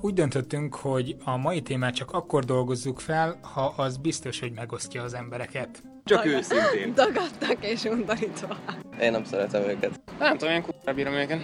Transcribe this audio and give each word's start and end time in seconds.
Úgy 0.00 0.14
döntöttünk, 0.14 0.74
hogy 0.74 1.16
a 1.24 1.36
mai 1.36 1.62
témát 1.62 1.94
csak 1.94 2.10
akkor 2.10 2.44
dolgozzuk 2.44 3.00
fel, 3.00 3.38
ha 3.54 3.74
az 3.76 3.96
biztos, 3.96 4.40
hogy 4.40 4.52
megosztja 4.52 5.02
az 5.02 5.14
embereket. 5.14 5.82
Csak 6.04 6.24
Dag- 6.24 6.32
őszintén. 6.32 6.94
Dagadtak 7.04 7.56
és 7.60 7.84
undorítva. 7.84 8.56
Én 9.00 9.10
nem 9.10 9.24
szeretem 9.24 9.62
őket. 9.62 10.00
Nem 10.18 10.36
tudom, 10.36 10.54
én 10.54 10.62
kurva 10.62 10.92
bírom 10.92 11.12
őket. 11.12 11.40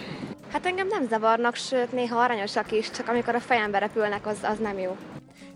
Hát 0.51 0.65
engem 0.65 0.87
nem 0.87 1.07
zavarnak, 1.07 1.55
sőt 1.55 1.91
néha 1.91 2.19
aranyosak 2.19 2.71
is, 2.71 2.91
csak 2.91 3.07
amikor 3.07 3.35
a 3.35 3.39
fejembe 3.39 3.79
repülnek, 3.79 4.27
az, 4.27 4.37
az 4.43 4.57
nem 4.57 4.79
jó. 4.79 4.97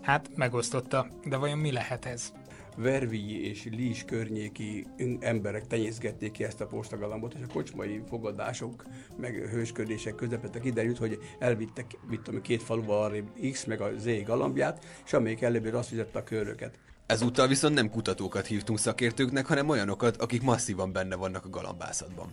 Hát 0.02 0.28
megosztotta, 0.36 1.06
de 1.24 1.36
vajon 1.36 1.58
mi 1.58 1.72
lehet 1.72 2.04
ez? 2.04 2.32
Vervigyi 2.76 3.48
és 3.48 3.68
Lís 3.70 4.04
környéki 4.04 4.86
emberek 5.20 5.66
tenyészgették 5.66 6.32
ki 6.32 6.44
ezt 6.44 6.60
a 6.60 6.66
postagalambot, 6.66 7.34
és 7.34 7.40
a 7.48 7.52
kocsmai 7.52 8.02
fogadások, 8.08 8.84
meg 9.16 9.34
hősködések 9.34 10.14
közepette 10.14 10.60
kiderült, 10.60 10.98
hogy 10.98 11.18
elvittek 11.38 11.98
mit 12.08 12.20
tudom, 12.20 12.40
két 12.40 12.62
faluval 12.62 13.02
arra 13.02 13.16
X 13.50 13.64
meg 13.64 13.80
a 13.80 13.90
Z 13.98 14.06
galambját, 14.24 14.84
és 15.04 15.12
amelyik 15.12 15.42
előbb 15.42 15.74
azt 15.74 15.88
fizette 15.88 16.18
a 16.18 16.22
köröket. 16.22 16.78
Ezúttal 17.06 17.48
viszont 17.48 17.74
nem 17.74 17.90
kutatókat 17.90 18.46
hívtunk 18.46 18.78
szakértőknek, 18.78 19.46
hanem 19.46 19.68
olyanokat, 19.68 20.16
akik 20.16 20.42
masszívan 20.42 20.92
benne 20.92 21.16
vannak 21.16 21.44
a 21.44 21.48
galambászatban. 21.48 22.32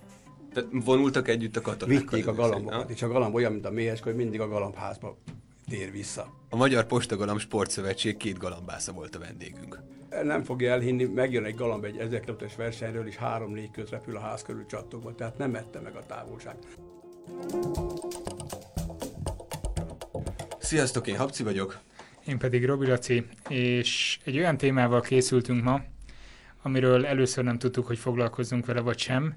Tehát 0.53 0.69
vonultak 0.71 1.27
együtt 1.27 1.55
a 1.55 1.61
katonák. 1.61 1.99
Vitték 1.99 2.27
a 2.27 2.33
galambokat, 2.33 2.89
és 2.89 3.01
a 3.01 3.07
galamb 3.07 3.35
olyan, 3.35 3.51
mint 3.51 3.65
a 3.65 3.71
méhes, 3.71 4.01
hogy 4.01 4.15
mindig 4.15 4.39
a 4.39 4.47
galambházba 4.47 5.17
tér 5.69 5.91
vissza. 5.91 6.33
A 6.49 6.55
Magyar 6.55 6.85
Postagalamb 6.85 7.39
Sportszövetség 7.39 8.17
két 8.17 8.37
galambásza 8.37 8.91
volt 8.91 9.15
a 9.15 9.19
vendégünk. 9.19 9.79
Nem 10.23 10.43
fogja 10.43 10.71
elhinni, 10.71 11.03
megjön 11.03 11.43
egy 11.43 11.55
galamb 11.55 11.83
egy 11.83 11.97
1000 11.97 12.19
km 12.19 12.45
versenyről, 12.57 13.07
és 13.07 13.15
három-négy 13.15 13.71
köz 13.71 13.89
repül 13.89 14.15
a 14.15 14.19
ház 14.19 14.41
körül 14.41 14.65
csattogva, 14.65 15.15
tehát 15.15 15.37
nem 15.37 15.55
ette 15.55 15.79
meg 15.79 15.95
a 15.95 16.05
távolság. 16.05 16.55
Sziasztok, 20.59 21.07
én 21.07 21.17
Habci 21.17 21.43
vagyok. 21.43 21.79
Én 22.25 22.37
pedig 22.37 22.65
Robi 22.65 22.87
Laci, 22.87 23.25
és 23.49 24.19
egy 24.23 24.37
olyan 24.37 24.57
témával 24.57 25.01
készültünk 25.01 25.63
ma, 25.63 25.81
amiről 26.61 27.05
először 27.05 27.43
nem 27.43 27.57
tudtuk, 27.57 27.87
hogy 27.87 27.97
foglalkozzunk 27.97 28.65
vele 28.65 28.79
vagy 28.79 28.97
sem. 28.97 29.35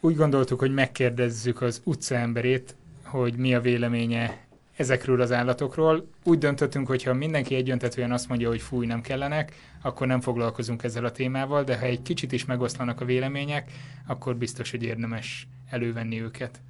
Úgy 0.00 0.16
gondoltuk, 0.16 0.58
hogy 0.58 0.74
megkérdezzük 0.74 1.62
az 1.62 1.80
utcaemberét, 1.84 2.76
hogy 3.04 3.36
mi 3.36 3.54
a 3.54 3.60
véleménye 3.60 4.47
ezekről 4.78 5.20
az 5.20 5.32
állatokról. 5.32 6.08
Úgy 6.24 6.38
döntöttünk, 6.38 6.86
hogy 6.86 7.02
ha 7.02 7.14
mindenki 7.14 7.54
egyöntetően 7.54 8.12
azt 8.12 8.28
mondja, 8.28 8.48
hogy 8.48 8.60
fúj, 8.60 8.86
nem 8.86 9.00
kellenek, 9.00 9.52
akkor 9.82 10.06
nem 10.06 10.20
foglalkozunk 10.20 10.82
ezzel 10.82 11.04
a 11.04 11.12
témával, 11.12 11.64
de 11.64 11.78
ha 11.78 11.84
egy 11.84 12.02
kicsit 12.02 12.32
is 12.32 12.44
megoszlanak 12.44 13.00
a 13.00 13.04
vélemények, 13.04 13.72
akkor 14.06 14.36
biztos, 14.36 14.70
hogy 14.70 14.82
érdemes 14.82 15.48
elővenni 15.70 16.22
őket. 16.22 16.60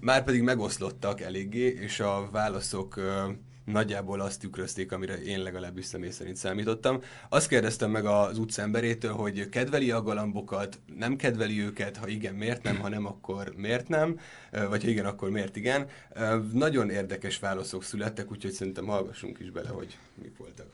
Már 0.00 0.24
pedig 0.24 0.42
megoszlottak 0.42 1.20
eléggé, 1.20 1.66
és 1.66 2.00
a 2.00 2.28
válaszok 2.32 3.00
nagyjából 3.64 4.20
azt 4.20 4.40
tükrözték, 4.40 4.92
amire 4.92 5.22
én 5.22 5.42
legalábbis 5.42 5.84
személy 5.84 6.10
szerint 6.10 6.36
számítottam. 6.36 7.00
Azt 7.28 7.48
kérdeztem 7.48 7.90
meg 7.90 8.04
az 8.04 8.38
utcemberétől, 8.38 9.12
hogy 9.12 9.48
kedveli 9.48 9.90
a 9.90 10.02
galambokat, 10.02 10.80
nem 10.96 11.16
kedveli 11.16 11.60
őket, 11.60 11.96
ha 11.96 12.08
igen, 12.08 12.34
miért 12.34 12.62
nem, 12.62 12.78
ha 12.78 12.88
nem, 12.88 13.06
akkor 13.06 13.52
miért 13.56 13.88
nem, 13.88 14.18
vagy 14.68 14.82
ha 14.82 14.88
igen, 14.88 15.06
akkor 15.06 15.30
miért 15.30 15.56
igen. 15.56 15.86
Nagyon 16.52 16.90
érdekes 16.90 17.38
válaszok 17.38 17.84
születtek, 17.84 18.30
úgyhogy 18.30 18.52
szerintem 18.52 18.86
hallgassunk 18.86 19.38
is 19.38 19.50
bele, 19.50 19.68
hogy 19.68 19.98
mik 20.22 20.36
voltak. 20.36 20.66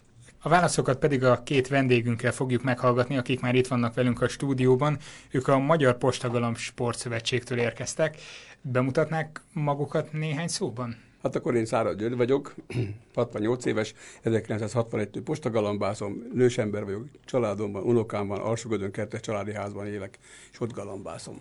A 0.43 0.49
válaszokat 0.49 0.99
pedig 0.99 1.25
a 1.25 1.43
két 1.43 1.69
vendégünkkel 1.69 2.33
fogjuk 2.33 2.63
meghallgatni, 2.63 3.17
akik 3.17 3.41
már 3.41 3.55
itt 3.55 3.67
vannak 3.67 3.95
velünk 3.95 4.23
a 4.23 4.29
stúdióban. 4.29 4.99
Ők 5.31 5.49
a 5.49 5.59
Magyar 5.59 5.99
Postagalamb 5.99 6.57
Sportszövetségtől 6.57 7.59
érkeztek. 7.59 8.17
Bemutatnák 8.61 9.41
magukat 9.53 10.13
néhány 10.13 10.49
szóban? 10.49 10.97
Hát 11.23 11.37
akkor 11.37 11.55
én 11.55 11.65
Szára 11.65 11.93
György 11.93 12.17
vagyok, 12.17 12.55
68 13.15 13.65
éves, 13.65 13.95
1961-től 14.25 15.21
postagalambázom, 15.25 16.23
nősember 16.35 16.85
vagyok, 16.85 17.07
családomban, 17.25 17.83
unokám 17.83 18.27
van, 18.27 18.91
kertes 18.93 19.21
családi 19.21 19.53
házban 19.53 19.87
élek, 19.87 20.19
és 20.53 20.61
ott 20.61 20.73
galambázom. 20.73 21.41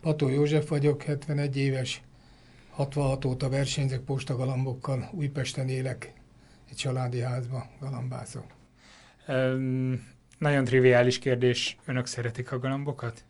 Pató 0.00 0.28
József 0.28 0.68
vagyok, 0.68 1.02
71 1.02 1.56
éves, 1.56 2.02
66 2.70 3.24
óta 3.24 3.48
versenyzek 3.48 4.00
postagalambokkal, 4.00 5.10
Újpesten 5.12 5.68
élek, 5.68 6.12
egy 6.70 6.76
családi 6.76 7.20
házban 7.20 7.62
galambázom. 7.80 8.44
Um, 9.28 10.06
nagyon 10.38 10.64
triviális 10.64 11.18
kérdés, 11.18 11.76
önök 11.84 12.06
szeretik 12.06 12.52
a 12.52 12.58
galambokat? 12.58 13.24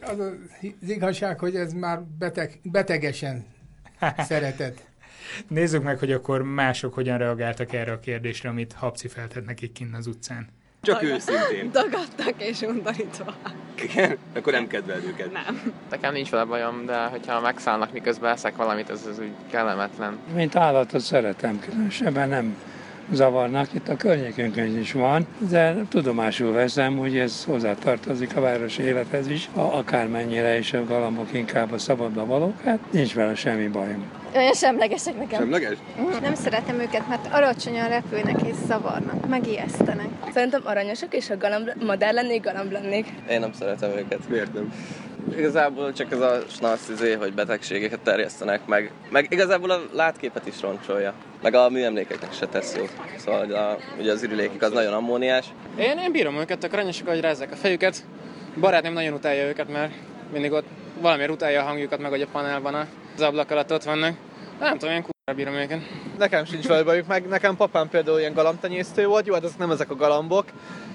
Hát 0.00 0.10
az 0.10 0.18
az 0.82 0.88
igazság, 0.88 1.38
hogy 1.38 1.56
ez 1.56 1.72
már 1.72 2.00
beteg, 2.02 2.60
betegesen 2.62 3.44
szeretett. 4.28 4.80
Nézzük 5.48 5.82
meg, 5.82 5.98
hogy 5.98 6.12
akkor 6.12 6.42
mások 6.42 6.94
hogyan 6.94 7.18
reagáltak 7.18 7.72
erre 7.72 7.92
a 7.92 8.00
kérdésre, 8.00 8.48
amit 8.48 8.72
Habci 8.72 9.08
feltett 9.08 9.46
nekik 9.46 9.72
kinn 9.72 9.94
az 9.94 10.06
utcán. 10.06 10.48
Csak 10.80 11.00
Dag- 11.00 11.10
őszintén. 11.10 11.70
Dagadtak 11.80 12.42
és 12.42 12.60
undorítva. 12.60 13.34
Igen? 13.82 14.16
Akkor 14.34 14.52
nem 14.52 14.66
kedveld 14.66 15.04
őket. 15.04 15.32
Nem. 15.32 15.72
Nekem 15.90 16.12
nincs 16.12 16.30
vele 16.30 16.44
bajom, 16.44 16.86
de 16.86 17.04
hogyha 17.04 17.40
megszállnak 17.40 17.92
miközben 17.92 18.32
eszek 18.32 18.56
valamit, 18.56 18.90
az, 18.90 19.06
az 19.06 19.18
úgy 19.18 19.32
kellemetlen. 19.50 20.18
Mint 20.34 20.56
állatot 20.56 21.00
szeretem, 21.00 21.60
különösebben 21.60 22.28
nem 22.28 22.56
zavarnak, 23.12 23.72
itt 23.72 23.88
a 23.88 23.96
környékünkön 23.96 24.78
is 24.78 24.92
van, 24.92 25.26
de 25.38 25.74
tudomásul 25.88 26.52
veszem, 26.52 26.96
hogy 26.96 27.18
ez 27.18 27.44
hozzátartozik 27.44 28.36
a 28.36 28.40
városi 28.40 28.82
élethez 28.82 29.28
is, 29.28 29.50
akármennyire 29.54 30.58
is 30.58 30.72
a 30.72 30.84
galambok 30.84 31.32
inkább 31.32 31.72
a 31.72 31.78
szabadba 31.78 32.26
valók, 32.26 32.60
hát 32.64 32.78
nincs 32.90 33.14
vele 33.14 33.34
semmi 33.34 33.68
bajom. 33.68 34.04
Olyan 34.36 34.52
semlegesek 34.52 35.18
nekem. 35.18 35.40
Semleges? 35.40 35.78
Nem 36.22 36.34
szeretem 36.34 36.80
őket, 36.80 37.08
mert 37.08 37.28
alacsonyan 37.32 37.88
repülnek 37.88 38.42
és 38.42 38.54
zavarnak, 38.66 39.28
megijesztenek. 39.28 40.08
Szerintem 40.32 40.60
aranyosak, 40.64 41.14
és 41.14 41.28
ha 41.28 41.36
galamb, 41.36 41.70
madár 41.86 42.14
lennék, 42.14 42.42
galamb 42.42 42.72
lennék. 42.72 43.06
Én 43.30 43.40
nem 43.40 43.52
szeretem 43.52 43.90
őket. 43.90 44.28
Miért 44.28 44.54
nem? 44.54 44.72
Igazából 45.36 45.92
csak 45.92 46.12
ez 46.12 46.20
a 46.20 46.40
snasz 46.48 46.88
izé, 46.88 47.12
hogy 47.12 47.34
betegségeket 47.34 48.00
terjesztenek 48.00 48.66
meg. 48.66 48.90
Meg 49.10 49.26
igazából 49.30 49.70
a 49.70 49.80
látképet 49.92 50.46
is 50.46 50.60
roncsolja. 50.60 51.12
Meg 51.42 51.54
a 51.54 51.68
műemlékeknek 51.68 52.32
se 52.32 52.46
tesz 52.46 52.76
jót. 52.76 52.92
Szóval 53.16 53.52
a, 53.52 53.76
ugye 53.98 54.12
az 54.12 54.22
ürülékik 54.22 54.62
az 54.62 54.72
nagyon 54.72 54.92
ammóniás. 54.92 55.46
Én, 55.78 55.98
én 55.98 56.12
bírom 56.12 56.36
őket, 56.36 56.64
a 56.64 56.68
aranyosak, 56.72 57.08
hogy 57.08 57.20
rázzák 57.20 57.52
a 57.52 57.56
fejüket. 57.56 58.04
Barátném 58.60 58.92
nagyon 58.92 59.12
utálja 59.12 59.46
őket, 59.46 59.68
mert 59.68 59.92
mindig 60.32 60.52
ott 60.52 60.66
valamiért 61.00 61.30
utálja 61.30 61.60
a 61.60 61.64
hangjukat, 61.64 61.98
meg 61.98 62.10
hogy 62.10 62.22
a 62.22 62.28
panelban 62.32 62.74
az 63.14 63.20
ablak 63.20 63.50
alatt 63.50 63.72
ott 63.72 63.84
vannak. 63.84 64.16
Nem 64.60 64.78
tudom, 64.78 64.94
én 64.94 65.02
kurva 65.02 65.42
bírom 65.42 65.54
őket. 65.54 65.80
Nekem 66.18 66.44
sincs 66.44 66.66
vele 66.66 66.82
bajuk, 66.82 67.06
meg 67.06 67.26
nekem 67.28 67.56
papám 67.56 67.88
például 67.88 68.18
ilyen 68.18 68.34
galambtenyésztő 68.34 69.06
volt, 69.06 69.26
jó, 69.26 69.34
hát 69.34 69.44
ezek 69.44 69.58
nem 69.58 69.70
ezek 69.70 69.90
a 69.90 69.96
galambok, 69.96 70.44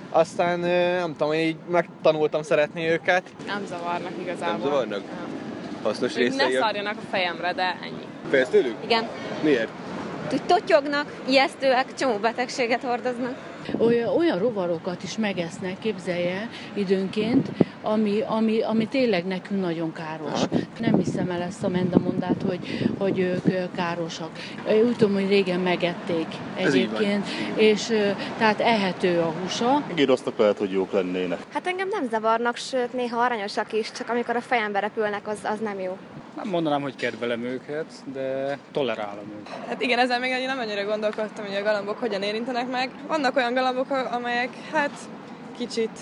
aztán 0.09 0.59
nem 0.59 1.11
tudom, 1.17 1.33
én 1.33 1.47
így 1.47 1.55
megtanultam 1.69 2.41
szeretni 2.43 2.87
őket. 2.89 3.23
Nem 3.47 3.65
zavarnak 3.65 4.11
igazából. 4.21 4.57
Nem 4.57 4.61
zavarnak? 4.61 5.01
Hasznos 5.83 6.15
részei? 6.15 6.51
Ne 6.51 6.59
szarjanak 6.59 6.95
a 6.97 7.07
fejemre, 7.09 7.53
de 7.53 7.77
ennyi. 7.83 8.05
Félsz 8.29 8.49
tőlük? 8.49 8.75
Igen. 8.83 9.07
Miért? 9.43 9.69
Úgy 10.33 10.43
totyognak, 10.43 11.05
ijesztőek, 11.27 11.93
csomó 11.93 12.17
betegséget 12.17 12.83
hordoznak. 12.83 13.35
Olyan, 13.77 14.15
olyan 14.17 14.39
rovarokat 14.39 15.03
is 15.03 15.17
megesznek, 15.17 15.79
képzelje 15.79 16.49
időnként, 16.73 17.47
ami, 17.81 18.21
ami, 18.27 18.61
ami 18.61 18.87
tényleg 18.87 19.25
nekünk 19.25 19.61
nagyon 19.61 19.93
káros. 19.93 20.41
Nem 20.79 20.97
hiszem 20.97 21.29
el 21.29 21.41
ezt 21.41 21.63
a 21.63 21.67
mendamondát, 21.67 22.43
hogy, 22.47 22.89
hogy 22.97 23.19
ők 23.19 23.71
károsak. 23.75 24.29
Úgy 24.85 24.95
tudom, 24.95 25.13
hogy 25.13 25.27
régen 25.27 25.59
megették 25.59 26.27
egyébként, 26.55 27.25
és 27.55 27.85
tehát 28.37 28.59
ehető 28.59 29.19
a 29.19 29.33
húsa. 29.41 29.83
Gíroztak 29.95 30.37
lehet, 30.37 30.57
hogy 30.57 30.71
jók 30.71 30.91
lennének. 30.91 31.39
Hát 31.53 31.67
engem 31.67 31.87
nem 31.87 32.07
zavarnak, 32.09 32.55
sőt 32.55 32.93
néha 32.93 33.21
aranyosak 33.21 33.73
is, 33.73 33.91
csak 33.91 34.09
amikor 34.09 34.35
a 34.35 34.41
fejembe 34.41 34.79
repülnek, 34.79 35.27
az, 35.27 35.37
az 35.43 35.59
nem 35.59 35.79
jó. 35.79 35.97
Nem 36.43 36.51
mondanám, 36.51 36.81
hogy 36.81 36.95
kedvelem 36.95 37.43
őket, 37.43 37.85
de 38.13 38.57
tolerálom 38.71 39.33
őket. 39.39 39.67
Hát 39.67 39.81
igen, 39.81 39.99
ezzel 39.99 40.19
még 40.19 40.45
nem 40.45 40.59
annyira 40.59 40.85
gondolkodtam, 40.85 41.45
hogy 41.45 41.55
a 41.55 41.63
galambok 41.63 41.99
hogyan 41.99 42.21
érintenek 42.21 42.69
meg. 42.69 42.89
Vannak 43.07 43.35
olyan 43.35 43.53
galambok, 43.53 43.89
amelyek 44.11 44.49
hát 44.71 44.91
kicsit 45.57 45.99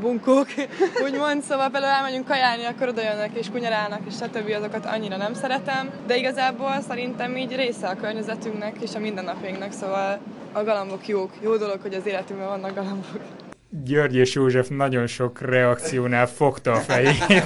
bunkók, 0.00 0.46
úgymond, 1.06 1.42
szóval 1.42 1.70
például 1.70 1.92
elmegyünk 1.92 2.26
kajálni, 2.26 2.64
akkor 2.64 2.88
oda 2.88 3.02
jönnek 3.02 3.30
és 3.34 3.50
kunyarálnak, 3.50 4.00
és 4.06 4.14
stb. 4.14 4.50
azokat 4.56 4.86
annyira 4.86 5.16
nem 5.16 5.34
szeretem, 5.34 5.90
de 6.06 6.16
igazából 6.16 6.80
szerintem 6.88 7.36
így 7.36 7.56
része 7.56 7.88
a 7.88 7.96
környezetünknek 7.96 8.76
és 8.80 8.94
a 8.94 8.98
mindennapjainknak, 8.98 9.72
szóval 9.72 10.18
a 10.52 10.64
galambok 10.64 11.08
jók. 11.08 11.30
Jó 11.40 11.56
dolog, 11.56 11.80
hogy 11.82 11.94
az 11.94 12.06
életünkben 12.06 12.48
vannak 12.48 12.74
galambok. 12.74 13.20
György 13.82 14.14
és 14.14 14.34
József 14.34 14.68
nagyon 14.68 15.06
sok 15.06 15.40
reakciónál 15.40 16.26
fogta 16.26 16.72
a 16.72 16.80
fejét. 16.80 17.44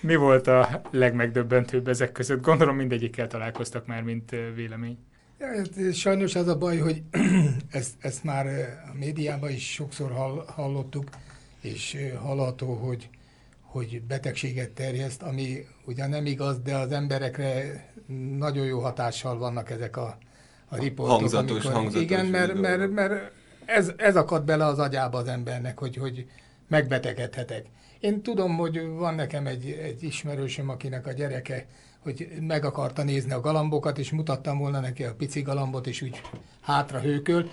Mi 0.00 0.16
volt 0.16 0.46
a 0.46 0.82
legmegdöbbentőbb 0.90 1.88
ezek 1.88 2.12
között? 2.12 2.42
Gondolom 2.42 2.76
mindegyikkel 2.76 3.26
találkoztak 3.26 3.86
már, 3.86 4.02
mint 4.02 4.30
vélemény. 4.54 4.98
Hát, 5.40 5.94
sajnos 5.94 6.34
az 6.34 6.48
a 6.48 6.58
baj, 6.58 6.76
hogy 6.76 7.02
ezt, 7.70 7.94
ezt 7.98 8.24
már 8.24 8.46
a 8.94 8.96
médiában 8.98 9.50
is 9.50 9.72
sokszor 9.72 10.10
hall, 10.10 10.44
hallottuk, 10.46 11.08
és 11.60 11.96
hallható, 12.22 12.74
hogy, 12.74 13.08
hogy 13.60 14.02
betegséget 14.02 14.70
terjeszt, 14.70 15.22
ami 15.22 15.66
ugyan 15.84 16.08
nem 16.08 16.26
igaz, 16.26 16.60
de 16.60 16.76
az 16.76 16.92
emberekre 16.92 17.62
nagyon 18.38 18.66
jó 18.66 18.80
hatással 18.80 19.38
vannak 19.38 19.70
ezek 19.70 19.96
a, 19.96 20.18
a 20.68 20.76
riportok. 20.76 21.18
Hangzatos, 21.18 21.50
amikor, 21.50 21.72
hangzatos 21.72 22.02
Igen, 22.02 22.26
mert, 22.26 22.54
mert, 22.54 22.90
mert 22.90 23.32
ez, 23.66 23.92
ez 23.96 24.16
akad 24.16 24.44
bele 24.44 24.64
az 24.64 24.78
agyába 24.78 25.18
az 25.18 25.28
embernek, 25.28 25.78
hogy, 25.78 25.96
hogy 25.96 26.26
megbetegedhetek. 26.68 27.66
Én 28.00 28.22
tudom, 28.22 28.56
hogy 28.56 28.86
van 28.86 29.14
nekem 29.14 29.46
egy, 29.46 29.70
egy 29.70 30.02
ismerősöm, 30.02 30.68
akinek 30.68 31.06
a 31.06 31.12
gyereke, 31.12 31.66
hogy 31.98 32.28
meg 32.40 32.64
akarta 32.64 33.02
nézni 33.02 33.32
a 33.32 33.40
galambokat, 33.40 33.98
és 33.98 34.10
mutattam 34.10 34.58
volna 34.58 34.80
neki 34.80 35.04
a 35.04 35.14
pici 35.14 35.42
galambot, 35.42 35.86
és 35.86 36.02
úgy 36.02 36.20
hátra 36.60 37.00
hőköl. 37.00 37.50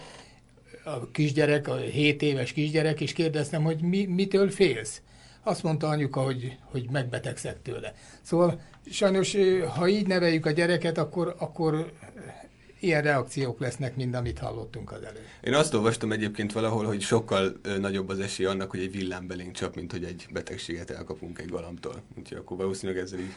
A 0.86 1.12
kisgyerek, 1.12 1.68
a 1.68 1.75
7 1.75 2.21
éves 2.21 2.51
kisgyerek, 2.51 3.01
és 3.01 3.13
kérdeztem, 3.13 3.63
hogy 3.63 3.81
mi, 3.81 4.06
mitől 4.06 4.50
félsz? 4.50 5.01
Azt 5.44 5.63
mondta 5.63 5.88
anyuka, 5.88 6.21
hogy, 6.21 6.57
hogy 6.63 6.89
megbetegszek 6.92 7.62
tőle. 7.62 7.94
Szóval 8.21 8.62
sajnos, 8.92 9.38
ha 9.75 9.88
így 9.88 10.07
neveljük 10.07 10.45
a 10.45 10.51
gyereket, 10.51 10.98
akkor, 10.98 11.36
akkor 11.38 11.92
ilyen 12.83 13.01
reakciók 13.01 13.59
lesznek, 13.59 13.95
mint 13.95 14.15
amit 14.15 14.39
hallottunk 14.39 14.91
az 14.91 15.03
előtt. 15.03 15.27
Én 15.41 15.53
azt 15.53 15.74
olvastam 15.74 16.12
egyébként 16.12 16.51
valahol, 16.51 16.85
hogy 16.85 17.01
sokkal 17.01 17.59
nagyobb 17.80 18.09
az 18.09 18.19
esély 18.19 18.45
annak, 18.45 18.71
hogy 18.71 18.80
egy 18.80 18.91
villám 18.91 19.27
belénk 19.27 19.51
csap, 19.51 19.75
mint 19.75 19.91
hogy 19.91 20.03
egy 20.03 20.25
betegséget 20.31 20.89
elkapunk 20.89 21.39
egy 21.39 21.50
galambtól. 21.50 22.01
Úgyhogy 22.18 22.38
akkor 22.38 22.57
valószínűleg 22.57 23.01
ezzel 23.01 23.19
így... 23.19 23.33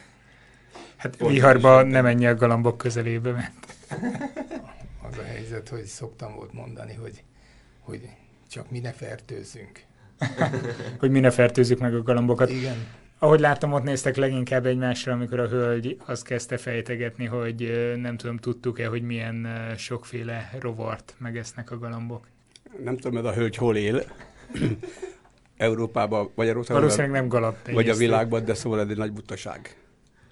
Hát 0.95 1.17
viharba 1.17 1.83
nem 1.83 2.03
menj 2.03 2.27
a 2.27 2.35
galambok 2.35 2.77
közelébe, 2.77 3.31
mert... 3.31 3.75
Az 5.09 5.17
a 5.17 5.23
helyzet, 5.23 5.69
hogy 5.69 5.83
szoktam 5.83 6.35
volt 6.35 6.53
mondani, 6.53 6.93
hogy, 6.93 7.23
hogy 7.79 8.09
csak 8.51 8.71
mi 8.71 8.79
ne 8.79 8.91
fertőzzünk. 8.91 9.83
hogy 10.99 11.11
mi 11.11 11.19
ne 11.19 11.31
fertőzzük 11.31 11.79
meg 11.79 11.95
a 11.95 12.03
galambokat. 12.03 12.49
Igen. 12.49 12.87
Ahogy 13.19 13.39
láttam, 13.39 13.73
ott 13.73 13.83
néztek 13.83 14.15
leginkább 14.15 14.65
egymásra, 14.65 15.13
amikor 15.13 15.39
a 15.39 15.47
hölgy 15.47 15.97
azt 16.05 16.23
kezdte 16.23 16.57
fejtegetni, 16.57 17.25
hogy 17.25 17.93
nem 18.01 18.17
tudom, 18.17 18.37
tudtuk-e, 18.37 18.87
hogy 18.87 19.01
milyen 19.01 19.47
sokféle 19.77 20.49
rovart 20.59 21.15
megesznek 21.17 21.71
a 21.71 21.77
galambok. 21.77 22.27
Nem 22.83 22.97
tudom, 22.97 23.17
ez 23.17 23.25
a 23.25 23.33
hölgy 23.33 23.55
hol 23.55 23.75
él. 23.75 24.03
Európában, 25.57 26.31
Magyarországon. 26.35 26.81
Valószínűleg 26.81 27.11
nem 27.19 27.27
galamb. 27.27 27.55
Vagy 27.71 27.89
a 27.89 27.95
világban, 27.95 28.45
de 28.45 28.53
szóval 28.53 28.79
ez 28.79 28.89
egy 28.89 28.97
nagy 28.97 29.11
butaság. 29.11 29.77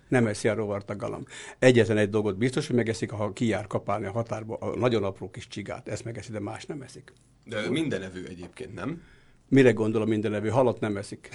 Nem 0.08 0.28
eszi 0.28 0.48
a 0.48 0.54
rovart 0.54 0.90
a 0.90 0.96
galamb. 0.96 1.28
Egyetlen 1.60 1.98
egy 1.98 2.10
dolgot 2.10 2.38
biztos, 2.38 2.68
hogy 2.68 2.76
megeszik, 2.76 3.12
ha 3.12 3.34
kijár 3.34 3.68
kapálni 3.68 4.06
a 4.06 4.12
határba 4.12 4.56
a 4.56 4.78
nagyon 4.78 5.04
apró 5.04 5.30
kis 5.30 5.48
csigát. 5.48 5.88
Ezt 5.88 6.04
megeszi, 6.04 6.32
de 6.32 6.40
más 6.40 6.66
nem 6.66 6.82
eszik. 6.82 7.14
De 7.46 7.70
minden 7.70 8.02
evő 8.02 8.26
egyébként, 8.30 8.74
nem? 8.74 9.02
Mire 9.50 9.72
gondolom 9.72 10.08
minden 10.08 10.34
evő? 10.34 10.50
Halat 10.50 10.80
nem 10.80 10.98
eszik. 10.98 11.30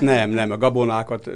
nem, 0.00 0.30
nem, 0.30 0.50
a 0.50 0.56
gabonákat, 0.56 1.30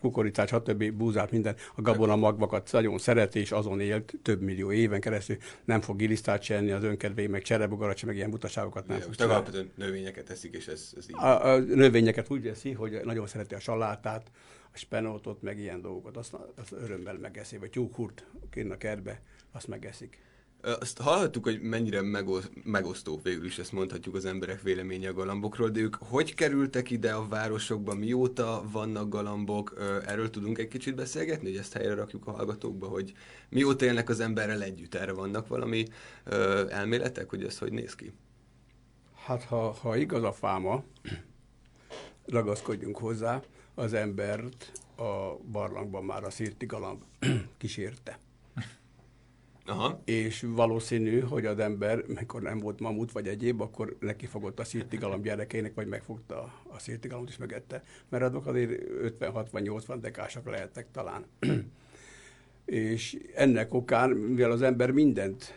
kukoricát, 0.00 0.48
stb. 0.48 0.92
búzát, 0.92 1.30
minden, 1.30 1.56
a 1.74 1.82
gabona 1.82 2.16
magvakat 2.16 2.72
nagyon 2.72 2.98
szereti, 2.98 3.38
és 3.38 3.52
azon 3.52 3.80
élt 3.80 4.14
több 4.22 4.40
millió 4.40 4.72
éven 4.72 5.00
keresztül, 5.00 5.36
nem 5.64 5.80
fog 5.80 5.96
gilisztát 5.96 6.42
csenni 6.42 6.70
az 6.70 6.82
önkedvé, 6.82 7.26
meg 7.26 7.42
cserebogarat 7.42 7.96
sem, 7.96 8.08
meg 8.08 8.16
ilyen 8.16 8.30
butaságokat 8.30 8.86
nem 8.86 9.00
fog 9.00 9.14
csinálni. 9.14 9.34
alapvetően 9.34 9.70
növényeket 9.74 10.30
eszik, 10.30 10.54
és 10.54 10.66
ez, 10.66 10.92
ez 10.96 11.06
így. 11.10 11.16
A, 11.16 11.46
a, 11.46 11.58
növényeket 11.58 12.30
úgy 12.30 12.46
eszi, 12.46 12.72
hogy 12.72 13.00
nagyon 13.04 13.26
szereti 13.26 13.54
a 13.54 13.60
salátát, 13.60 14.30
a 14.72 14.78
spenótot, 14.78 15.42
meg 15.42 15.58
ilyen 15.58 15.80
dolgokat, 15.80 16.16
azt, 16.16 16.36
azt 16.56 16.72
örömmel 16.72 17.18
megeszi, 17.18 17.56
vagy 17.56 17.70
tyúkhurt 17.70 18.26
kint 18.50 18.72
a 18.72 18.76
kertbe, 18.76 19.20
azt 19.52 19.68
megeszik. 19.68 20.18
Azt 20.62 21.00
hallhattuk, 21.00 21.44
hogy 21.44 21.60
mennyire 21.60 22.00
megosztó 22.64 23.20
végül 23.22 23.44
is, 23.44 23.58
ezt 23.58 23.72
mondhatjuk 23.72 24.14
az 24.14 24.24
emberek 24.24 24.62
véleménye 24.62 25.08
a 25.08 25.12
galambokról, 25.12 25.68
de 25.68 25.80
ők 25.80 25.94
hogy 25.94 26.34
kerültek 26.34 26.90
ide 26.90 27.12
a 27.12 27.28
városokba, 27.28 27.94
mióta 27.94 28.64
vannak 28.72 29.08
galambok, 29.08 29.74
erről 30.06 30.30
tudunk 30.30 30.58
egy 30.58 30.68
kicsit 30.68 30.94
beszélgetni, 30.94 31.48
hogy 31.48 31.58
ezt 31.58 31.72
helyre 31.72 31.94
rakjuk 31.94 32.26
a 32.26 32.30
hallgatókba, 32.30 32.86
hogy 32.86 33.12
mióta 33.48 33.84
élnek 33.84 34.08
az 34.08 34.20
emberrel 34.20 34.62
együtt, 34.62 34.94
erre 34.94 35.12
vannak 35.12 35.48
valami 35.48 35.86
elméletek, 36.68 37.30
hogy 37.30 37.44
ez 37.44 37.58
hogy 37.58 37.72
néz 37.72 37.94
ki? 37.94 38.12
Hát 39.24 39.44
ha, 39.44 39.72
ha 39.72 39.96
igaz 39.96 40.22
a 40.22 40.32
fáma, 40.32 40.84
ragaszkodjunk 42.26 42.96
hozzá, 42.96 43.42
az 43.74 43.92
embert 43.92 44.72
a 44.96 45.36
barlangban 45.50 46.04
már 46.04 46.24
a 46.24 46.30
szirti 46.30 46.66
galamb 46.66 47.02
kísérte. 47.58 48.18
Aha. 49.70 50.00
És 50.04 50.46
valószínű, 50.48 51.20
hogy 51.20 51.46
az 51.46 51.58
ember, 51.58 52.04
mikor 52.06 52.42
nem 52.42 52.58
volt 52.58 52.80
mamut 52.80 53.12
vagy 53.12 53.28
egyéb, 53.28 53.60
akkor 53.60 53.96
neki 54.00 54.26
fogott 54.26 54.60
a 54.60 54.64
szirtigalom 54.64 55.22
gyerekének, 55.22 55.74
vagy 55.74 55.86
megfogta 55.86 56.52
a 56.68 56.78
szirtigalomot 56.78 57.30
és 57.30 57.36
megette. 57.36 57.82
Mert 58.08 58.24
azok 58.24 58.46
azért 58.46 58.82
50-60-80 59.20 59.96
dekásak 60.00 60.50
lehetnek 60.50 60.86
talán. 60.92 61.24
és 62.64 63.18
ennek 63.34 63.74
okán, 63.74 64.10
mivel 64.10 64.50
az 64.50 64.62
ember 64.62 64.90
mindent 64.90 65.54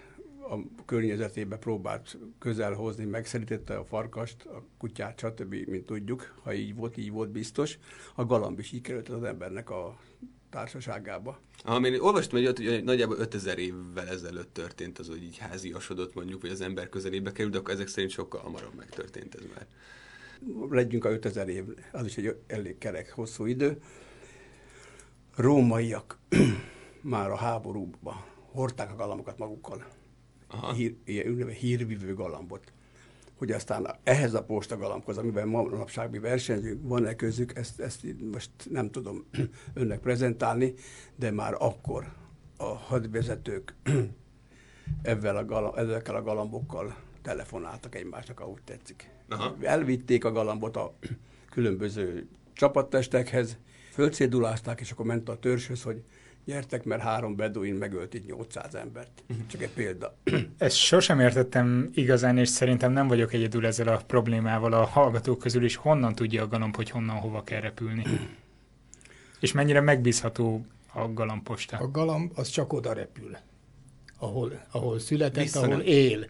a 0.50 0.84
környezetébe 0.86 1.58
próbált 1.58 2.18
közel 2.40 2.74
hozni, 2.74 3.06
megszerítette 3.06 3.76
a 3.76 3.86
farkast, 3.86 4.46
a 4.46 4.64
kutyát, 4.78 5.20
stb., 5.20 5.56
mint 5.68 5.86
tudjuk, 5.86 6.40
ha 6.44 6.54
így 6.54 6.76
volt, 6.76 6.98
így 6.98 7.12
volt 7.12 7.30
biztos. 7.30 7.78
A 8.16 8.26
galamb 8.26 8.60
is 8.60 8.72
így 8.72 8.82
került 8.82 9.10
az 9.10 9.24
embernek 9.24 9.70
a 9.70 9.98
társaságába. 10.54 11.40
Én 11.84 12.00
olvastam 12.00 12.40
egy 12.40 12.46
hogy 12.46 12.84
nagyjából 12.84 13.18
5000 13.18 13.60
évvel 13.60 14.08
ezelőtt 14.08 14.54
történt 14.54 15.00
az, 15.00 15.08
hogy 15.08 15.24
így 15.24 15.38
háziasodott 15.38 16.14
mondjuk, 16.14 16.42
vagy 16.42 16.52
az 16.52 16.62
ember 16.62 16.90
közelébe 16.90 17.32
került, 17.32 17.56
akkor 17.56 17.74
ezek 17.74 17.88
szerint 17.88 18.12
sokkal 18.12 18.42
hamarabb 18.42 18.74
megtörtént 18.76 19.36
ez 19.36 19.42
már. 19.54 19.68
Legyünk 20.70 21.06
a 21.06 21.12
5000 21.12 21.50
év, 21.50 21.64
az 21.92 22.06
is 22.06 22.18
egy 22.18 22.38
elég 22.48 22.78
kerek, 22.78 23.12
hosszú 23.12 23.46
idő. 23.46 23.82
Rómaiak 25.36 26.18
már 27.02 27.30
a 27.30 27.36
háborúban 27.36 28.24
hordták 28.52 28.92
a 28.92 28.96
galambokat 28.96 29.38
magukkal. 29.38 29.86
Aha. 30.48 30.74
Hír, 30.74 30.96
ilyen 31.06 31.48
hírvívő 31.48 32.14
galambot 32.14 32.72
hogy 33.38 33.52
aztán 33.52 33.96
ehhez 34.04 34.34
a 34.34 34.44
postagalambhoz, 34.44 35.18
amiben 35.18 35.48
manapság 35.48 36.10
mi 36.10 36.20
versenyzünk, 36.20 36.80
van-e 36.84 37.16
közük, 37.16 37.56
ezt, 37.56 37.80
ezt 37.80 38.06
most 38.32 38.50
nem 38.70 38.92
tudom 38.92 39.26
önnek 39.74 40.00
prezentálni, 40.00 40.74
de 41.16 41.32
már 41.32 41.56
akkor 41.60 42.14
a 42.58 42.64
hadvezetők 42.64 43.76
ezzel 45.02 45.38
a, 45.38 45.46
galamb, 45.46 45.78
ezekkel 45.78 46.16
a 46.16 46.22
galambokkal 46.22 46.96
telefonáltak 47.22 47.96
egymásnak, 47.96 48.40
ahogy 48.40 48.62
tetszik. 48.64 49.10
Aha. 49.30 49.56
Elvitték 49.62 50.26
a 50.26 50.32
galambot 50.32 50.76
a 50.76 50.94
különböző 51.54 52.28
csapattestekhez, 52.54 53.58
fölcédulázták, 53.92 54.80
és 54.80 54.92
akkor 54.92 55.06
ment 55.06 55.30
a 55.30 55.40
törzshöz, 55.40 55.84
hogy 55.84 56.04
gyertek, 56.46 56.84
mert 56.84 57.02
három 57.02 57.36
beduin 57.36 57.76
megölt 57.76 58.14
itt 58.14 58.26
800 58.26 58.76
embert. 58.76 59.24
Csak 59.48 59.62
egy 59.62 59.70
példa. 59.70 60.18
Ezt 60.58 60.76
sosem 60.76 61.20
értettem 61.20 61.90
igazán, 61.94 62.38
és 62.38 62.50
szerintem 62.50 62.92
nem 62.92 63.08
vagyok 63.08 63.34
egyedül 63.34 63.66
ezzel 63.66 63.88
a 63.88 64.02
problémával 64.08 64.74
a 64.74 64.86
hallgatók 64.86 65.40
közül 65.40 65.64
is. 65.64 65.76
Honnan 65.76 66.16
tudja 66.16 66.44
a 66.44 66.48
galamb, 66.48 66.76
hogy 66.76 66.90
honnan 66.90 67.16
hova 67.16 67.44
kell 67.44 67.62
repülni? 67.62 68.04
és 69.40 69.52
mennyire 69.52 69.82
megbízható 69.82 70.66
a 70.94 71.14
galamposta? 71.14 71.78
A 71.78 71.92
galamb 71.92 72.32
az 72.36 72.48
csak 72.48 72.74
oda 72.74 72.94
repül, 72.94 73.38
ahol, 74.20 74.66
ahol 74.72 75.00
született, 75.00 75.44
vissza 75.44 75.60
ahol 75.60 75.76
nem. 75.76 75.86
él. 75.86 76.26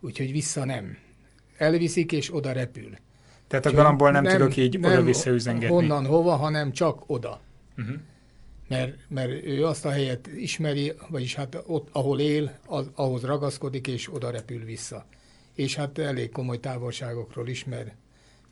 Úgyhogy 0.00 0.32
vissza 0.32 0.64
nem. 0.64 0.96
Elviszik, 1.56 2.12
és 2.12 2.34
oda 2.34 2.52
repül. 2.52 2.90
Tehát 3.46 3.66
a 3.66 3.72
galambból 3.72 4.10
nem, 4.10 4.22
nem 4.22 4.36
tudok 4.36 4.56
így 4.56 4.76
oda-vissza 4.76 5.30
üzengetni. 5.30 5.74
Honnan, 5.74 6.06
hova, 6.06 6.36
hanem 6.36 6.72
csak 6.72 7.02
oda. 7.06 7.40
Uh-huh 7.76 7.96
mert, 8.70 8.96
mert 9.08 9.44
ő 9.44 9.66
azt 9.66 9.84
a 9.84 9.90
helyet 9.90 10.26
ismeri, 10.26 10.92
vagyis 11.08 11.34
hát 11.34 11.62
ott, 11.66 11.88
ahol 11.92 12.20
él, 12.20 12.58
az, 12.66 12.90
ahhoz 12.94 13.22
ragaszkodik, 13.22 13.86
és 13.86 14.12
oda 14.12 14.30
repül 14.30 14.64
vissza. 14.64 15.06
És 15.54 15.74
hát 15.74 15.98
elég 15.98 16.30
komoly 16.30 16.60
távolságokról 16.60 17.48
is, 17.48 17.64
mert, 17.64 17.94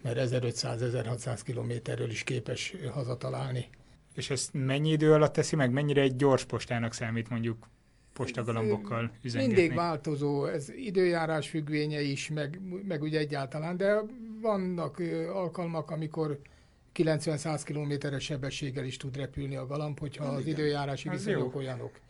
mert 0.02 0.30
1500-1600 0.30 1.40
kilométerről 1.44 2.10
is 2.10 2.24
képes 2.24 2.74
hazatalálni. 2.92 3.68
És 4.14 4.30
ezt 4.30 4.50
mennyi 4.52 4.90
idő 4.90 5.12
alatt 5.12 5.32
teszi 5.32 5.56
meg? 5.56 5.70
Mennyire 5.70 6.00
egy 6.00 6.16
gyors 6.16 6.44
postának 6.44 6.94
számít 6.94 7.28
mondjuk 7.28 7.68
postagalambokkal 8.12 9.10
üzengetni? 9.22 9.54
Mindig 9.54 9.76
változó, 9.76 10.46
ez 10.46 10.68
időjárás 10.68 11.48
függvénye 11.48 12.00
is, 12.00 12.30
meg, 12.30 12.60
meg 12.86 13.02
ugye 13.02 13.18
egyáltalán, 13.18 13.76
de 13.76 14.00
vannak 14.40 15.02
alkalmak, 15.32 15.90
amikor 15.90 16.40
90-100 16.98 17.60
kilométeres 17.64 18.24
sebességgel 18.24 18.84
is 18.84 18.96
tud 18.96 19.16
repülni 19.16 19.56
a 19.56 19.66
galamb, 19.66 19.98
hogyha 19.98 20.24
hát 20.24 20.34
az 20.34 20.40
igen. 20.40 20.52
időjárási 20.52 21.08
viszonyok 21.08 21.54
olyanok. 21.56 22.00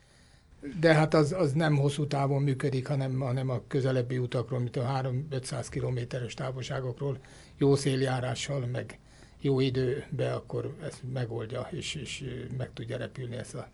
De 0.80 0.94
hát 0.94 1.14
az, 1.14 1.32
az 1.32 1.52
nem 1.52 1.76
hosszú 1.76 2.06
távon 2.06 2.42
működik, 2.42 2.86
hanem, 2.86 3.18
hanem 3.18 3.48
a 3.48 3.62
közelebbi 3.66 4.18
utakról, 4.18 4.58
mint 4.58 4.76
a 4.76 5.00
3-500 5.30 5.66
kilométeres 5.70 6.34
távolságokról, 6.34 7.18
jó 7.56 7.76
széljárással, 7.76 8.66
meg 8.66 8.98
jó 9.40 9.60
időbe, 9.60 10.34
akkor 10.34 10.76
ezt 10.82 11.02
megoldja, 11.12 11.68
és, 11.70 11.94
és 11.94 12.24
meg 12.56 12.70
tudja 12.72 12.96
repülni 12.96 13.36
ezt 13.36 13.54
a 13.54 13.70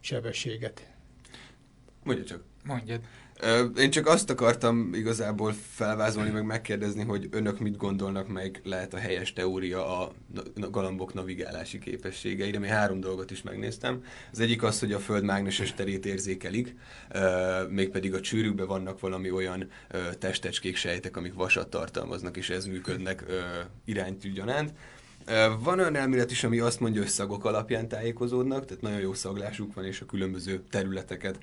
sebességet. 0.00 0.92
Mondja 2.02 2.24
csak. 2.24 2.42
Mondjad. 2.64 3.00
Én 3.76 3.90
csak 3.90 4.06
azt 4.06 4.30
akartam 4.30 4.94
igazából 4.94 5.54
felvázolni, 5.74 6.30
meg 6.30 6.44
megkérdezni, 6.44 7.02
hogy 7.02 7.28
önök 7.30 7.58
mit 7.58 7.76
gondolnak 7.76 8.28
meg, 8.28 8.60
lehet 8.64 8.94
a 8.94 8.98
helyes 8.98 9.32
teória 9.32 9.98
a 9.98 10.12
galambok 10.54 11.14
navigálási 11.14 11.78
képességeire. 11.78 12.58
Én 12.58 12.64
három 12.64 13.00
dolgot 13.00 13.30
is 13.30 13.42
megnéztem. 13.42 14.04
Az 14.32 14.40
egyik 14.40 14.62
az, 14.62 14.80
hogy 14.80 14.92
a 14.92 14.98
Föld 14.98 15.24
mágneses 15.24 15.74
terét 15.74 16.06
érzékelik, 16.06 16.74
mégpedig 17.68 18.14
a 18.14 18.20
csűrűkben 18.20 18.66
vannak 18.66 19.00
valami 19.00 19.30
olyan 19.30 19.68
testecskék, 20.18 20.76
sejtek, 20.76 21.16
amik 21.16 21.34
vasat 21.34 21.68
tartalmaznak, 21.68 22.36
és 22.36 22.50
ez 22.50 22.66
működnek 22.66 23.24
iránytűgyanánt. 23.84 24.72
Van 25.62 25.78
olyan 25.78 25.96
elmélet 25.96 26.30
is, 26.30 26.44
ami 26.44 26.58
azt 26.58 26.80
mondja, 26.80 27.00
hogy 27.00 27.10
szagok 27.10 27.44
alapján 27.44 27.88
tájékozódnak, 27.88 28.64
tehát 28.64 28.82
nagyon 28.82 29.00
jó 29.00 29.14
szaglásuk 29.14 29.74
van, 29.74 29.84
és 29.84 30.00
a 30.00 30.06
különböző 30.06 30.62
területeket 30.70 31.38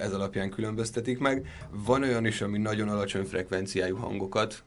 ez 0.00 0.12
alapján 0.12 0.50
különböztetik 0.50 1.18
meg. 1.18 1.48
Van 1.70 2.02
olyan 2.02 2.26
is, 2.26 2.40
ami 2.40 2.58
nagyon 2.58 2.88
alacsony 2.88 3.24
frekvenciájú 3.24 3.96
hangokat 3.96 4.64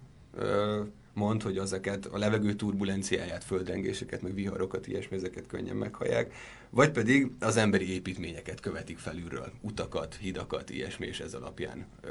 mond, 1.13 1.41
hogy 1.41 1.57
azokat 1.57 2.05
a 2.05 2.17
levegő 2.17 2.53
turbulenciáját, 2.53 3.43
földrengéseket, 3.43 4.21
meg 4.21 4.33
viharokat, 4.33 4.87
ilyesmi, 4.87 5.15
ezeket 5.15 5.47
könnyen 5.47 5.75
meghallják. 5.75 6.33
Vagy 6.69 6.91
pedig 6.91 7.31
az 7.39 7.57
emberi 7.57 7.93
építményeket 7.93 8.59
követik 8.59 8.97
felülről, 8.97 9.51
utakat, 9.61 10.17
hidakat, 10.21 10.69
ilyesmi, 10.69 11.07
és 11.07 11.19
ez 11.19 11.33
alapján 11.33 11.85
ö, 12.01 12.09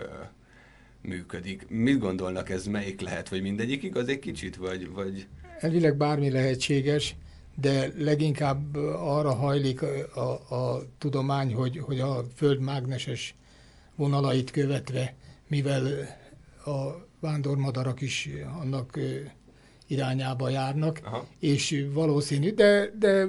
működik. 1.01 1.69
Mit 1.69 1.99
gondolnak, 1.99 2.51
ez 2.51 2.67
melyik 2.67 3.01
lehet, 3.01 3.29
vagy 3.29 3.43
mindegyik 3.43 3.83
igaz 3.83 4.09
egy 4.09 4.19
kicsit, 4.19 4.57
vagy... 4.57 4.91
vagy... 4.91 5.27
Elvileg 5.61 5.97
bármi 5.97 6.31
lehetséges, 6.31 7.17
de 7.57 7.93
leginkább 7.99 8.77
arra 8.97 9.35
hajlik 9.35 9.83
a, 9.83 10.21
a, 10.21 10.55
a 10.55 10.83
tudomány, 10.99 11.55
hogy, 11.55 11.79
hogy 11.79 12.01
a 12.01 12.25
Föld 12.35 12.61
mágneses 12.61 13.35
vonalait 13.97 14.51
követve, 14.51 15.15
mivel 15.49 15.87
a 16.65 17.09
vándormadarak 17.21 18.01
is 18.01 18.29
annak 18.61 18.99
irányába 19.87 20.49
járnak, 20.49 21.01
Aha. 21.05 21.27
és 21.39 21.87
valószínű, 21.93 22.53
de, 22.53 22.91
de 22.99 23.27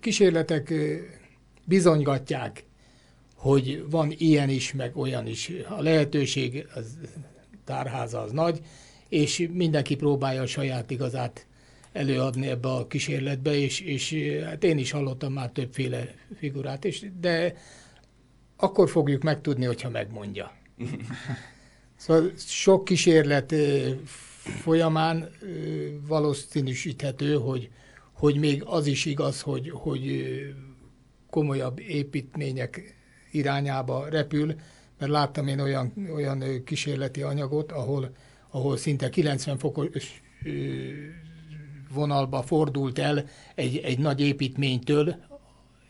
kísérletek 0.00 0.72
bizonygatják, 1.64 2.64
hogy 3.34 3.84
van 3.90 4.14
ilyen 4.16 4.48
is, 4.48 4.72
meg 4.72 4.96
olyan 4.96 5.26
is. 5.26 5.52
A 5.68 5.82
lehetőség, 5.82 6.66
az 6.74 6.98
tárháza 7.64 8.20
az 8.20 8.32
nagy, 8.32 8.60
és 9.08 9.48
mindenki 9.52 9.96
próbálja 9.96 10.42
a 10.42 10.46
saját 10.46 10.90
igazát 10.90 11.46
előadni 11.96 12.46
ebbe 12.46 12.68
a 12.68 12.86
kísérletbe, 12.86 13.54
és, 13.54 13.80
és 13.80 14.14
hát 14.44 14.64
én 14.64 14.78
is 14.78 14.90
hallottam 14.90 15.32
már 15.32 15.50
többféle 15.50 16.14
figurát, 16.38 16.84
és, 16.84 17.06
de 17.20 17.54
akkor 18.56 18.90
fogjuk 18.90 19.22
megtudni, 19.22 19.64
hogyha 19.64 19.90
megmondja. 19.90 20.52
Szóval 21.98 22.30
sok 22.36 22.84
kísérlet 22.84 23.54
folyamán 24.42 25.30
valószínűsíthető, 26.06 27.34
hogy, 27.34 27.70
hogy 28.12 28.36
még 28.36 28.62
az 28.64 28.86
is 28.86 29.04
igaz, 29.04 29.40
hogy, 29.40 29.70
hogy 29.70 30.24
komolyabb 31.30 31.78
építmények 31.78 32.96
irányába 33.30 34.08
repül, 34.08 34.54
mert 34.98 35.10
láttam 35.10 35.46
én 35.46 35.60
olyan, 35.60 35.92
olyan 36.14 36.64
kísérleti 36.64 37.22
anyagot, 37.22 37.72
ahol, 37.72 38.14
ahol 38.50 38.76
szinte 38.76 39.08
90 39.08 39.58
fokos 39.58 40.22
vonalba 41.92 42.42
fordult 42.42 42.98
el 42.98 43.24
egy, 43.54 43.76
egy 43.76 43.98
nagy 43.98 44.20
építménytől, 44.20 45.16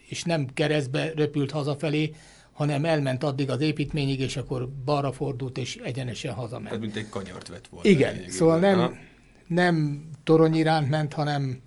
és 0.08 0.22
nem 0.22 0.46
keresztbe 0.54 1.12
repült 1.16 1.50
hazafelé, 1.50 2.14
hanem 2.52 2.84
elment 2.84 3.24
addig 3.24 3.50
az 3.50 3.60
építményig, 3.60 4.20
és 4.20 4.36
akkor 4.36 4.68
balra 4.84 5.12
fordult, 5.12 5.58
és 5.58 5.76
egyenesen 5.76 6.34
hazament. 6.34 6.64
Tehát 6.66 6.80
mint 6.80 6.96
egy 6.96 7.08
kanyart 7.08 7.48
vett 7.48 7.66
volna. 7.66 7.88
Igen, 7.88 8.28
szóval 8.28 8.58
nem, 8.58 8.98
nem 9.46 10.04
torony 10.24 10.54
iránt 10.54 10.88
ment, 10.88 11.12
hanem 11.12 11.60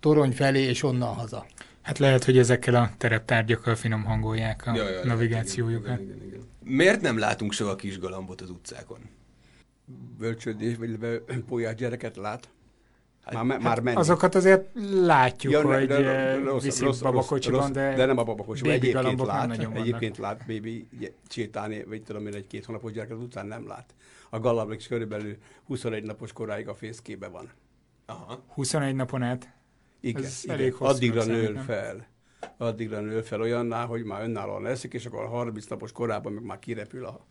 torony 0.00 0.32
felé, 0.32 0.60
és 0.60 0.82
onnan 0.82 1.14
haza. 1.14 1.46
Hát 1.82 1.98
lehet, 1.98 2.24
hogy 2.24 2.38
ezekkel 2.38 2.74
a 2.74 2.90
tereptárgyakkal 2.98 3.74
finom 3.74 4.04
hangolják 4.04 4.66
a 4.66 4.74
ja, 4.74 4.88
ja, 4.88 5.04
navigációjukat. 5.04 6.00
Igen, 6.00 6.16
igen, 6.16 6.26
igen. 6.26 6.40
Miért 6.64 7.00
nem 7.00 7.18
látunk 7.18 7.52
soha 7.52 7.76
kis 7.76 7.98
galambot 7.98 8.40
az 8.40 8.50
utcákon? 8.50 8.98
Bölcsődés, 10.18 10.76
vagy 10.76 10.98
polyás 11.48 11.74
gyereket 11.74 12.16
lát? 12.16 12.48
Már, 13.32 13.46
hát, 13.46 13.62
már 13.62 13.80
menni. 13.80 13.96
Azokat 13.96 14.34
azért 14.34 14.68
látjuk, 15.02 15.52
ja, 15.52 15.62
hogy 15.62 15.86
de, 15.86 16.38
rossz, 16.38 16.62
viszik 16.62 16.84
rossz, 16.84 17.00
babakocsiban, 17.00 17.60
rossz, 17.60 17.70
de, 17.70 17.94
de 17.94 18.04
nem 18.04 18.18
a 18.18 18.24
babakocsiban. 18.24 18.72
Egyébként 18.72 19.20
lát, 19.20 19.58
egyébként 19.58 20.18
lát 20.18 20.44
baby 20.46 20.88
sétálni, 21.28 21.84
vagy 21.84 22.02
tudom 22.02 22.26
én, 22.26 22.34
egy 22.34 22.46
két 22.46 22.64
hónapos 22.64 22.92
gyerek 22.92 23.10
az 23.10 23.18
után 23.18 23.46
nem 23.46 23.66
lát. 23.66 23.94
A 24.30 24.38
galambix 24.38 24.86
körülbelül 24.86 25.36
21 25.66 26.04
napos 26.04 26.32
koráig 26.32 26.68
a 26.68 26.74
fészkébe 26.74 27.28
van. 27.28 27.50
Aha. 28.06 28.42
21 28.54 28.94
napon 28.94 29.22
át? 29.22 29.52
Igen, 30.00 30.24
Ez 30.24 30.40
igen. 30.44 30.56
Elég 30.56 30.74
addigra 30.78 31.24
nő 31.24 31.54
fel. 31.66 32.06
Addigra 32.56 33.00
nő 33.00 33.20
fel 33.20 33.40
olyanná, 33.40 33.84
hogy 33.84 34.04
már 34.04 34.22
önállóan 34.22 34.62
leszik, 34.62 34.94
és 34.94 35.06
akkor 35.06 35.22
a 35.22 35.28
30 35.28 35.66
napos 35.66 35.92
korában 35.92 36.32
meg 36.32 36.44
már 36.44 36.58
kirepül 36.58 37.04
a 37.04 37.26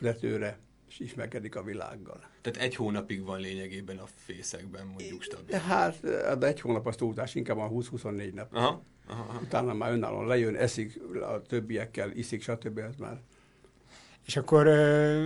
tetőre 0.00 0.58
és 0.88 0.98
ismerkedik 0.98 1.56
a 1.56 1.62
világgal. 1.62 2.20
Tehát 2.40 2.58
egy 2.58 2.74
hónapig 2.74 3.24
van 3.24 3.40
lényegében 3.40 3.98
a 3.98 4.06
fészekben, 4.14 4.86
mondjuk 4.86 5.22
stabil. 5.22 5.56
Hát, 5.56 6.00
de 6.38 6.46
egy 6.46 6.60
hónap 6.60 6.86
az 6.86 6.96
túltás, 6.96 7.34
inkább 7.34 7.58
a 7.58 7.68
20-24 7.70 8.32
nap. 8.32 8.54
Aha, 8.54 8.82
aha, 9.06 9.22
aha. 9.28 9.40
Utána 9.42 9.74
már 9.74 9.92
önállóan 9.92 10.26
lejön, 10.26 10.56
eszik 10.56 11.00
a 11.22 11.42
többiekkel, 11.42 12.10
iszik, 12.10 12.42
stb. 12.42 12.78
Ez 12.78 12.96
már 12.96 13.20
és 14.26 14.36
akkor 14.36 14.66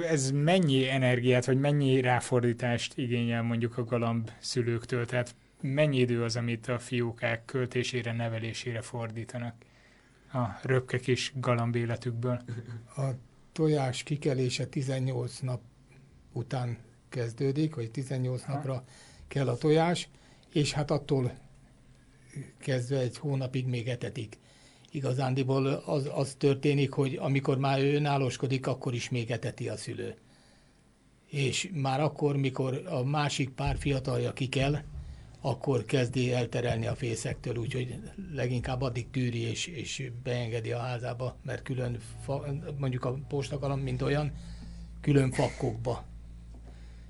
ez 0.02 0.30
mennyi 0.30 0.88
energiát, 0.88 1.46
vagy 1.46 1.58
mennyi 1.58 2.00
ráfordítást 2.00 2.98
igényel 2.98 3.42
mondjuk 3.42 3.78
a 3.78 3.84
galamb 3.84 4.30
szülőktől? 4.38 5.06
Tehát 5.06 5.34
mennyi 5.60 5.98
idő 5.98 6.22
az, 6.22 6.36
amit 6.36 6.68
a 6.68 6.78
fiókák 6.78 7.44
költésére, 7.44 8.12
nevelésére 8.12 8.80
fordítanak 8.80 9.54
a 10.32 10.38
röpke 10.62 10.98
kis 10.98 11.32
galamb 11.34 11.76
életükből? 11.76 12.40
A 12.96 13.02
tojás 13.58 14.02
kikelése 14.02 14.66
18 14.66 15.38
nap 15.38 15.60
után 16.32 16.78
kezdődik, 17.08 17.74
vagy 17.74 17.90
18 17.90 18.42
ha. 18.42 18.52
napra 18.52 18.84
kell 19.28 19.48
a 19.48 19.56
tojás, 19.56 20.08
és 20.52 20.72
hát 20.72 20.90
attól 20.90 21.32
kezdve 22.58 22.98
egy 22.98 23.18
hónapig 23.18 23.66
még 23.66 23.88
etetik. 23.88 24.38
Igazándiból 24.90 25.66
az, 25.66 26.10
az 26.14 26.34
történik, 26.38 26.92
hogy 26.92 27.14
amikor 27.14 27.58
már 27.58 27.80
ő 27.80 27.94
önállóskodik, 27.94 28.66
akkor 28.66 28.94
is 28.94 29.08
még 29.08 29.30
eteti 29.30 29.68
a 29.68 29.76
szülő. 29.76 30.16
És 31.26 31.70
már 31.74 32.00
akkor, 32.00 32.36
mikor 32.36 32.82
a 32.86 33.04
másik 33.04 33.50
pár 33.50 33.76
fiatalja 33.78 34.32
kikel, 34.32 34.84
akkor 35.40 35.84
kezdi 35.84 36.32
elterelni 36.32 36.86
a 36.86 36.94
fészektől, 36.94 37.56
úgyhogy 37.56 38.00
leginkább 38.32 38.82
addig 38.82 39.10
tűri 39.10 39.40
és, 39.40 39.66
és 39.66 40.10
beengedi 40.22 40.72
a 40.72 40.78
házába, 40.78 41.36
mert 41.42 41.62
külön, 41.62 41.98
fa, 42.24 42.44
mondjuk 42.78 43.04
a 43.04 43.18
postakalam, 43.28 43.80
mint 43.80 44.02
olyan, 44.02 44.32
külön 45.00 45.30
fakkokba 45.30 46.04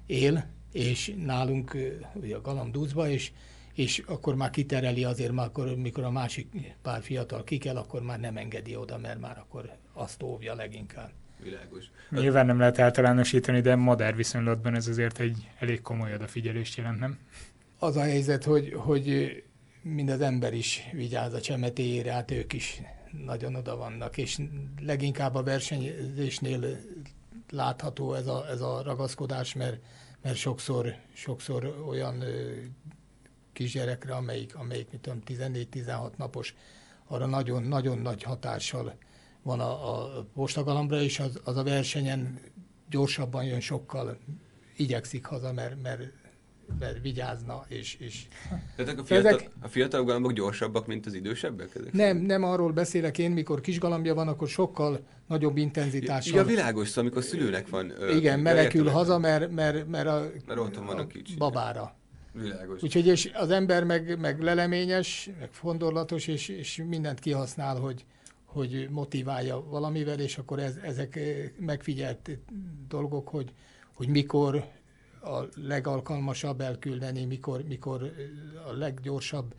él, 0.07 0.47
és 0.73 1.15
nálunk 1.25 1.77
ugye 2.15 2.37
a 2.37 2.41
galamdúzba, 2.41 3.09
és, 3.09 3.33
és 3.75 4.03
akkor 4.07 4.35
már 4.35 4.51
kitereli 4.51 5.05
azért, 5.05 5.33
már 5.33 5.47
akkor, 5.47 5.77
mikor 5.77 6.05
a 6.05 6.11
másik 6.11 6.75
pár 6.83 7.03
fiatal 7.03 7.45
kikel, 7.45 7.77
akkor 7.77 8.03
már 8.03 8.21
nem 8.21 8.37
engedi 8.37 8.77
oda, 8.77 8.99
mert 8.99 9.21
már 9.21 9.39
akkor 9.39 9.73
azt 9.93 10.23
óvja 10.23 10.55
leginkább. 10.55 11.11
Világos. 11.43 11.85
Nyilván 12.11 12.47
nem 12.47 12.59
lehet 12.59 12.79
általánosítani, 12.79 13.61
de 13.61 13.77
modern 13.77 14.17
viszonylatban 14.17 14.75
ez 14.75 14.89
azért 14.89 15.21
egy 15.21 15.49
elég 15.59 15.81
komoly 15.81 16.15
odafigyelést 16.15 16.77
jelent, 16.77 16.99
nem? 16.99 17.19
Az 17.79 17.97
a 17.97 18.01
helyzet, 18.01 18.45
hogy, 18.45 18.73
hogy 18.77 19.37
mind 19.83 20.09
az 20.09 20.21
ember 20.21 20.55
is 20.55 20.89
vigyáz 20.93 21.33
a 21.33 21.41
csemetéjére, 21.41 22.13
hát 22.13 22.31
ők 22.31 22.53
is 22.53 22.83
nagyon 23.25 23.55
oda 23.55 23.77
vannak, 23.77 24.17
és 24.17 24.41
leginkább 24.81 25.35
a 25.35 25.43
versenyzésnél 25.43 26.79
látható 27.51 28.15
ez 28.15 28.27
a, 28.27 28.49
ez 28.49 28.61
a 28.61 28.83
ragaszkodás, 28.83 29.55
mert, 29.55 29.83
mert 30.23 30.37
sokszor, 30.37 30.95
sokszor 31.13 31.85
olyan 31.89 32.21
ö, 32.21 32.53
kisgyerekre, 33.53 34.15
amelyik, 34.15 34.57
amelyik 34.57 34.91
mit 34.91 35.01
tudom, 35.01 35.21
14-16 35.27 36.17
napos, 36.17 36.55
arra 37.07 37.27
nagyon, 37.27 37.63
nagyon 37.63 37.99
nagy 37.99 38.23
hatással 38.23 38.97
van 39.43 39.61
a, 39.61 39.99
a 40.19 40.25
postagalambra, 40.35 41.01
és 41.01 41.21
az, 41.21 41.41
az 41.45 41.57
a 41.57 41.63
versenyen 41.63 42.41
gyorsabban 42.91 43.45
jön 43.45 43.61
sokkal, 43.61 44.19
igyekszik 44.77 45.25
haza, 45.25 45.53
mert 45.53 45.83
mert 45.83 46.13
vigyázna, 47.03 47.65
és... 47.69 47.97
és 47.99 48.27
Tehát 48.77 48.99
a, 48.99 49.05
fiatal, 49.05 49.33
ezek... 49.33 49.51
a 49.61 49.69
fiatal 49.69 50.05
galambok 50.05 50.33
gyorsabbak, 50.33 50.87
mint 50.87 51.07
az 51.07 51.15
idősebbek? 51.15 51.75
Ezek 51.75 51.93
nem, 51.93 52.17
nem 52.17 52.45
arról 52.45 52.73
beszélek 52.73 53.19
én, 53.19 53.31
mikor 53.31 53.61
kis 53.61 53.79
galambja 53.79 54.15
van, 54.15 54.29
akkor 54.29 54.49
sokkal 54.49 55.01
nagyobb 55.27 55.57
intenzitással. 55.57 56.37
Ja, 56.37 56.45
világos, 56.45 56.89
szóval 56.89 57.05
amikor 57.05 57.23
szülőnek 57.23 57.69
van... 57.69 57.93
Igen, 58.11 58.41
menekül 58.41 58.89
haza, 58.89 59.19
mert, 59.19 59.51
mert, 59.51 59.89
mert 59.89 60.07
a, 60.07 60.31
mert 60.47 60.61
otthon 60.61 60.87
van 60.87 60.99
a, 60.99 61.07
kicsi. 61.07 61.35
babára. 61.37 61.97
Világos. 62.33 62.83
Úgyhogy 62.83 63.07
és 63.07 63.31
az 63.35 63.51
ember 63.51 63.85
meg, 63.85 64.19
meg 64.21 64.41
leleményes, 64.41 65.31
meg 65.39 65.49
fondorlatos, 65.53 66.27
és, 66.27 66.49
és 66.49 66.83
mindent 66.89 67.19
kihasznál, 67.19 67.77
hogy, 67.77 68.05
hogy 68.45 68.89
motiválja 68.91 69.65
valamivel, 69.71 70.21
és 70.21 70.39
akkor 70.39 70.59
ez, 70.59 70.77
ezek 70.83 71.19
megfigyelt 71.59 72.31
dolgok, 72.89 73.29
hogy, 73.29 73.53
hogy 73.95 74.09
mikor 74.09 74.65
a 75.21 75.49
legalkalmasabb 75.55 76.61
elküldeni, 76.61 77.25
mikor, 77.25 77.63
mikor 77.63 78.13
a 78.69 78.73
leggyorsabb. 78.73 79.55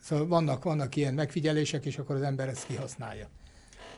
Szóval 0.00 0.26
vannak, 0.26 0.64
vannak 0.64 0.96
ilyen 0.96 1.14
megfigyelések, 1.14 1.84
és 1.84 1.98
akkor 1.98 2.16
az 2.16 2.22
ember 2.22 2.48
ezt 2.48 2.66
kihasználja. 2.66 3.28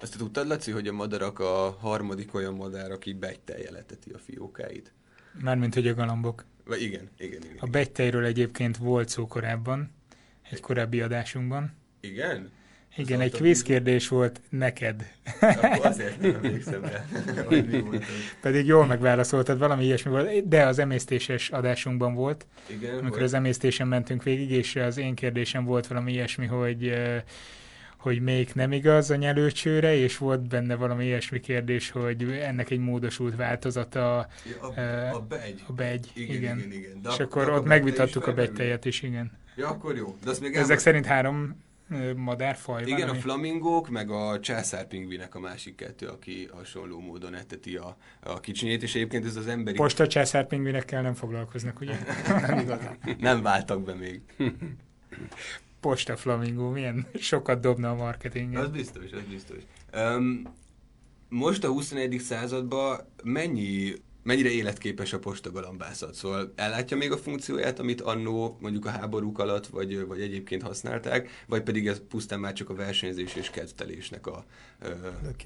Azt 0.00 0.12
te 0.12 0.18
tudtad, 0.18 0.46
Laci, 0.46 0.70
hogy 0.70 0.88
a 0.88 0.92
madarak 0.92 1.38
a 1.38 1.76
harmadik 1.80 2.34
olyan 2.34 2.54
madár, 2.54 2.90
aki 2.90 3.12
begytejjel 3.12 3.76
eteti 3.76 4.10
a 4.10 4.18
fiókáit? 4.18 4.92
Mármint, 5.40 5.74
hogy 5.74 5.88
a 5.88 5.94
galambok. 5.94 6.44
Vagy 6.64 6.82
igen, 6.82 7.08
igen, 7.18 7.42
igen. 7.42 7.56
A 7.58 7.66
begytejről 7.66 8.24
egyébként 8.24 8.76
volt 8.76 9.08
szó 9.08 9.26
korábban, 9.26 9.90
egy 10.50 10.60
korábbi 10.60 11.00
adásunkban. 11.00 11.74
Igen? 12.00 12.50
Igen, 12.96 13.20
egy 13.20 13.32
kvízkérdés 13.32 14.08
volt 14.08 14.40
neked. 14.48 15.10
Akkor 15.40 15.86
azért 15.86 16.20
nem 16.20 16.34
emlékszem 16.34 16.82
rá, 16.84 17.04
hogy 17.48 17.68
mi 17.68 17.80
volt 17.80 18.04
Pedig 18.40 18.66
jól 18.66 18.86
megválaszoltad, 18.86 19.58
valami 19.58 19.84
ilyesmi 19.84 20.10
volt, 20.10 20.48
de 20.48 20.66
az 20.66 20.78
emésztéses 20.78 21.50
adásunkban 21.50 22.14
volt. 22.14 22.46
Igen, 22.66 22.90
Amikor 22.92 23.08
volt. 23.10 23.22
az 23.22 23.34
emésztésen 23.34 23.88
mentünk 23.88 24.22
végig, 24.22 24.50
és 24.50 24.76
az 24.76 24.98
én 24.98 25.14
kérdésem 25.14 25.64
volt 25.64 25.86
valami 25.86 26.12
ilyesmi, 26.12 26.46
hogy 26.46 26.94
hogy 27.96 28.20
még 28.20 28.48
nem 28.54 28.72
igaz 28.72 29.10
a 29.10 29.16
nyelőcsőre, 29.16 29.94
és 29.96 30.18
volt 30.18 30.48
benne 30.48 30.74
valami 30.74 31.04
ilyesmi 31.04 31.40
kérdés, 31.40 31.90
hogy 31.90 32.22
ennek 32.42 32.70
egy 32.70 32.78
módosult 32.78 33.36
változata 33.36 34.28
Ja, 34.60 34.68
a, 34.68 35.14
a 35.16 35.20
begy. 35.20 35.62
a 35.66 35.72
begy, 35.72 36.10
Igen, 36.14 36.36
igen. 36.36 36.58
igen, 36.58 36.72
igen. 36.72 37.00
De 37.02 37.08
és 37.08 37.14
ak- 37.18 37.20
akkor 37.20 37.48
ott 37.50 37.64
a 37.64 37.68
megvitattuk 37.68 38.26
a 38.26 38.32
begytejet 38.34 38.84
is, 38.84 39.02
igen. 39.02 39.32
Ja, 39.56 39.68
akkor 39.68 39.96
jó. 39.96 40.16
De 40.24 40.30
azt 40.30 40.40
még 40.40 40.50
Ezek 40.50 40.62
elmond- 40.62 40.80
szerint 40.80 41.06
három 41.06 41.63
madárfaj 42.16 42.82
Igen, 42.86 43.08
a 43.08 43.10
ami- 43.10 43.20
flamingók, 43.20 43.88
meg 43.88 44.10
a 44.10 44.40
császárpingvinek 44.40 45.34
a 45.34 45.40
másik 45.40 45.74
kettő, 45.74 46.06
aki 46.06 46.48
hasonló 46.52 47.00
módon 47.00 47.34
eteti 47.34 47.76
a, 47.76 47.96
a 48.20 48.40
kicsinyét, 48.40 48.82
és 48.82 48.94
egyébként 48.94 49.24
ez 49.24 49.36
az 49.36 49.46
emberi... 49.46 49.76
Posta 49.76 50.06
császárpingvinekkel 50.06 51.02
nem 51.02 51.14
foglalkoznak, 51.14 51.80
ugye? 51.80 51.96
Nem 52.46 52.58
igazán. 52.58 52.98
Nem 53.18 53.42
váltak 53.42 53.82
be 53.82 53.94
még. 53.94 54.20
Posta 55.80 56.16
flamingó, 56.16 56.68
milyen 56.70 57.06
sokat 57.14 57.60
dobna 57.60 57.90
a 57.90 57.94
marketingen. 57.94 58.62
Az 58.62 58.70
biztos, 58.70 59.12
az 59.12 59.22
biztos. 59.30 59.58
Um, 59.94 60.42
most 61.28 61.64
a 61.64 61.68
21. 61.68 62.18
században 62.18 63.00
mennyi, 63.24 63.92
mennyire 64.24 64.50
életképes 64.50 65.12
a 65.12 65.18
postagalambászat? 65.18 66.14
Szóval 66.14 66.52
ellátja 66.56 66.96
még 66.96 67.12
a 67.12 67.16
funkcióját, 67.16 67.78
amit 67.78 68.00
annó 68.00 68.56
mondjuk 68.60 68.86
a 68.86 68.90
háborúk 68.90 69.38
alatt, 69.38 69.66
vagy, 69.66 70.06
vagy 70.06 70.20
egyébként 70.20 70.62
használták, 70.62 71.30
vagy 71.46 71.62
pedig 71.62 71.86
ez 71.86 72.02
pusztán 72.08 72.40
már 72.40 72.52
csak 72.52 72.70
a 72.70 72.74
versenyzés 72.74 73.34
és 73.34 73.50
kedvelésnek 73.50 74.26
a 74.26 74.44
ö, 74.80 74.88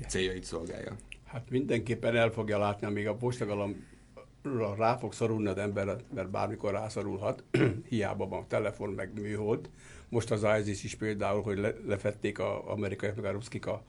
céljait 0.08 0.44
szolgálja? 0.44 0.96
Hát 1.26 1.50
mindenképpen 1.50 2.16
el 2.16 2.30
fogja 2.30 2.58
látni, 2.58 2.86
amíg 2.86 3.06
a 3.06 3.14
postagalamra 3.14 4.74
rá 4.76 4.96
fog 4.96 5.12
szorulni 5.12 5.48
az 5.48 5.58
ember, 5.58 5.96
mert 6.14 6.30
bármikor 6.30 6.72
rászorulhat, 6.72 7.44
hiába 7.88 8.28
van 8.28 8.48
telefon, 8.48 8.90
meg 8.90 9.20
műhold. 9.20 9.70
Most 10.08 10.30
az 10.30 10.46
ISIS 10.60 10.84
is 10.84 10.94
például, 10.94 11.42
hogy 11.42 11.58
le, 11.58 11.74
lefették 11.86 12.38
a 12.38 12.70
amerikaiak, 12.70 13.16
meg 13.16 13.24
a 13.24 13.30
ruszkik 13.30 13.66
a 13.66 13.82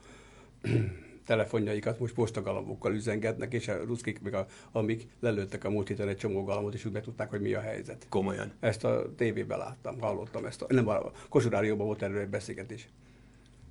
telefonjaikat, 1.26 1.98
most 1.98 2.14
postagalambokkal 2.14 2.94
üzengetnek, 2.94 3.52
és 3.52 3.68
a 3.68 3.84
ruszkik, 3.84 4.22
meg 4.22 4.34
a, 4.34 4.46
amik 4.72 5.06
lelőttek 5.20 5.64
a 5.64 5.70
múlt 5.70 5.88
héten 5.88 6.08
egy 6.08 6.16
csomó 6.16 6.44
galambot, 6.44 6.74
és 6.74 6.84
úgy 6.84 6.92
betudták, 6.92 7.30
hogy 7.30 7.40
mi 7.40 7.54
a 7.54 7.60
helyzet. 7.60 8.06
Komolyan. 8.08 8.52
Ezt 8.60 8.84
a 8.84 9.14
tévében 9.16 9.58
láttam, 9.58 10.00
hallottam 10.00 10.44
ezt. 10.44 10.62
A, 10.62 10.72
nem, 10.72 10.88
a 10.88 11.10
Kosurárióban 11.28 11.86
volt 11.86 12.02
erről 12.02 12.20
egy 12.20 12.28
beszélgetés, 12.28 12.88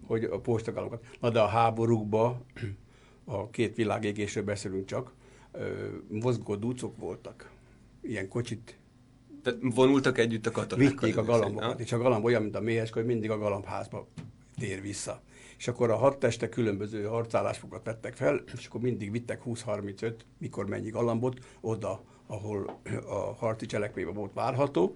hogy 0.06 0.24
a 0.24 0.40
postagalamokat. 0.40 1.06
Na 1.20 1.30
de 1.30 1.40
a 1.40 1.48
háborúkban, 1.48 2.46
a 3.26 3.50
két 3.50 3.76
világégésről 3.76 4.44
beszélünk 4.44 4.86
csak, 4.86 5.14
mozgó 6.08 6.56
ducok 6.56 6.98
voltak. 6.98 7.52
Ilyen 8.02 8.28
kocsit 8.28 8.78
Tehát 9.44 9.60
vonultak 9.62 10.18
együtt 10.18 10.46
a 10.46 10.52
katonákkal. 10.52 10.98
vitték 10.98 11.18
a 11.18 11.24
galambokat, 11.24 11.80
és 11.80 11.92
a 11.92 11.98
galamb 11.98 12.26
olyan, 12.26 12.42
mint 12.42 12.56
a 12.56 12.62
méhes, 12.62 12.92
hogy 12.92 13.06
mindig 13.06 13.30
a 13.30 13.38
galambházba 13.38 14.08
tér 14.58 14.82
vissza. 14.82 15.22
És 15.60 15.68
akkor 15.68 15.90
a 15.90 15.96
hat 15.96 16.20
teste 16.20 16.50
különböző 16.50 17.04
harcálásfokat 17.04 17.86
vettek 17.86 18.14
fel, 18.14 18.44
és 18.54 18.66
akkor 18.66 18.82
mindig 18.82 19.12
vittek 19.12 19.42
20-35, 19.46 20.14
mikor 20.38 20.68
mennyi 20.68 20.90
galambot, 20.90 21.40
oda, 21.62 22.04
ahol 22.28 22.80
a 23.08 23.34
harci 23.38 23.66
cselekményben 23.66 24.16
volt 24.16 24.34
várható, 24.34 24.96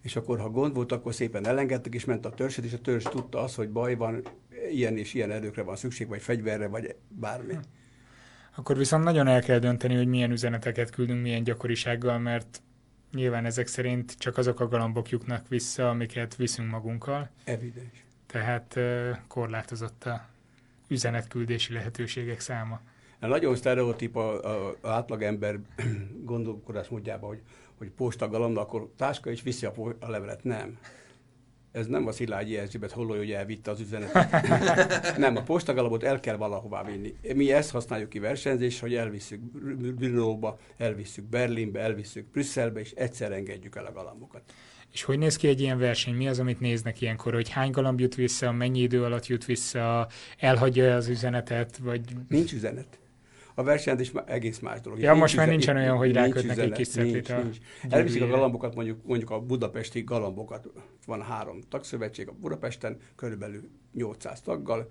és 0.00 0.16
akkor, 0.16 0.38
ha 0.38 0.50
gond 0.50 0.74
volt, 0.74 0.92
akkor 0.92 1.14
szépen 1.14 1.46
elengedtek, 1.46 1.94
és 1.94 2.04
ment 2.04 2.26
a 2.26 2.30
törzset, 2.30 2.64
és 2.64 2.72
a 2.72 2.80
törzs 2.80 3.04
tudta 3.04 3.40
azt, 3.40 3.54
hogy 3.54 3.70
baj 3.70 3.94
van, 3.94 4.22
ilyen 4.70 4.96
és 4.96 5.14
ilyen 5.14 5.30
erőkre 5.30 5.62
van 5.62 5.76
szükség, 5.76 6.08
vagy 6.08 6.22
fegyverre, 6.22 6.66
vagy 6.66 6.96
bármi. 7.08 7.54
Akkor 8.56 8.76
viszont 8.76 9.04
nagyon 9.04 9.26
el 9.26 9.42
kell 9.42 9.58
dönteni, 9.58 9.94
hogy 9.94 10.06
milyen 10.06 10.30
üzeneteket 10.30 10.90
küldünk, 10.90 11.22
milyen 11.22 11.42
gyakorisággal, 11.42 12.18
mert 12.18 12.62
nyilván 13.12 13.44
ezek 13.44 13.66
szerint 13.66 14.18
csak 14.18 14.36
azok 14.36 14.60
a 14.60 14.68
galambok 14.68 15.08
jutnak 15.08 15.48
vissza, 15.48 15.88
amiket 15.88 16.36
viszünk 16.36 16.70
magunkkal. 16.70 17.30
Evidens. 17.44 18.03
Tehát 18.34 18.78
korlátozott 19.28 20.04
a 20.04 20.26
üzenetküldési 20.88 21.72
lehetőségek 21.72 22.40
száma. 22.40 22.80
Nagyon 23.20 23.56
sztereotíp 23.56 24.16
a, 24.16 24.44
a, 24.44 24.74
a 24.80 24.88
átlagember 24.88 25.58
gondolkodás 26.32 26.88
módjában, 26.88 27.28
hogy, 27.28 27.42
hogy 27.78 27.90
posta 27.90 28.28
galamba, 28.28 28.60
akkor 28.60 28.90
táska 28.96 29.30
is 29.30 29.42
viszi 29.42 29.66
a, 29.66 29.70
po- 29.70 30.02
a 30.02 30.10
levelet. 30.10 30.44
Nem. 30.44 30.78
Ez 31.72 31.86
nem 31.86 32.06
a 32.06 32.12
Szilágyi 32.12 32.56
Erzsébet 32.56 32.90
hollója, 32.90 33.18
hogy 33.18 33.30
elvitte 33.30 33.70
az 33.70 33.80
üzenetet. 33.80 35.16
nem, 35.16 35.36
a 35.36 35.42
postagalapot 35.42 36.02
el 36.02 36.20
kell 36.20 36.36
valahová 36.36 36.84
vinni. 36.84 37.14
Mi 37.34 37.52
ezt 37.52 37.70
használjuk 37.70 38.08
ki 38.08 38.18
versenyzés, 38.18 38.80
hogy 38.80 38.94
elvisszük 38.94 39.40
Brnóba, 39.94 40.58
elvisszük 40.76 41.24
Berlinbe, 41.24 41.80
elvisszük 41.80 42.26
Brüsszelbe, 42.30 42.80
és 42.80 42.90
egyszer 42.90 43.32
engedjük 43.32 43.76
el 43.76 43.86
a 43.86 43.92
galambokat. 43.92 44.42
És 44.94 45.02
hogy 45.02 45.18
néz 45.18 45.36
ki 45.36 45.48
egy 45.48 45.60
ilyen 45.60 45.78
verseny? 45.78 46.14
Mi 46.14 46.28
az, 46.28 46.38
amit 46.38 46.60
néznek 46.60 47.00
ilyenkor? 47.00 47.32
Hogy 47.32 47.48
hány 47.48 47.70
galamb 47.70 48.00
jut 48.00 48.14
vissza, 48.14 48.52
mennyi 48.52 48.80
idő 48.80 49.04
alatt 49.04 49.26
jut 49.26 49.44
vissza, 49.44 50.08
elhagyja 50.38 50.94
az 50.94 51.08
üzenetet, 51.08 51.76
vagy... 51.76 52.00
Nincs 52.28 52.52
üzenet. 52.52 52.98
A 53.54 53.62
versenyzés 53.62 54.10
már 54.10 54.24
egész 54.26 54.58
más 54.58 54.80
dolog. 54.80 54.98
Ja, 54.98 55.14
most 55.14 55.36
már 55.36 55.48
nincsen 55.48 55.76
olyan, 55.76 55.96
hogy 55.96 56.12
nincs 56.12 56.16
rákötnek 56.16 56.58
egy 56.58 56.72
kis 56.72 56.92
nincs, 56.92 57.30
a 57.30 57.42
nincs. 57.42 57.56
Elviszik 57.88 58.22
a 58.22 58.26
galambokat, 58.26 58.74
mondjuk, 58.74 59.04
mondjuk 59.04 59.30
a 59.30 59.40
budapesti 59.40 60.02
galambokat. 60.02 60.68
Van 61.06 61.22
három 61.22 61.60
tagszövetség 61.68 62.28
a 62.28 62.32
Budapesten, 62.32 62.96
körülbelül 63.16 63.68
800 63.94 64.40
taggal, 64.40 64.90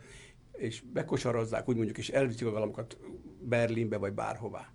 és 0.51 0.81
bekosarozzák, 0.93 1.69
úgy 1.69 1.75
mondjuk, 1.75 1.97
és 1.97 2.09
elviszik 2.09 2.47
a 2.47 2.51
galambokat 2.51 2.97
Berlinbe 3.39 3.97
vagy 3.97 4.13
bárhová. 4.13 4.73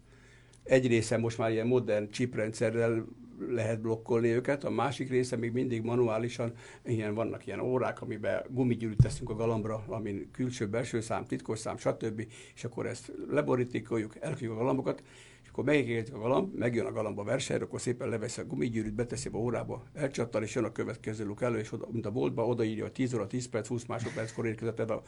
Egy 0.62 0.86
része 0.86 1.16
most 1.16 1.38
már 1.38 1.50
ilyen 1.50 1.66
modern 1.66 2.10
chiprendszerrel 2.10 3.04
lehet 3.48 3.81
blokkolni 3.81 4.29
őket, 4.29 4.64
a 4.64 4.70
másik 4.70 5.11
része 5.11 5.37
még 5.37 5.53
mindig 5.53 5.83
manuálisan, 5.83 6.53
ilyen 6.85 7.14
vannak 7.14 7.46
ilyen 7.46 7.61
órák, 7.61 8.03
amiben 8.03 8.42
gumigyűrűt 8.48 9.03
teszünk 9.03 9.31
a 9.31 9.35
galambra, 9.35 9.85
amin 9.87 10.29
külső-belső 10.33 11.01
szám, 11.01 11.24
titkos 11.24 11.59
szám, 11.59 11.77
stb. 11.77 12.27
És 12.55 12.64
akkor 12.64 12.87
ezt 12.87 13.12
leborítékoljuk, 13.31 14.16
elküldjük 14.20 14.53
a 14.53 14.57
galambokat, 14.57 15.03
és 15.42 15.48
akkor 15.48 15.64
megégetik 15.64 16.14
a 16.14 16.18
galamb, 16.18 16.55
megjön 16.55 16.87
a 16.87 16.92
galamb 16.92 17.18
a 17.18 17.24
versenyre, 17.24 17.64
akkor 17.64 17.81
szépen 17.81 18.09
leveszi 18.09 18.40
a 18.40 18.46
gumigyűrűt, 18.46 18.94
beteszi 18.94 19.29
a 19.33 19.37
órába, 19.37 19.83
elcsattan, 19.94 20.42
és 20.42 20.55
jön 20.55 20.64
a 20.64 20.72
következő 20.72 21.24
luk 21.24 21.42
elő, 21.42 21.59
és 21.59 21.72
oda, 21.72 21.88
mint 21.90 22.07
a 22.07 22.11
boltba, 22.11 22.46
odaírja, 22.46 22.83
hogy 22.83 22.92
10 22.92 23.14
óra, 23.14 23.27
10 23.27 23.48
perc, 23.48 23.66
20 23.66 23.85
másodperckor 23.85 24.46
érkezett 24.46 24.81
ez 24.81 24.90
a 24.90 25.03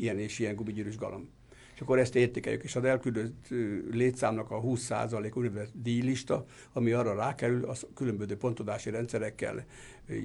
ilyen 0.00 0.18
és 0.18 0.38
ilyen 0.38 0.54
gumigyűrűs 0.54 0.96
galamb 0.96 1.26
és 1.74 1.80
akkor 1.80 1.98
ezt 1.98 2.16
értékeljük, 2.16 2.62
és 2.62 2.76
az 2.76 2.84
elküldött 2.84 3.48
létszámnak 3.90 4.50
a 4.50 4.60
20% 4.60 5.36
úgynevezett 5.36 5.72
díjlista, 5.74 6.44
ami 6.72 6.92
arra 6.92 7.14
rákerül, 7.14 7.64
az 7.64 7.86
különböző 7.94 8.36
pontodási 8.36 8.90
rendszerekkel, 8.90 9.64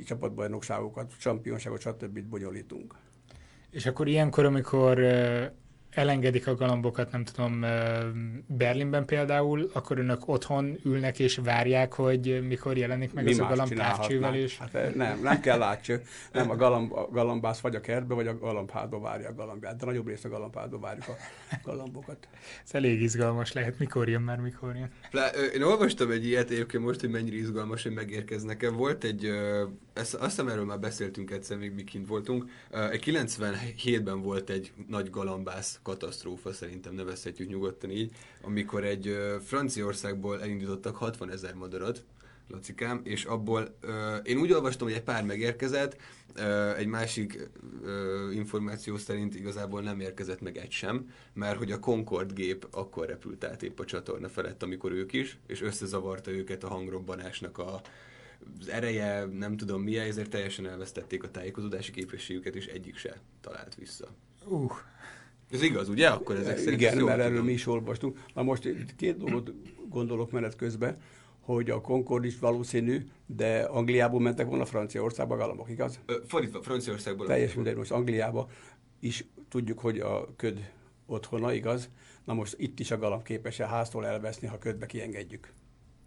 csapatbajnokságokat, 0.05 1.13
championságot, 1.19 1.81
stb. 1.81 2.19
bonyolítunk. 2.19 2.95
És 3.69 3.85
akkor 3.85 4.07
ilyenkor, 4.07 4.45
amikor 4.45 4.99
elengedik 5.89 6.47
a 6.47 6.55
galambokat, 6.55 7.11
nem 7.11 7.23
tudom, 7.23 7.65
Berlinben 8.47 9.05
például, 9.05 9.69
akkor 9.73 9.97
önök 9.97 10.27
otthon 10.27 10.79
ülnek 10.83 11.19
és 11.19 11.39
várják, 11.43 11.93
hogy 11.93 12.47
mikor 12.47 12.77
jelenik 12.77 13.13
meg 13.13 13.23
Mi 13.23 13.31
az 13.31 13.39
a 13.39 13.47
galamb 13.47 13.73
távcsővel, 13.73 14.35
és 14.35 14.57
Hát 14.57 14.95
nem, 14.95 15.19
nem 15.21 15.39
kell 15.39 15.57
látcső. 15.57 16.01
Nem, 16.31 16.49
a, 16.49 16.55
galamb, 16.55 16.93
a 16.93 17.07
galambász 17.11 17.59
vagy 17.59 17.75
a 17.75 17.81
kertbe, 17.81 18.13
vagy 18.13 18.27
a 18.27 18.37
galambházba 18.37 18.99
várja 18.99 19.29
a 19.29 19.33
galambját, 19.33 19.75
de 19.75 19.85
nagyobb 19.85 20.07
részt 20.07 20.25
a 20.25 20.29
galambházba 20.29 20.79
várjuk 20.79 21.07
a 21.07 21.13
galambokat. 21.63 22.27
ez 22.65 22.73
elég 22.73 23.01
izgalmas 23.01 23.53
lehet, 23.53 23.79
mikor 23.79 24.09
jön 24.09 24.21
már, 24.21 24.39
mikor 24.39 24.75
jön. 24.75 24.91
Ö, 25.11 25.45
Én 25.45 25.61
olvastam 25.61 26.11
egy 26.11 26.25
ilyet 26.25 26.49
egyébként 26.49 26.83
most, 26.83 26.99
hogy 26.99 27.09
mennyire 27.09 27.35
izgalmas, 27.35 27.83
hogy 27.83 27.93
megérkeznek. 27.93 28.69
Volt 28.69 29.03
egy, 29.03 29.25
ezt, 29.93 30.13
azt 30.13 30.29
hiszem 30.29 30.47
erről 30.47 30.65
már 30.65 30.79
beszéltünk 30.79 31.31
egyszer, 31.31 31.57
még 31.57 31.73
mi 31.73 31.83
kint 31.83 32.07
voltunk. 32.07 32.45
Egy 32.91 33.03
97-ben 33.05 34.21
volt 34.21 34.49
egy 34.49 34.71
nagy 34.87 35.09
galambász 35.09 35.78
katasztrófa, 35.81 36.53
szerintem 36.53 36.93
nevezhetjük 36.93 37.49
nyugodtan 37.49 37.89
így, 37.89 38.11
amikor 38.41 38.83
egy 38.83 39.17
Franciaországból 39.45 40.41
elindítottak 40.41 40.95
60 40.95 41.31
ezer 41.31 41.53
madarat, 41.53 42.03
Lacikám, 42.49 43.01
és 43.03 43.23
abból 43.23 43.75
ö, 43.79 44.15
én 44.15 44.37
úgy 44.37 44.51
olvastam, 44.51 44.87
hogy 44.87 44.95
egy 44.95 45.03
pár 45.03 45.23
megérkezett, 45.23 45.97
ö, 46.35 46.75
egy 46.75 46.87
másik 46.87 47.49
ö, 47.83 48.31
információ 48.31 48.97
szerint 48.97 49.35
igazából 49.35 49.81
nem 49.81 49.99
érkezett 49.99 50.41
meg 50.41 50.57
egy 50.57 50.71
sem, 50.71 51.13
mert 51.33 51.57
hogy 51.57 51.71
a 51.71 51.79
Concord 51.79 52.33
gép 52.33 52.67
akkor 52.71 53.07
repült 53.07 53.43
át 53.43 53.63
épp 53.63 53.79
a 53.79 53.85
csatorna 53.85 54.29
felett, 54.29 54.63
amikor 54.63 54.91
ők 54.91 55.13
is, 55.13 55.37
és 55.47 55.61
összezavarta 55.61 56.31
őket 56.31 56.63
a 56.63 56.67
hangrobbanásnak 56.67 57.57
a, 57.57 57.81
az 58.59 58.69
ereje, 58.69 59.25
nem 59.25 59.57
tudom 59.57 59.81
milyen, 59.81 60.07
ezért 60.07 60.29
teljesen 60.29 60.67
elvesztették 60.67 61.23
a 61.23 61.31
tájékozódási 61.31 61.91
képességüket, 61.91 62.55
és 62.55 62.65
egyik 62.65 62.97
se 62.97 63.21
talált 63.41 63.75
vissza. 63.75 64.07
Uh. 64.45 64.71
Ez 65.51 65.61
igaz, 65.61 65.89
ugye? 65.89 66.07
Akkor 66.07 66.35
ezek 66.35 66.57
szerint 66.57 66.81
Igen, 66.81 67.03
mert 67.03 67.19
erről 67.19 67.43
mi 67.43 67.51
is 67.51 67.67
olvastunk. 67.67 68.23
Na 68.33 68.43
most 68.43 68.69
két 68.97 69.17
dolgot 69.17 69.53
gondolok 69.89 70.31
menet 70.31 70.55
közben, 70.55 70.97
hogy 71.39 71.69
a 71.69 71.81
Concord 71.81 72.25
is 72.25 72.39
valószínű, 72.39 73.05
de 73.25 73.59
Angliából 73.61 74.19
mentek 74.19 74.47
volna 74.47 74.65
Franciaországba 74.65 75.35
galambok, 75.35 75.69
igaz? 75.69 75.99
Ö, 76.05 76.15
Fordítva, 76.27 76.61
Franciaországból. 76.61 77.25
Teljes 77.25 77.53
mindegy, 77.53 77.75
most 77.75 77.91
Angliába 77.91 78.49
is 78.99 79.25
tudjuk, 79.49 79.79
hogy 79.79 79.99
a 79.99 80.35
köd 80.35 80.71
otthona, 81.05 81.53
igaz? 81.53 81.89
Na 82.25 82.33
most 82.33 82.55
itt 82.57 82.79
is 82.79 82.91
a 82.91 82.97
galamb 82.97 83.23
képes 83.23 83.59
a 83.59 83.65
háztól 83.65 84.05
elveszni, 84.05 84.47
ha 84.47 84.57
ködbe 84.57 84.85
kiengedjük. 84.85 85.53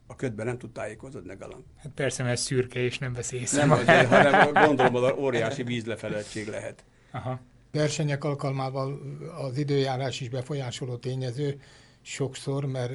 A 0.07 0.17
ködben 0.17 0.47
nem 0.47 0.59
tud 0.59 0.71
tájékozódni 0.71 1.31
a 1.31 1.37
galamb. 1.37 1.65
Hát 1.83 1.93
persze, 1.93 2.23
mert 2.23 2.41
szürke 2.41 2.81
és 2.81 2.99
nem 2.99 3.13
vesz 3.13 3.33
észre. 3.33 3.61
Nem 3.61 3.71
azért, 3.71 4.07
hanem 4.07 4.53
gondolom, 4.67 4.95
az 4.95 5.13
óriási 5.17 5.63
vízlefeledtség 5.63 6.49
lehet. 6.49 6.85
Aha. 7.11 7.41
Versenyek 7.73 8.25
alkalmával 8.25 9.01
az 9.39 9.59
időjárás 9.59 10.21
is 10.21 10.29
befolyásoló 10.29 10.97
tényező 10.97 11.61
sokszor, 12.03 12.65
mert 12.65 12.93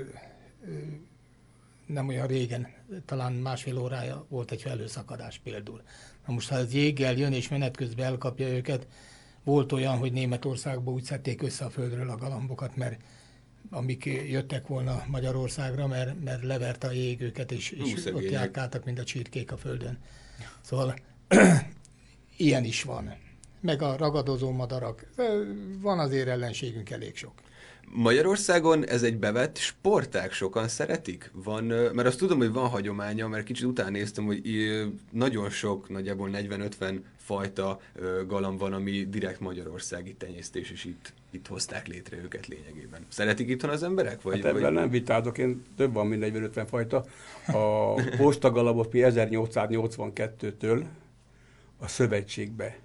nem 1.86 2.08
olyan 2.08 2.28
régen, 2.28 2.68
talán 3.06 3.34
másfél 3.34 3.78
órája 3.78 4.26
volt 4.30 4.52
egy 4.52 4.62
felhőszakadás 4.62 5.42
például. 5.44 5.82
Na 6.28 6.34
most, 6.34 6.50
ha 6.50 6.56
ez 6.56 6.74
jéggel 6.74 7.18
jön 7.18 7.34
és 7.34 7.48
menet 7.48 7.78
közben 7.78 8.06
elkapja 8.06 8.48
őket, 8.48 8.88
volt 9.44 9.72
olyan, 9.72 9.98
hogy 9.98 10.12
Németországban 10.12 10.94
úgy 10.94 11.04
szedték 11.04 11.42
össze 11.42 11.66
a 11.66 11.70
földről 11.70 12.10
a 12.10 12.16
galambokat, 12.16 12.76
mert 12.76 13.02
amik 13.70 14.06
jöttek 14.06 14.68
volna 14.68 15.04
Magyarországra, 15.08 15.88
mert, 15.88 16.24
mert 16.24 16.44
leverte 16.44 16.88
a 16.88 16.92
jég 16.92 17.22
őket, 17.22 17.52
és, 17.52 17.72
és 17.72 17.94
ott 17.94 18.00
szegények. 18.00 18.32
járkáltak, 18.32 18.86
mint 18.86 19.00
a 19.00 19.04
csirkék 19.04 19.52
a 19.52 19.58
földön. 19.58 19.98
Szóval 20.62 20.96
ilyen 22.38 22.64
is 22.64 22.84
van. 22.84 23.14
Meg 23.68 23.82
a 23.82 23.96
ragadozó 23.98 24.52
madarak. 24.52 25.06
Van 25.82 26.00
azért 26.00 26.28
ellenségünk 26.28 26.90
elég 26.90 27.16
sok. 27.16 27.32
Magyarországon 27.94 28.88
ez 28.88 29.04
egy 29.04 29.18
bevett 29.18 29.58
sportág, 29.58 30.32
sokan 30.32 30.68
szeretik? 30.68 31.32
Van, 31.34 31.64
mert 31.64 32.08
azt 32.08 32.18
tudom, 32.18 32.38
hogy 32.38 32.52
van 32.52 32.68
hagyománya, 32.70 33.28
mert 33.28 33.44
kicsit 33.44 33.66
után 33.66 33.92
néztem, 33.92 34.26
hogy 34.26 34.42
nagyon 35.12 35.50
sok, 35.50 35.90
nagyjából 35.90 36.30
40-50 36.34 37.00
fajta 37.18 37.80
galamb 38.28 38.60
van, 38.60 38.74
ami 38.74 39.06
direkt 39.10 39.40
magyarországi 39.40 40.14
tenyésztés, 40.14 40.72
és 40.72 40.86
itt, 40.86 41.14
itt 41.32 41.48
hozták 41.48 41.88
létre 41.88 42.18
őket 42.18 42.48
lényegében. 42.48 43.06
Szeretik 43.08 43.50
itthon 43.50 43.70
az 43.70 43.84
emberek? 43.84 44.22
Vagy, 44.22 44.42
Hát 44.42 44.56
ebben 44.56 44.74
nem 44.74 44.90
vitázok, 44.90 45.38
én 45.38 45.62
több 45.78 45.94
van, 45.94 46.08
mint 46.08 46.24
40-50 46.26 46.66
fajta. 46.70 47.06
A 47.48 47.94
postagalapot 48.24 48.92
mi 48.92 49.02
1882-től 49.04 50.84
a 51.78 51.88
szövetségbe 51.88 52.78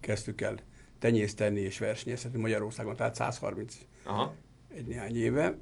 kezdtük 0.00 0.40
el 0.40 0.58
tenyészteni 1.00 1.60
és 1.60 1.78
versenyezni 1.78 2.40
Magyarországon, 2.40 2.96
tehát 2.96 3.14
130 3.14 3.78
Aha. 4.04 4.34
egy 4.74 4.86
néhány 4.86 5.16
éve. 5.16 5.58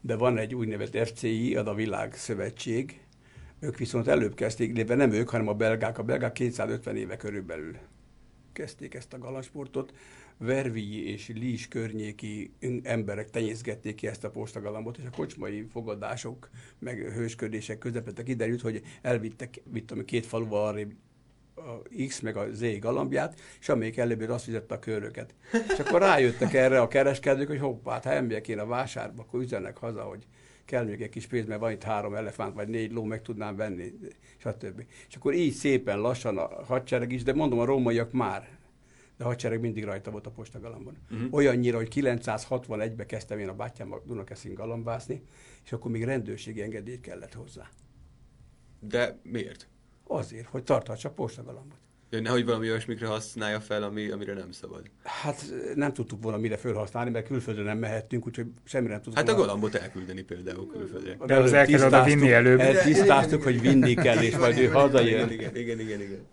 De 0.00 0.16
van 0.16 0.38
egy 0.38 0.54
úgynevezett 0.54 1.08
FCI, 1.08 1.56
az 1.56 1.66
a 1.66 1.74
Világ 1.74 2.14
Szövetség. 2.14 3.00
Ők 3.60 3.76
viszont 3.76 4.08
előbb 4.08 4.34
kezdték, 4.34 4.72
de 4.84 4.94
nem 4.94 5.12
ők, 5.12 5.28
hanem 5.28 5.48
a 5.48 5.54
belgák. 5.54 5.98
A 5.98 6.02
belgák 6.02 6.32
250 6.32 6.96
éve 6.96 7.16
körülbelül 7.16 7.76
kezdték 8.52 8.94
ezt 8.94 9.12
a 9.12 9.18
galamsportot. 9.18 9.92
Vervii 10.38 11.10
és 11.10 11.28
Lis 11.28 11.68
környéki 11.68 12.52
emberek 12.82 13.30
tenyészgették 13.30 13.94
ki 13.94 14.06
ezt 14.06 14.24
a 14.24 14.30
postagalambot, 14.30 14.98
és 14.98 15.04
a 15.04 15.16
kocsmai 15.16 15.66
fogadások, 15.70 16.50
meg 16.78 16.98
hősködések 16.98 17.78
közepette 17.78 18.22
kiderült, 18.22 18.60
hogy 18.60 18.82
elvittek 19.02 19.62
mit 19.72 19.84
tudom, 19.84 20.04
két 20.04 20.26
faluval 20.26 20.66
arrébb 20.66 20.92
a 21.56 21.82
X 22.06 22.20
meg 22.20 22.36
a 22.36 22.46
Z 22.52 22.78
galambját, 22.78 23.40
és 23.60 23.68
amelyik 23.68 23.96
előbb 23.96 24.30
azt 24.30 24.44
fizette 24.44 24.74
a 24.74 24.78
köröket. 24.78 25.34
És 25.52 25.78
akkor 25.78 26.00
rájöttek 26.00 26.54
erre 26.54 26.80
a 26.80 26.88
kereskedők, 26.88 27.48
hogy 27.48 27.58
hoppá, 27.58 27.92
hát 27.92 28.04
ha 28.04 28.10
elmegyek 28.10 28.48
én 28.48 28.58
a 28.58 28.66
vásárba, 28.66 29.22
akkor 29.22 29.40
üzennek 29.40 29.76
haza, 29.76 30.02
hogy 30.02 30.26
kell 30.64 30.84
még 30.84 31.02
egy 31.02 31.08
kis 31.08 31.26
pénz, 31.26 31.46
mert 31.46 31.60
van 31.60 31.70
itt 31.70 31.82
három 31.82 32.14
elefánt, 32.14 32.54
vagy 32.54 32.68
négy 32.68 32.92
ló, 32.92 33.04
meg 33.04 33.22
tudnám 33.22 33.56
venni, 33.56 33.92
stb. 34.36 34.82
És 35.08 35.16
akkor 35.16 35.34
így 35.34 35.52
szépen 35.52 35.98
lassan 35.98 36.38
a 36.38 36.64
hadsereg 36.64 37.12
is, 37.12 37.22
de 37.22 37.32
mondom, 37.32 37.58
a 37.58 37.64
rómaiak 37.64 38.12
már, 38.12 38.48
de 39.16 39.24
a 39.24 39.26
hadsereg 39.26 39.60
mindig 39.60 39.84
rajta 39.84 40.10
volt 40.10 40.26
a 40.26 40.30
postagalambon. 40.30 40.96
Mhm. 41.08 41.18
Uh-huh. 41.18 41.34
Olyannyira, 41.34 41.76
hogy 41.76 41.92
961-ben 41.94 43.06
kezdtem 43.06 43.38
én 43.38 43.48
a 43.48 43.54
bátyám 43.54 43.92
a 43.92 44.00
Dunakeszin 44.06 44.54
galambászni, 44.54 45.22
és 45.64 45.72
akkor 45.72 45.90
még 45.90 46.04
rendőrségi 46.04 46.62
engedély 46.62 47.00
kellett 47.00 47.34
hozzá. 47.34 47.68
De 48.80 49.18
miért? 49.22 49.68
Azért, 50.08 50.46
hogy 50.50 50.62
tarthatsa 50.62 51.08
a 51.08 51.12
postagalambot. 51.12 51.76
Ja, 52.10 52.20
nehogy 52.20 52.44
valami 52.44 52.70
olyasmikre 52.70 53.06
használja 53.06 53.60
fel, 53.60 53.82
ami, 53.82 54.10
amire 54.10 54.32
nem 54.32 54.50
szabad. 54.52 54.82
Hát 55.02 55.44
nem 55.74 55.92
tudtuk 55.92 56.22
volna 56.22 56.38
mire 56.38 56.56
felhasználni, 56.56 57.10
mert 57.10 57.26
külföldre 57.26 57.62
nem 57.62 57.78
mehettünk, 57.78 58.26
úgyhogy 58.26 58.46
semmire 58.64 58.92
nem 58.92 59.02
tudtuk 59.02 59.18
Hát 59.18 59.28
a 59.28 59.32
volna. 59.32 59.46
galambot 59.46 59.74
elküldeni 59.74 60.22
például 60.22 60.66
külföldre. 60.66 61.16
De 61.26 61.36
az 61.36 61.52
el 61.52 61.66
kell 61.66 61.74
oda 61.74 61.84
Tisztáztuk- 61.88 62.14
vinni 62.20 62.32
előbb. 62.32 62.60
el- 62.60 62.82
Tisztáztuk, 62.82 63.42
hogy 63.42 63.60
vinni 63.60 63.94
kell, 63.94 64.22
és 64.22 64.36
majd 64.36 64.58
ő 64.58 64.66
hazajön. 64.66 65.30
Igen, 65.30 65.56
igen, 65.56 65.80
igen, 65.80 66.00
igen. 66.00 66.26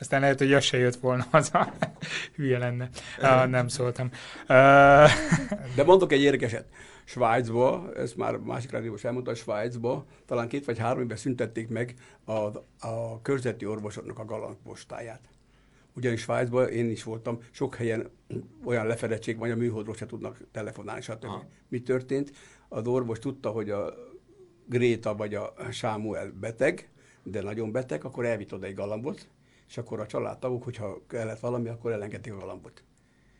Aztán 0.00 0.20
lehet, 0.20 0.38
hogy 0.38 0.52
az 0.52 0.64
se 0.64 0.76
jött 0.78 0.96
volna 0.96 1.26
haza. 1.30 1.72
Hülye 2.36 2.58
lenne. 2.58 2.88
Uh, 3.20 3.46
nem 3.46 3.68
szóltam. 3.68 4.10
Uh, 4.42 4.48
De 5.74 5.84
mondok 5.84 6.12
egy 6.12 6.20
érdekeset. 6.20 6.64
Svájcba, 7.04 7.92
ezt 7.94 8.16
már 8.16 8.36
másik 8.36 8.70
rádióban 8.70 8.98
is 8.98 9.04
elmondta, 9.04 9.34
Svájcba 9.34 10.04
talán 10.26 10.48
két 10.48 10.64
vagy 10.64 10.78
három 10.78 11.02
évben 11.02 11.16
szüntették 11.16 11.68
meg 11.68 11.94
a, 12.24 12.32
a 12.86 13.20
körzeti 13.22 13.66
orvosoknak 13.66 14.18
a 14.18 14.24
galambpostáját. 14.24 15.28
Ugyanis 15.96 16.20
Svájcban 16.20 16.68
én 16.68 16.90
is 16.90 17.02
voltam, 17.02 17.38
sok 17.50 17.74
helyen 17.74 18.10
olyan 18.64 18.86
lefedettség 18.86 19.38
van, 19.38 19.48
hogy 19.48 19.58
a 19.58 19.60
műholdról 19.60 19.94
se 19.94 20.06
tudnak 20.06 20.40
telefonálni, 20.52 21.00
stb. 21.00 21.26
Mi 21.68 21.80
történt? 21.80 22.32
Az 22.68 22.86
orvos 22.86 23.18
tudta, 23.18 23.50
hogy 23.50 23.70
a 23.70 23.94
Gréta 24.66 25.14
vagy 25.14 25.34
a 25.34 25.54
Sámuel 25.70 26.32
beteg, 26.40 26.90
de 27.22 27.42
nagyon 27.42 27.72
beteg, 27.72 28.04
akkor 28.04 28.24
elvitt 28.24 28.54
oda 28.54 28.66
egy 28.66 28.74
galambot, 28.74 29.28
és 29.68 29.78
akkor 29.78 30.00
a 30.00 30.06
családtagok, 30.06 30.62
hogyha 30.62 31.00
kellett 31.06 31.40
valami, 31.40 31.68
akkor 31.68 31.92
elengedték 31.92 32.32
a 32.32 32.38
galambot. 32.38 32.84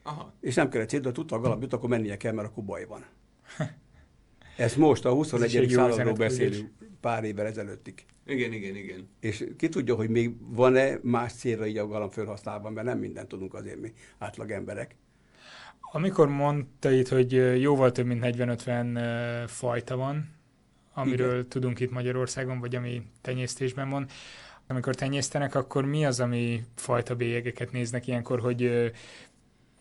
Aha. 0.02 0.32
És 0.40 0.54
nem 0.54 0.68
kellett 0.68 0.88
cédül, 0.88 1.12
tudta 1.12 1.36
a 1.36 1.40
galambot, 1.40 1.72
akkor 1.72 1.88
mennie 1.88 2.16
kell, 2.16 2.32
mert 2.32 2.48
akkor 2.48 2.64
baj 2.64 2.84
van. 2.84 3.04
Ez 4.56 4.74
most 4.74 5.04
a 5.04 5.08
Ez 5.08 5.14
is 5.14 5.30
21. 5.30 5.56
egy 5.56 5.70
jó 5.70 5.76
századról 5.76 6.12
üzenetküldés. 6.12 6.48
beszélünk, 6.48 6.72
pár 7.00 7.24
évvel 7.24 7.46
ezelőttig. 7.46 8.04
Igen, 8.26 8.52
igen, 8.52 8.76
igen. 8.76 9.08
És 9.20 9.44
ki 9.56 9.68
tudja, 9.68 9.94
hogy 9.94 10.08
még 10.08 10.34
van-e 10.54 10.98
más 11.02 11.32
célra 11.32 11.66
így 11.66 11.76
a 11.78 11.86
galamb 11.86 12.12
felhasználva, 12.12 12.70
mert 12.70 12.86
nem 12.86 12.98
mindent 12.98 13.28
tudunk 13.28 13.54
azért 13.54 13.80
mi 13.80 13.92
átlag 14.18 14.50
emberek. 14.50 14.96
amikor 15.92 16.28
mondta 16.28 16.90
itt, 16.90 17.08
hogy 17.08 17.60
jóval 17.60 17.92
több 17.92 18.06
mint 18.06 18.24
40-50 18.24 18.96
ö, 18.96 19.46
fajta 19.46 19.96
van, 19.96 20.28
amiről 20.94 21.32
Igen. 21.32 21.48
tudunk 21.48 21.80
itt 21.80 21.90
Magyarországon, 21.90 22.60
vagy 22.60 22.74
ami 22.74 23.02
tenyésztésben 23.20 23.88
van, 23.88 24.06
amikor 24.66 24.94
tenyésztenek, 24.94 25.54
akkor 25.54 25.84
mi 25.84 26.04
az, 26.06 26.20
ami 26.20 26.64
fajta 26.74 27.14
bélyegeket 27.14 27.72
néznek 27.72 28.06
ilyenkor, 28.06 28.40
hogy 28.40 28.92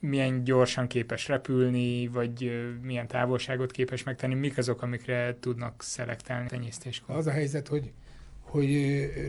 milyen 0.02 0.44
gyorsan 0.44 0.88
képes 0.88 1.28
repülni, 1.28 2.08
vagy 2.08 2.52
milyen 2.82 3.08
távolságot 3.08 3.72
képes 3.72 4.04
megtenni, 4.04 4.34
mik 4.34 4.58
azok, 4.58 4.82
amikre 4.82 5.38
tudnak 5.40 5.84
szelektálni 5.84 6.48
tenyésztéskor? 6.48 7.16
Az 7.16 7.28
a 7.28 7.32
helyzet, 7.32 7.68
hogy, 7.68 7.92
hogy 8.40 8.74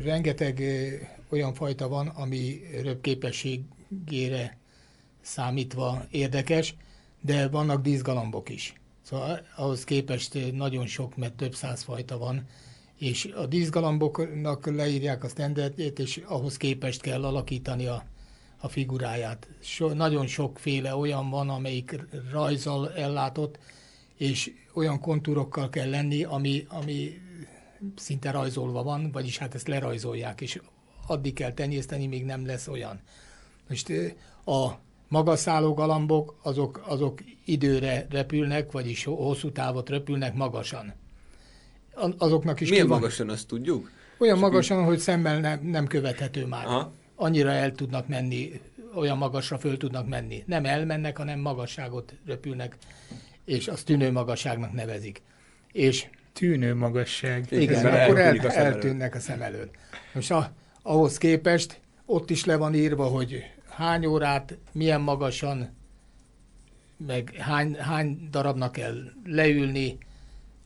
rengeteg 0.05 0.63
olyan 1.29 1.55
fajta 1.55 1.89
van, 1.89 2.07
ami 2.07 2.61
röpképességére 2.83 4.57
számítva 5.21 6.05
érdekes, 6.11 6.75
de 7.21 7.49
vannak 7.49 7.83
díszgalambok 7.83 8.49
is. 8.49 8.75
Szóval 9.03 9.47
ahhoz 9.57 9.85
képest 9.85 10.53
nagyon 10.53 10.87
sok, 10.87 11.17
mert 11.17 11.35
több 11.35 11.55
száz 11.55 11.83
fajta 11.83 12.19
van, 12.19 12.47
és 12.99 13.33
a 13.37 13.47
díszgalamboknak 13.47 14.67
leírják 14.67 15.25
a 15.25 15.29
standardjét, 15.29 15.99
és 15.99 16.23
ahhoz 16.25 16.57
képest 16.57 17.01
kell 17.01 17.25
alakítani 17.25 17.87
a, 17.87 18.05
a 18.63 18.69
figuráját. 18.69 19.49
So, 19.61 19.93
nagyon 19.93 20.27
sokféle 20.27 20.97
olyan 20.97 21.31
van, 21.31 21.49
amelyik 21.49 22.01
rajzal 22.31 22.93
ellátott, 22.93 23.59
és 24.17 24.53
olyan 24.75 25.01
kontúrokkal 25.01 25.69
kell 25.69 25.91
lenni, 25.91 26.25
ami, 26.25 26.67
ami 26.69 27.21
szinte 27.97 28.31
rajzolva 28.31 28.83
van, 28.83 29.11
vagyis 29.13 29.39
hát 29.39 29.55
ezt 29.55 29.69
lerajzolják, 29.69 30.41
és 30.41 30.61
addig 31.07 31.33
kell 31.33 31.53
tenyészteni, 31.53 32.07
míg 32.07 32.25
nem 32.25 32.47
lesz 32.47 32.69
olyan. 32.69 33.01
Most 33.69 33.93
a 34.45 34.69
magaszálló 35.09 35.75
galambok, 35.75 36.39
azok, 36.43 36.83
azok 36.87 37.21
időre 37.45 38.07
repülnek, 38.11 38.73
vagyis 38.73 39.05
hosszú 39.05 39.53
távot 39.53 39.89
repülnek 39.89 40.35
magasan. 40.35 40.95
azoknak 42.19 42.61
is 42.61 42.71
Milyen 42.71 42.89
van. 42.89 42.99
magasan 42.99 43.29
azt 43.29 43.47
tudjuk? 43.47 43.91
Olyan 44.19 44.39
Csak 44.39 44.45
magasan, 44.51 44.85
hogy 44.85 44.99
szemmel 44.99 45.41
nem, 45.41 45.61
nem 45.63 45.87
követhető 45.87 46.47
már. 46.47 46.67
Aha. 46.67 46.93
Annyira 47.23 47.51
el 47.51 47.73
tudnak 47.73 48.09
menni, 48.09 48.61
olyan 48.95 49.19
magasra 49.19 49.59
föl 49.59 49.77
tudnak 49.77 50.09
menni. 50.09 50.43
Nem 50.47 50.65
elmennek, 50.65 51.17
hanem 51.17 51.41
magasságot 51.41 52.15
röpülnek, 52.27 52.77
és 53.45 53.69
azt 53.69 53.85
tűnő 53.85 54.11
magasságnak 54.11 54.73
nevezik. 54.73 55.23
És 55.73 56.07
Tűnő 56.33 56.75
magasság. 56.75 57.47
igen, 57.51 57.83
mert 57.83 58.09
akkor 58.09 58.19
el, 58.21 58.37
a 58.37 58.41
szem 58.41 58.51
elől. 58.51 58.73
eltűnnek 58.73 59.15
a 59.15 59.21
szem 59.21 59.43
elől. 59.43 59.71
Most 60.13 60.31
a, 60.31 60.53
ahhoz 60.83 61.19
képest 61.19 61.81
ott 62.07 62.31
is 62.31 62.45
le 62.45 62.57
van 62.57 62.75
írva, 62.75 63.05
hogy 63.07 63.45
hány 63.69 64.07
órát, 64.07 64.59
milyen 64.73 65.01
magasan, 65.01 65.77
meg 67.07 67.35
hány, 67.39 67.75
hány 67.75 68.29
darabnak 68.31 68.73
kell 68.73 68.97
leülni, 69.25 69.99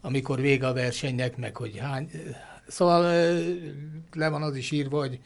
amikor 0.01 0.41
vége 0.41 0.67
a 0.67 0.73
versenynek, 0.73 1.37
meg 1.37 1.57
hogy 1.57 1.79
hány... 1.79 2.11
Szóval 2.69 3.03
le 4.13 4.29
van 4.29 4.43
az 4.43 4.57
is 4.57 4.71
írva, 4.71 4.99
hogy 4.99 5.21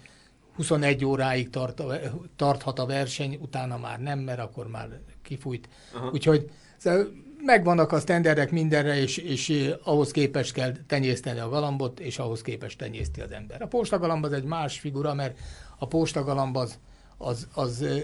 21 0.54 1.04
óráig 1.04 1.50
tart 1.50 1.80
a, 1.80 1.98
tarthat 2.36 2.78
a 2.78 2.86
verseny, 2.86 3.38
utána 3.42 3.78
már 3.78 4.00
nem, 4.00 4.18
mert 4.18 4.38
akkor 4.38 4.68
már 4.68 5.00
kifújt. 5.22 5.68
Aha. 5.94 6.10
Úgyhogy 6.10 6.50
szóval 6.76 7.12
megvannak 7.42 7.92
a 7.92 8.00
sztenderek 8.00 8.50
mindenre, 8.50 9.00
és, 9.00 9.16
és 9.16 9.50
eh, 9.50 9.72
ahhoz 9.82 10.10
képest 10.10 10.52
kell 10.52 10.72
tenyészteni 10.86 11.38
a 11.38 11.48
galambot, 11.48 12.00
és 12.00 12.18
ahhoz 12.18 12.42
képest 12.42 12.78
tenyészti 12.78 13.20
az 13.20 13.30
ember. 13.30 13.62
A 13.62 13.66
postagalamb 13.66 14.24
az 14.24 14.32
egy 14.32 14.44
más 14.44 14.78
figura, 14.78 15.14
mert 15.14 15.38
a 15.78 15.86
postagalamb 15.86 16.56
az, 16.56 16.78
az, 17.16 17.48
az 17.54 17.82
eh, 17.82 18.02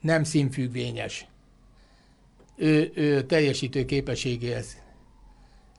nem 0.00 0.24
színfüggvényes. 0.24 1.26
Ő, 2.56 2.90
ő 2.94 3.22
teljesítő 3.22 3.84
képességéhez 3.84 4.76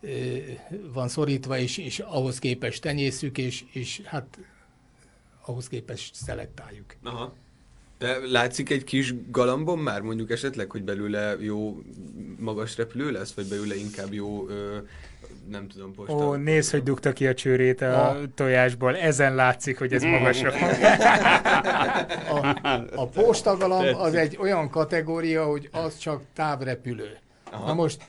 ö, 0.02 0.38
van 0.94 1.08
szorítva, 1.08 1.58
és, 1.58 1.78
és 1.78 2.00
ahhoz 2.00 2.40
képest 2.40 2.82
tenyészük, 2.82 3.38
és, 3.38 3.64
és 3.72 4.02
hát 4.06 4.40
ahhoz 5.50 5.68
képest 5.68 6.16
szelektáljuk. 6.16 6.96
Aha. 7.04 7.34
De 7.98 8.18
látszik 8.32 8.70
egy 8.70 8.84
kis 8.84 9.14
galambon 9.32 9.80
már 9.80 10.02
mondjuk 10.02 10.32
esetleg, 10.32 10.72
hogy 10.72 10.84
belőle 10.84 11.36
jó 11.40 11.82
magas 12.38 12.78
repülő 12.78 13.12
lesz, 13.12 13.34
vagy 13.34 13.46
belőle 13.48 13.76
inkább 13.76 14.14
jó, 14.14 14.48
ö, 14.50 14.78
nem 15.50 15.68
tudom, 15.68 15.94
posta. 15.94 16.14
Ó, 16.14 16.34
nézd, 16.36 16.72
hogy 16.72 16.84
dugta 16.84 17.14
ki 17.14 17.28
a 17.28 17.34
csőrét 17.34 17.82
a 17.82 18.10
A- 18.10 18.18
tojásból. 18.36 18.98
Ezen 18.98 19.36
látszik, 19.36 19.78
hogy 19.78 19.94
ez 19.94 20.04
magasra 20.04 20.52
van. 20.52 20.70
A, 22.42 22.84
a 22.96 23.08
postagalamb 23.08 23.96
az 23.96 24.14
egy 24.14 24.38
olyan 24.40 24.70
kategória, 24.70 25.46
hogy 25.46 25.70
az 25.72 25.98
csak 25.98 26.22
távrepülő. 26.34 27.18
Aha. 27.52 27.66
Na 27.66 27.74
most 27.74 28.04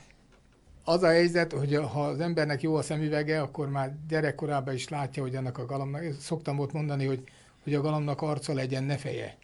az 0.91 1.03
a 1.03 1.07
helyzet, 1.07 1.51
hogy 1.51 1.75
ha 1.75 2.03
az 2.03 2.19
embernek 2.19 2.61
jó 2.61 2.75
a 2.75 2.81
szemüvege, 2.81 3.41
akkor 3.41 3.69
már 3.69 3.95
gyerekkorában 4.07 4.73
is 4.73 4.89
látja, 4.89 5.21
hogy 5.23 5.35
annak 5.35 5.57
a 5.57 5.65
galambnak, 5.65 6.03
szoktam 6.19 6.59
ott 6.59 6.71
mondani, 6.71 7.05
hogy, 7.05 7.23
hogy 7.63 7.73
a 7.73 7.81
galambnak 7.81 8.21
arca 8.21 8.53
legyen, 8.53 8.83
ne 8.83 8.97
feje. 8.97 9.37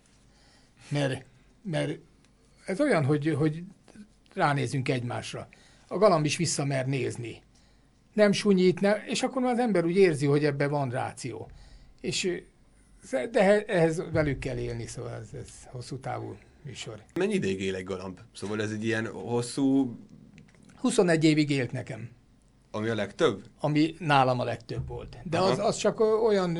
Mert, 0.89 1.25
mert 1.61 1.99
ez 2.65 2.81
olyan, 2.81 3.05
hogy, 3.05 3.35
hogy 3.37 3.63
ránézünk 4.33 4.89
egymásra. 4.89 5.47
A 5.87 5.97
galamb 5.97 6.25
is 6.25 6.37
visszamer 6.37 6.87
nézni. 6.87 7.41
Nem 8.13 8.31
sunyít, 8.31 8.79
ne, 8.79 9.05
és 9.05 9.23
akkor 9.23 9.41
már 9.41 9.51
az 9.51 9.59
ember 9.59 9.85
úgy 9.85 9.97
érzi, 9.97 10.25
hogy 10.25 10.45
ebben 10.45 10.69
van 10.69 10.89
ráció. 10.89 11.49
És 12.01 12.43
de 13.31 13.65
ehhez 13.65 14.03
velük 14.11 14.39
kell 14.39 14.57
élni, 14.57 14.87
szóval 14.87 15.13
ez, 15.13 15.29
ez 15.33 15.49
hosszú 15.65 15.97
távú 15.99 16.35
műsor. 16.61 17.01
Mennyi 17.15 17.33
ideig 17.33 17.61
él 17.61 17.75
egy 17.75 17.83
galamb? 17.83 18.19
Szóval 18.33 18.61
ez 18.61 18.71
egy 18.71 18.85
ilyen 18.85 19.07
hosszú, 19.07 19.97
21 20.77 21.23
évig 21.23 21.49
élt 21.49 21.71
nekem, 21.71 22.09
ami 22.71 22.89
a 22.89 22.95
legtöbb? 22.95 23.43
ami 23.59 23.95
nálam 23.99 24.39
a 24.39 24.43
legtöbb 24.43 24.87
volt. 24.87 25.17
De 25.23 25.39
az, 25.39 25.57
Aha. 25.57 25.67
az 25.67 25.77
csak 25.77 25.99
olyan 25.99 26.57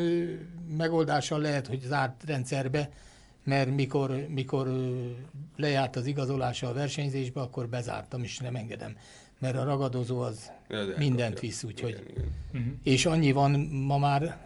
megoldással 0.78 1.40
lehet, 1.40 1.68
hogy 1.68 1.82
zárt 1.82 2.24
rendszerbe, 2.26 2.90
mert 3.44 3.76
mikor, 3.76 4.26
mikor 4.30 4.70
lejárt 5.56 5.96
az 5.96 6.06
igazolása 6.06 6.68
a 6.68 6.74
versenyzésbe, 6.74 7.42
akkor 7.42 7.68
bezártam, 7.68 8.24
és 8.24 8.38
nem 8.38 8.56
engedem. 8.56 8.98
Mert 9.40 9.58
a 9.58 9.64
ragadozó 9.64 10.20
az 10.20 10.52
Ja, 10.70 10.86
de 10.86 10.98
mindent 10.98 11.40
visz, 11.40 11.64
úgyhogy... 11.64 11.90
Igen, 11.90 12.32
igen. 12.52 12.80
És 12.84 13.06
annyi 13.06 13.32
van 13.32 13.52
ma 13.86 13.98
már, 13.98 14.38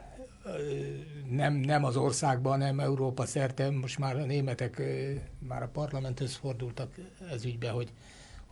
nem, 1.30 1.54
nem 1.54 1.84
az 1.84 1.98
országban, 1.98 2.58
nem 2.58 2.80
Európa 2.80 3.26
szerte, 3.26 3.70
most 3.70 4.00
már 4.00 4.16
a 4.16 4.26
németek 4.26 4.82
már 5.48 5.64
a 5.64 5.68
parlamenthez 5.68 6.36
fordultak 6.36 6.96
ez 7.32 7.46
ügybe, 7.46 7.70
hogy, 7.70 7.92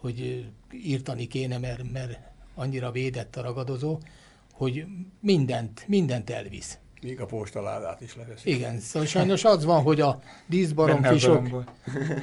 hogy 0.02 0.46
írtani 0.74 1.28
kéne, 1.28 1.58
mert, 1.58 1.92
mert 1.92 2.20
annyira 2.56 2.92
védett 2.92 3.36
a 3.36 3.42
ragadozó, 3.42 4.00
hogy 4.54 4.86
mindent, 5.20 5.84
mindent 5.88 6.30
elvisz. 6.30 6.78
Még 7.02 7.20
a 7.20 7.26
postaládát 7.26 8.02
is 8.02 8.16
leveszik. 8.16 8.56
Igen, 8.56 8.80
szóval 8.80 9.08
sajnos 9.08 9.44
az 9.44 9.66
van, 9.66 9.82
hogy 9.82 10.02
a 10.02 10.22
díszbaromfisok, 10.48 11.66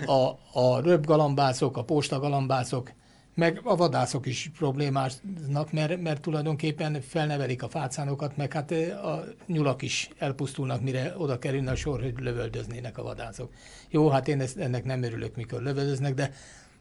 a, 0.07 0.39
a 0.61 0.81
röpgalambászok, 0.81 1.77
a 1.77 1.85
postagalambászok, 1.85 2.93
meg 3.35 3.61
a 3.65 3.77
vadászok 3.77 4.27
is 4.27 4.51
problémásnak, 4.59 5.73
mert, 5.73 6.03
mert 6.03 6.21
tulajdonképpen 6.21 7.01
felnevelik 7.01 7.63
a 7.63 7.69
fácánokat, 7.69 8.37
meg 8.37 8.53
hát 8.53 8.71
a 9.03 9.25
nyulak 9.47 9.83
is 9.83 10.11
elpusztulnak, 10.19 10.83
mire 10.83 11.15
oda 11.17 11.39
kerülne 11.39 11.71
a 11.71 11.77
sor, 11.77 12.03
hogy 12.03 12.15
lövöldöznének 12.19 12.99
a 12.99 13.03
vadászok. 13.03 13.53
Jó, 13.89 14.09
hát 14.09 14.29
én 14.29 14.41
ezt, 14.41 14.57
ennek 14.57 14.85
nem 14.85 15.03
örülök, 15.03 15.37
mikor 15.37 15.63
lövöldöznek, 15.63 16.15
de, 16.15 16.33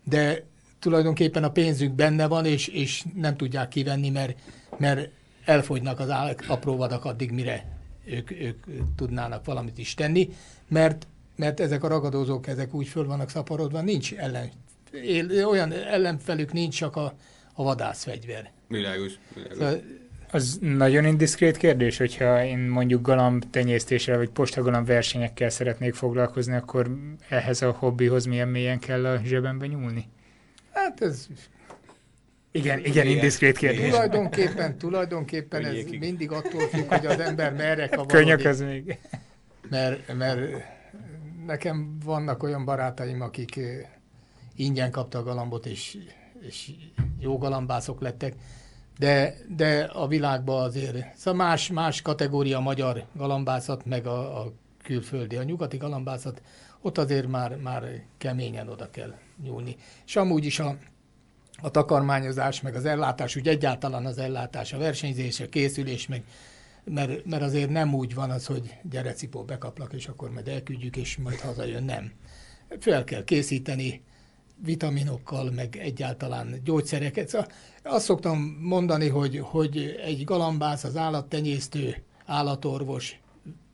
de 0.03 0.43
tulajdonképpen 0.85 1.43
a 1.43 1.51
pénzük 1.51 1.91
benne 1.91 2.27
van, 2.27 2.45
és, 2.45 2.67
és 2.67 3.03
nem 3.15 3.37
tudják 3.37 3.67
kivenni, 3.67 4.09
mert, 4.09 4.37
mert 4.77 5.09
elfogynak 5.45 5.99
az 5.99 6.09
apró 6.47 6.75
vadak 6.75 7.05
addig, 7.05 7.31
mire 7.31 7.65
ők, 8.05 8.31
ők 8.31 8.63
tudnának 8.95 9.45
valamit 9.45 9.77
is 9.77 9.93
tenni, 9.93 10.29
mert, 10.67 11.07
mert 11.35 11.59
ezek 11.59 11.83
a 11.83 11.87
ragadozók, 11.87 12.47
ezek 12.47 12.73
úgy 12.73 12.87
föl 12.87 13.05
vannak 13.05 13.29
szaporodva, 13.29 13.81
nincs 13.81 14.13
ellen, 14.13 14.49
él, 14.91 15.45
olyan 15.47 15.71
ellenfelük 15.71 16.53
nincs, 16.53 16.75
csak 16.75 16.95
a, 16.95 17.13
a 17.53 17.63
vadászfegyver. 17.63 18.51
Világos, 18.67 19.13
világos. 19.33 19.57
Szóval 19.57 19.81
Az 20.31 20.57
nagyon 20.61 21.05
indiszkrét 21.05 21.57
kérdés, 21.57 21.97
hogyha 21.97 22.43
én 22.43 22.59
mondjuk 22.59 23.01
galamb 23.01 23.43
tenyésztéssel 23.49 24.17
vagy 24.17 24.29
postagalamb 24.29 24.87
versenyekkel 24.87 25.49
szeretnék 25.49 25.93
foglalkozni, 25.93 26.55
akkor 26.55 26.97
ehhez 27.29 27.61
a 27.61 27.71
hobbihoz 27.71 28.25
milyen 28.25 28.47
mélyen 28.47 28.79
kell 28.79 29.05
a 29.05 29.21
zsebembe 29.23 29.65
nyúlni? 29.67 30.13
Hát 30.85 31.01
ez 31.01 31.27
Igen, 32.51 32.85
igen, 32.85 33.07
indiszkrét 33.07 33.57
kérdés. 33.57 33.89
tulajdonképpen, 33.89 34.77
tulajdonképpen 34.77 35.65
ez 35.65 35.83
mindig 35.99 36.31
attól 36.31 36.61
függ, 36.61 36.87
hogy 36.93 37.05
az 37.05 37.19
ember 37.19 37.53
merre 37.53 37.87
Könnyak 37.87 38.07
kavarodik. 38.07 38.45
az 38.45 38.61
még. 38.61 38.97
Mert, 39.69 40.13
mert 40.17 40.39
nekem 41.45 41.97
vannak 42.03 42.43
olyan 42.43 42.65
barátaim, 42.65 43.21
akik 43.21 43.55
ö, 43.57 43.77
ingyen 44.55 44.91
kaptak 44.91 45.21
a 45.21 45.23
galambot, 45.23 45.65
és, 45.65 45.97
és 46.47 46.71
jó 47.19 47.37
galambászok 47.37 48.01
lettek, 48.01 48.33
de, 48.99 49.35
de 49.55 49.83
a 49.83 50.07
világban 50.07 50.63
azért, 50.63 51.15
szóval 51.17 51.45
más, 51.47 51.67
más 51.67 52.01
kategória 52.01 52.57
a 52.57 52.61
magyar 52.61 53.05
galambászat, 53.13 53.85
meg 53.85 54.07
a, 54.07 54.41
a 54.41 54.53
külföldi, 54.83 55.35
a 55.35 55.43
nyugati 55.43 55.77
galambászat, 55.77 56.41
ott 56.81 56.97
azért 56.97 57.27
már, 57.27 57.55
már 57.57 58.03
keményen 58.17 58.67
oda 58.67 58.89
kell 58.89 59.15
nyúlni. 59.43 59.75
És 60.05 60.15
amúgy 60.15 60.45
is 60.45 60.59
a, 60.59 60.77
a 61.61 61.71
takarmányozás, 61.71 62.61
meg 62.61 62.75
az 62.75 62.85
ellátás, 62.85 63.35
úgy 63.35 63.47
egyáltalán 63.47 64.05
az 64.05 64.17
ellátás, 64.17 64.73
a 64.73 64.77
versenyzés, 64.77 65.39
a 65.39 65.49
készülés, 65.49 66.07
meg, 66.07 66.23
mert, 66.83 67.25
mert 67.25 67.43
azért 67.43 67.69
nem 67.69 67.93
úgy 67.93 68.13
van 68.13 68.29
az, 68.29 68.45
hogy 68.45 68.77
gyere 68.89 69.13
cipó, 69.13 69.43
bekaplak, 69.43 69.93
és 69.93 70.07
akkor 70.07 70.31
majd 70.31 70.47
elküldjük, 70.47 70.95
és 70.95 71.17
majd 71.17 71.39
hazajön, 71.39 71.83
nem. 71.83 72.11
Fel 72.79 73.03
kell 73.03 73.23
készíteni 73.23 74.03
vitaminokkal, 74.63 75.51
meg 75.51 75.75
egyáltalán 75.75 76.61
gyógyszereket. 76.63 77.27
Szóval 77.27 77.47
azt 77.83 78.05
szoktam 78.05 78.57
mondani, 78.61 79.07
hogy, 79.07 79.39
hogy 79.43 79.99
egy 80.03 80.23
galambász, 80.23 80.83
az 80.83 80.97
állattenyésztő, 80.97 82.03
állatorvos, 82.25 83.19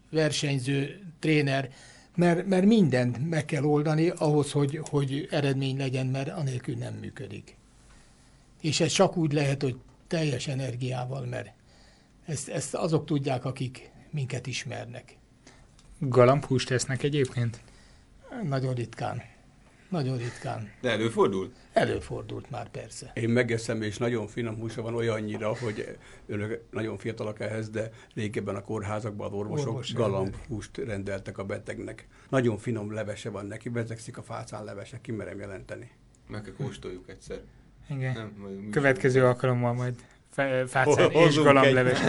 versenyző, 0.10 1.02
tréner, 1.20 1.70
mert, 2.16 2.46
mert 2.46 2.66
mindent 2.66 3.30
meg 3.30 3.46
kell 3.46 3.64
oldani 3.64 4.10
ahhoz, 4.10 4.52
hogy, 4.52 4.80
hogy 4.90 5.28
eredmény 5.32 5.78
legyen, 5.78 6.08
mert 6.08 6.30
anélkül 6.30 6.76
nem 6.76 6.94
működik. 6.94 7.58
És 8.62 8.80
ez 8.80 8.92
csak 8.92 9.18
úgy 9.18 9.34
lehet, 9.34 9.62
hogy 9.62 9.76
teljes 10.08 10.48
energiával, 10.48 11.26
mert 11.26 11.54
ezt, 12.26 12.50
ezt 12.50 12.74
azok 12.74 13.06
tudják, 13.06 13.46
akik 13.46 13.92
minket 14.10 14.48
ismernek. 14.48 15.16
Galambhúst 16.00 16.68
tesznek 16.68 17.04
egyébként? 17.04 17.60
Nagyon 18.44 18.74
ritkán. 18.74 19.22
Nagyon 19.92 20.18
ritkán. 20.18 20.72
De 20.82 20.90
előfordul? 20.90 21.52
Előfordult 21.74 22.50
már 22.50 22.70
persze. 22.70 23.12
Én 23.14 23.30
megeszem, 23.30 23.82
és 23.82 23.98
nagyon 23.98 24.28
finom 24.28 24.56
húsa 24.56 24.82
van 24.82 24.96
olyannyira, 24.96 25.58
hogy 25.58 25.98
önök 26.28 26.64
nagyon 26.72 26.98
fiatalak 26.98 27.40
ehhez, 27.40 27.70
de 27.70 27.90
régebben 28.14 28.56
a 28.56 28.62
kórházakban 28.62 29.28
az 29.28 29.34
orvosok 29.34 29.68
Orvos 29.68 29.94
galambhúst 29.94 30.78
rendeltek 30.78 31.38
a 31.38 31.44
betegnek. 31.44 32.08
Nagyon 32.30 32.58
finom 32.58 32.94
levese 32.94 33.30
van 33.30 33.46
neki, 33.46 33.70
betegszik 33.70 34.18
a 34.18 34.22
fácán 34.22 34.64
levese, 34.64 35.02
kimerem 35.02 35.40
jelenteni. 35.40 35.92
Meg 36.28 36.42
kell 36.42 36.54
kóstoljuk 36.54 37.10
egyszer. 37.10 37.42
Igen. 37.90 38.14
Nem, 38.14 38.34
majd 38.38 38.70
Következő 38.70 39.26
alkalommal 39.26 39.74
majd 39.74 39.96
fe- 40.30 40.70
fácán 40.70 41.12
és 41.12 41.36
galambleves. 41.36 42.00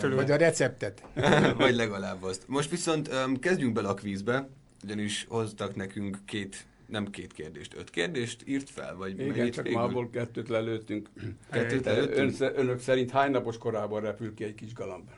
Vagy 0.14 0.30
a 0.30 0.36
receptet. 0.36 1.02
Vagy 1.58 1.74
legalább 1.74 2.22
azt. 2.22 2.42
Most 2.46 2.70
viszont 2.70 3.08
um, 3.08 3.38
kezdjünk 3.38 3.72
bele 3.72 3.88
a 3.88 3.94
kvízbe, 3.94 4.48
ugyanis 4.84 5.26
hoztak 5.28 5.74
nekünk 5.74 6.18
két, 6.24 6.66
nem 6.86 7.10
két 7.10 7.32
kérdést, 7.32 7.74
öt 7.76 7.90
kérdést 7.90 8.42
írt 8.46 8.70
fel, 8.70 8.96
vagy 8.96 9.20
Igen, 9.20 9.50
csak 9.50 9.64
végül? 9.64 9.78
már 9.78 9.88
abból 9.88 10.10
kettőt 10.10 10.48
lelőttünk. 10.48 11.08
Kettőt 11.50 11.84
lelőttünk? 11.84 12.40
Ön, 12.40 12.52
önök 12.54 12.80
szerint 12.80 13.10
hány 13.10 13.30
napos 13.30 13.58
korában 13.58 14.00
repül 14.00 14.34
ki 14.34 14.44
egy 14.44 14.54
kis 14.54 14.72
galamb? 14.72 15.08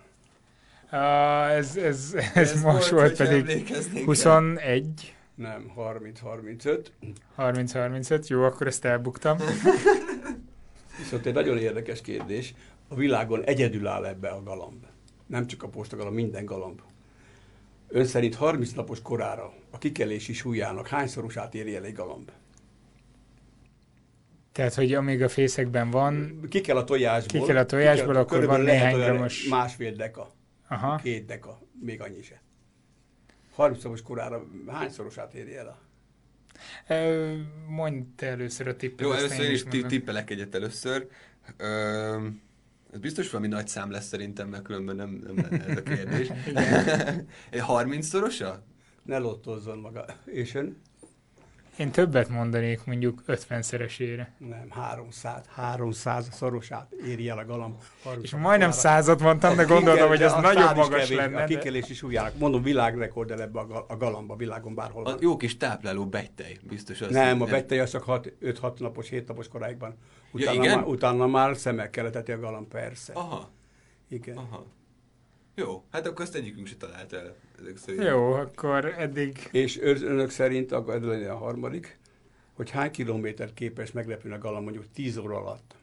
Ah, 0.90 1.53
ez, 1.53 1.77
ez, 1.77 2.14
ez, 2.14 2.53
Ez 2.53 2.62
most 2.62 2.88
volt, 2.88 3.16
volt, 3.16 3.16
pedig 3.16 3.40
emlékeznénk 3.40 4.05
21. 4.05 5.14
Nem, 5.35 5.73
30-35. 5.77 6.87
30-35, 7.38 8.27
jó, 8.27 8.42
akkor 8.42 8.66
ezt 8.66 8.85
elbuktam. 8.85 9.37
Viszont 10.99 11.27
egy 11.27 11.35
nagyon 11.35 11.59
érdekes 11.59 12.01
kérdés. 12.01 12.55
A 12.88 12.94
világon 12.94 13.44
egyedül 13.44 13.87
áll 13.87 14.07
ebbe 14.07 14.29
a 14.29 14.42
galamb. 14.42 14.85
Nem 15.27 15.46
csak 15.46 15.62
a 15.62 15.68
postagalamb, 15.68 16.14
minden 16.14 16.44
galamb. 16.44 16.81
Ön 17.92 18.05
szerint 18.05 18.35
30 18.35 18.72
napos 18.72 19.03
korára 19.03 19.53
a 19.70 19.79
kikelési 19.79 20.33
súlyának 20.33 20.87
hányszorosát 20.87 21.55
éri 21.55 21.76
el 21.76 21.85
egy 21.85 21.94
galamb? 21.94 22.31
Tehát, 24.53 24.74
hogy 24.74 24.94
amíg 24.94 25.22
a 25.22 25.29
fészekben 25.29 25.90
van, 25.90 26.40
Ki 26.48 26.61
kell 26.61 26.76
a 26.76 26.85
tojásból. 26.85 27.40
Ki 27.40 27.46
kell 27.46 27.57
a 27.57 27.66
tojásból, 27.66 28.16
akkor 28.16 28.46
van 28.46 28.61
néhány 28.61 28.94
olyan 28.94 29.11
grammos... 29.11 29.48
Másfél 29.48 29.92
deka. 29.92 30.35
Aha. 30.68 30.96
Két 30.96 31.26
deka. 31.26 31.61
Még 31.81 32.00
annyi 32.00 32.22
se. 32.22 32.42
30 33.55 33.83
napos 33.83 34.03
korára 34.03 34.46
hányszorosát 34.66 35.35
éri 35.35 35.57
el 35.57 35.66
a 35.66 35.88
Mondd 37.68 38.03
te 38.16 38.26
először 38.26 38.68
a 38.68 38.76
tippet. 38.76 39.00
Jó, 39.00 39.12
először 39.12 39.44
én 39.44 39.50
is 39.50 39.64
tippelek 39.87 40.31
egyet 40.31 40.55
először. 40.55 41.09
Ö, 41.57 42.26
ez 42.92 42.98
biztos 42.98 43.31
valami 43.31 43.48
nagy 43.48 43.68
szám 43.68 43.90
lesz 43.90 44.07
szerintem, 44.07 44.48
mert 44.48 44.62
különben 44.62 44.96
nem, 44.96 45.20
nem 45.26 45.37
lenne 45.37 45.64
ez 45.64 45.76
a 45.76 45.83
kérdés. 45.83 46.31
Igen. 46.46 47.26
Egy 47.50 47.62
30-szorosa? 47.68 48.55
Ne 49.03 49.18
lottozzon 49.18 49.79
maga. 49.79 50.05
És 50.24 50.55
ön? 50.55 50.76
Én 51.76 51.90
többet 51.90 52.28
mondanék, 52.28 52.85
mondjuk 52.85 53.22
50-szeresére. 53.26 54.26
Nem, 54.38 54.70
300. 54.70 55.44
300 55.48 56.28
szorosát 56.33 56.92
éri 57.06 57.28
el 57.28 57.38
a 57.38 57.44
galamb. 57.44 57.74
30 58.02 58.24
És 58.24 58.35
majdnem 58.35 58.70
százat 58.70 59.20
mondtam, 59.20 59.56
de 59.56 59.62
gondoltam, 59.64 60.09
hogy 60.09 60.22
ez 60.22 60.33
nagyon 60.33 60.62
is 60.62 60.68
magas 60.74 60.88
kevés, 60.88 61.16
lenne, 61.16 61.37
A 61.37 61.38
de- 61.38 61.44
kikelési 61.46 61.94
súlyának. 61.94 62.38
Mondom, 62.38 62.62
világrekord 62.62 63.30
el 63.30 63.40
ebbe 63.42 63.61
a, 63.61 63.66
ga- 63.66 63.90
a 63.90 63.96
galamba, 63.96 64.37
világon 64.37 64.74
bárhol. 64.74 65.06
A 65.06 65.16
jó 65.20 65.37
kis 65.37 65.56
tápláló 65.56 66.06
betej, 66.06 66.59
biztos 66.62 67.00
az. 67.00 67.11
Nem, 67.11 67.40
a 67.42 67.44
betej 67.44 67.78
az 67.80 67.90
csak 67.90 68.04
5-6 68.40 68.78
napos, 68.78 69.09
7 69.09 69.28
napos 69.28 69.48
koráigban. 69.48 69.90
Ja, 70.33 70.50
Utána, 70.50 70.64
igen? 70.64 70.78
már, 70.78 70.87
utána 70.87 71.26
már 71.26 71.56
szemekkel 71.56 72.06
eteti 72.06 72.33
a 72.33 72.38
galamb, 72.38 72.66
persze. 72.68 73.12
Aha. 73.12 73.50
Igen. 74.09 74.37
Aha. 74.37 74.66
Jó, 75.61 75.85
hát 75.90 76.07
akkor 76.07 76.25
azt 76.25 76.35
egyikünk 76.35 76.66
se 76.66 76.75
talált 76.79 77.12
el. 77.12 77.35
Ezek 77.61 77.77
szerint. 77.77 78.05
Jó, 78.05 78.33
akkor 78.33 78.94
eddig... 78.99 79.49
És 79.53 79.81
ön- 79.81 80.03
önök 80.03 80.31
szerint, 80.31 80.73
akkor 80.73 80.94
ez 80.94 81.03
lenne 81.03 81.31
a 81.31 81.37
harmadik, 81.37 81.99
hogy 82.53 82.70
hány 82.70 82.90
kilométert 82.90 83.55
képes 83.55 83.92
meglepülni 83.92 84.37
a 84.37 84.38
galamb 84.38 84.64
mondjuk 84.64 84.85
10 84.94 85.16
óra 85.16 85.37
alatt? 85.37 85.75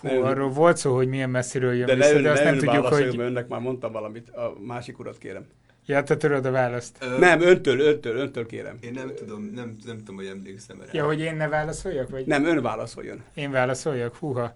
Hú, 0.00 0.08
Ne 0.08 0.14
ön- 0.14 0.22
arról 0.22 0.50
volt 0.50 0.76
szó, 0.76 0.94
hogy 0.94 1.08
milyen 1.08 1.30
messziről 1.30 1.74
jön 1.74 1.86
De 1.86 1.94
vissza, 1.94 2.08
ne, 2.10 2.16
ön, 2.16 2.22
de 2.22 2.30
azt 2.30 2.38
ne 2.38 2.44
nem 2.44 2.54
ön 2.58 2.64
tudjuk, 2.64 2.86
hogy... 2.86 3.04
mert 3.04 3.18
önnek 3.18 3.48
már 3.48 3.60
mondtam 3.60 3.92
valamit. 3.92 4.30
A 4.30 4.56
másik 4.60 4.98
urat 4.98 5.18
kérem. 5.18 5.46
Ja, 5.86 6.02
te 6.02 6.16
tudod 6.16 6.46
a 6.46 6.50
választ. 6.50 6.98
Ö, 7.00 7.18
Nem, 7.18 7.40
öntől, 7.40 7.80
öntől, 7.80 8.16
öntől 8.16 8.46
kérem. 8.46 8.76
Én 8.80 8.92
nem 8.92 9.14
tudom, 9.14 9.42
nem, 9.42 9.76
nem 9.84 9.96
tudom, 9.98 10.16
hogy 10.16 10.26
emlékszem 10.26 10.80
erre. 10.80 10.90
Ja, 10.92 11.04
hogy 11.04 11.20
én 11.20 11.36
ne 11.36 11.48
válaszoljak? 11.48 12.10
Vagy... 12.10 12.26
Nem, 12.26 12.44
ön 12.44 12.62
válaszoljon. 12.62 13.22
Én 13.34 13.50
válaszoljak? 13.50 14.16
Húha. 14.16 14.54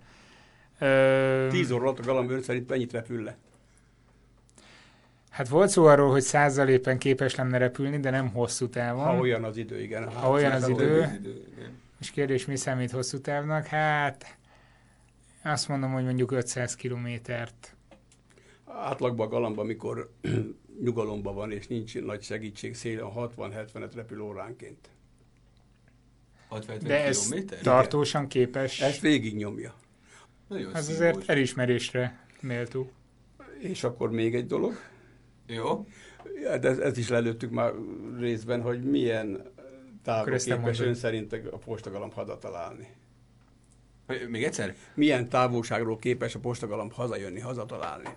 Ö... 0.79 1.47
10 1.51 1.71
óra 1.71 1.83
alatt 1.83 1.99
a 1.99 2.03
galamb 2.03 2.31
ön 2.31 2.43
szerint 2.43 2.69
mennyit 2.69 2.93
repül 2.93 3.23
le? 3.23 3.39
Hát 5.31 5.49
volt 5.49 5.69
szó 5.69 5.85
arról, 5.85 6.11
hogy 6.11 6.23
százal 6.23 6.69
éppen 6.69 6.99
képes 6.99 7.35
lenne 7.35 7.59
repülni, 7.59 8.01
de 8.01 8.11
nem 8.11 8.29
hosszú 8.29 8.69
távon. 8.69 9.05
Ha 9.05 9.16
olyan 9.19 9.45
az 9.45 9.57
idő, 9.57 9.81
igen. 9.83 10.12
Ha 10.12 10.31
olyan 10.31 10.53
az 10.53 10.61
Hát, 10.61 10.71
idő. 10.71 11.01
az 11.01 11.12
idő, 11.14 11.45
És 12.01 12.11
kérdés, 12.11 12.47
mi 12.47 12.57
számít 12.57 12.90
hosszú 12.90 13.21
távnak? 13.21 13.66
Hát 13.66 14.37
azt 15.43 15.69
mondom, 15.69 15.93
hogy 15.93 16.05
mondjuk 16.05 16.31
500 16.33 16.75
kilométert. 16.75 17.75
Átlagban 18.66 19.27
a 19.27 19.31
galamb, 19.31 19.59
amikor 19.59 20.11
nyugalomban 20.85 21.35
van, 21.35 21.53
és 21.53 21.66
nincs 21.66 22.01
nagy 22.01 22.23
segítség 22.23 22.75
szélen, 22.75 23.07
60-70-et 23.16 23.90
repül 23.95 24.21
óránként. 24.21 24.88
60 26.49 26.79
De 26.83 27.05
ez 27.05 27.23
kilométer? 27.29 27.59
tartósan 27.59 28.27
képes. 28.29 28.81
Ezt 28.81 29.01
végig 29.01 29.37
nyomja. 29.37 29.75
Nagyon 30.49 30.75
Az 30.75 30.88
azért 30.88 31.29
elismerésre 31.29 32.27
méltó. 32.40 32.90
És 33.59 33.85
akkor 33.85 34.11
még 34.11 34.35
egy 34.35 34.47
dolog. 34.47 34.73
Jó. 35.55 35.87
Ja, 36.43 36.59
de 36.59 36.69
ez, 36.69 36.79
ez 36.79 36.99
is 36.99 37.09
lelőttük 37.09 37.51
már 37.51 37.73
részben, 38.19 38.63
hogy 38.63 38.83
milyen 38.83 39.43
távol 40.03 40.35
ezt 40.35 40.45
képes 40.45 40.81
ön 40.81 40.95
szerint 40.95 41.33
a 41.33 41.57
postagalamb 41.57 42.13
hazatalálni. 42.13 42.89
Hogy- 44.07 44.29
Még 44.29 44.45
egyszer? 44.45 44.75
Milyen 44.95 45.29
távolságról 45.29 45.99
képes 45.99 46.35
a 46.35 46.39
postagalamb 46.39 46.93
hazajönni, 46.93 47.41
hazatalálni? 47.41 48.09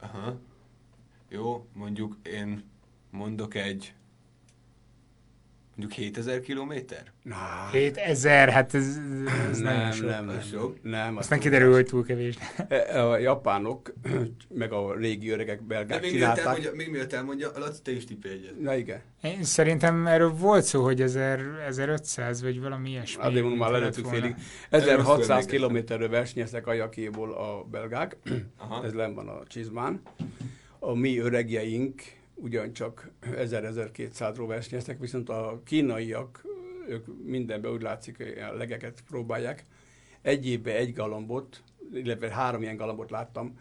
Aha. 0.00 0.36
Jó, 1.28 1.66
mondjuk 1.72 2.16
én 2.22 2.64
mondok 3.10 3.54
egy 3.54 3.94
mondjuk 5.76 5.98
7000 5.98 6.40
kilométer? 6.40 7.02
Na, 7.22 7.36
7000, 7.72 8.48
hát 8.48 8.74
ez, 8.74 8.98
ez 9.50 9.58
nem, 9.58 9.74
nagyon 9.74 9.92
sok. 9.92 10.06
nem, 10.08 10.24
nem, 10.24 10.40
sok. 10.40 10.82
nem. 10.82 11.16
Aztán 11.16 11.38
kiderül, 11.38 11.72
hogy 11.72 11.86
túl 11.86 12.04
kevés. 12.04 12.34
E, 12.68 13.06
A 13.08 13.18
japánok, 13.18 13.92
meg 14.48 14.72
a 14.72 14.94
régi 14.96 15.30
öregek, 15.30 15.58
De 15.58 15.64
belgák 15.66 16.00
még 16.00 16.12
mielőtt 16.12 16.18
csinálták. 16.36 16.44
elmondja, 16.46 16.72
még 16.74 16.90
mielőtt 16.90 17.12
elmondja, 17.12 17.50
Laci, 17.58 17.82
te 17.82 17.90
is 17.92 18.04
tippelj 18.04 18.34
egyet. 18.34 18.60
Na 18.60 18.74
igen. 18.74 19.00
Én 19.22 19.42
szerintem 19.44 20.06
erről 20.06 20.30
volt 20.32 20.64
szó, 20.64 20.82
hogy 20.82 21.00
1000, 21.02 21.40
1500, 21.66 22.42
vagy 22.42 22.60
valami 22.60 22.90
ilyesmi. 22.90 23.22
Azért 23.22 23.40
mondom, 23.42 23.58
már 23.60 23.70
lelőttük 23.70 24.06
félig. 24.06 24.34
Erről 24.70 24.88
1600 24.88 25.28
emlékeztem. 25.28 25.56
kilométerről 25.56 26.08
versenyeztek 26.08 26.66
Ajakéból 26.66 27.32
a 27.32 27.64
belgák. 27.70 28.16
Aha. 28.58 28.84
Ez 28.84 28.92
len 28.92 29.14
van 29.14 29.28
a 29.28 29.42
csizmán. 29.46 30.00
A 30.78 30.94
mi 30.94 31.18
öregjeink 31.18 32.02
ugyancsak 32.44 33.10
1000-1200-ról 33.22 34.44
versenyeztek, 34.46 34.98
viszont 34.98 35.28
a 35.28 35.60
kínaiak, 35.64 36.44
ők 36.88 37.06
mindenben 37.24 37.72
úgy 37.72 37.82
látszik, 37.82 38.36
a 38.50 38.56
legeket 38.56 39.02
próbálják. 39.08 39.64
Egy 40.22 40.48
évben 40.48 40.76
egy 40.76 40.92
galambot, 40.92 41.62
illetve 41.92 42.30
három 42.30 42.62
ilyen 42.62 42.76
galambot 42.76 43.10
láttam, 43.10 43.58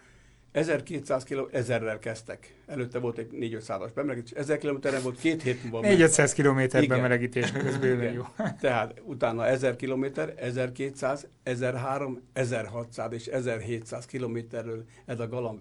1200 0.51 1.23
km, 1.23 1.41
1000-rel 1.53 1.97
kezdtek. 1.99 2.55
Előtte 2.65 2.99
volt 2.99 3.17
egy 3.17 3.29
4-500-as 3.31 3.91
bemelegítés. 3.95 4.31
1000 4.31 4.57
kilométeren 4.57 5.01
volt 5.01 5.19
két 5.19 5.41
hét 5.41 5.63
múlva. 5.63 5.87
400 5.87 6.33
kilométer 6.33 6.83
Igen. 6.83 6.97
bemelegítésnek, 6.97 7.65
ez 7.65 7.77
bőven 7.77 8.13
jó. 8.13 8.23
Tehát 8.59 9.01
utána 9.05 9.45
1000 9.45 9.75
km, 9.75 10.05
1200, 10.35 11.27
1003, 11.43 12.21
1600 12.33 13.13
és 13.13 13.25
1700 13.25 14.05
kilométerről 14.05 14.83
ez 15.05 15.19
a 15.19 15.27
galamb 15.27 15.59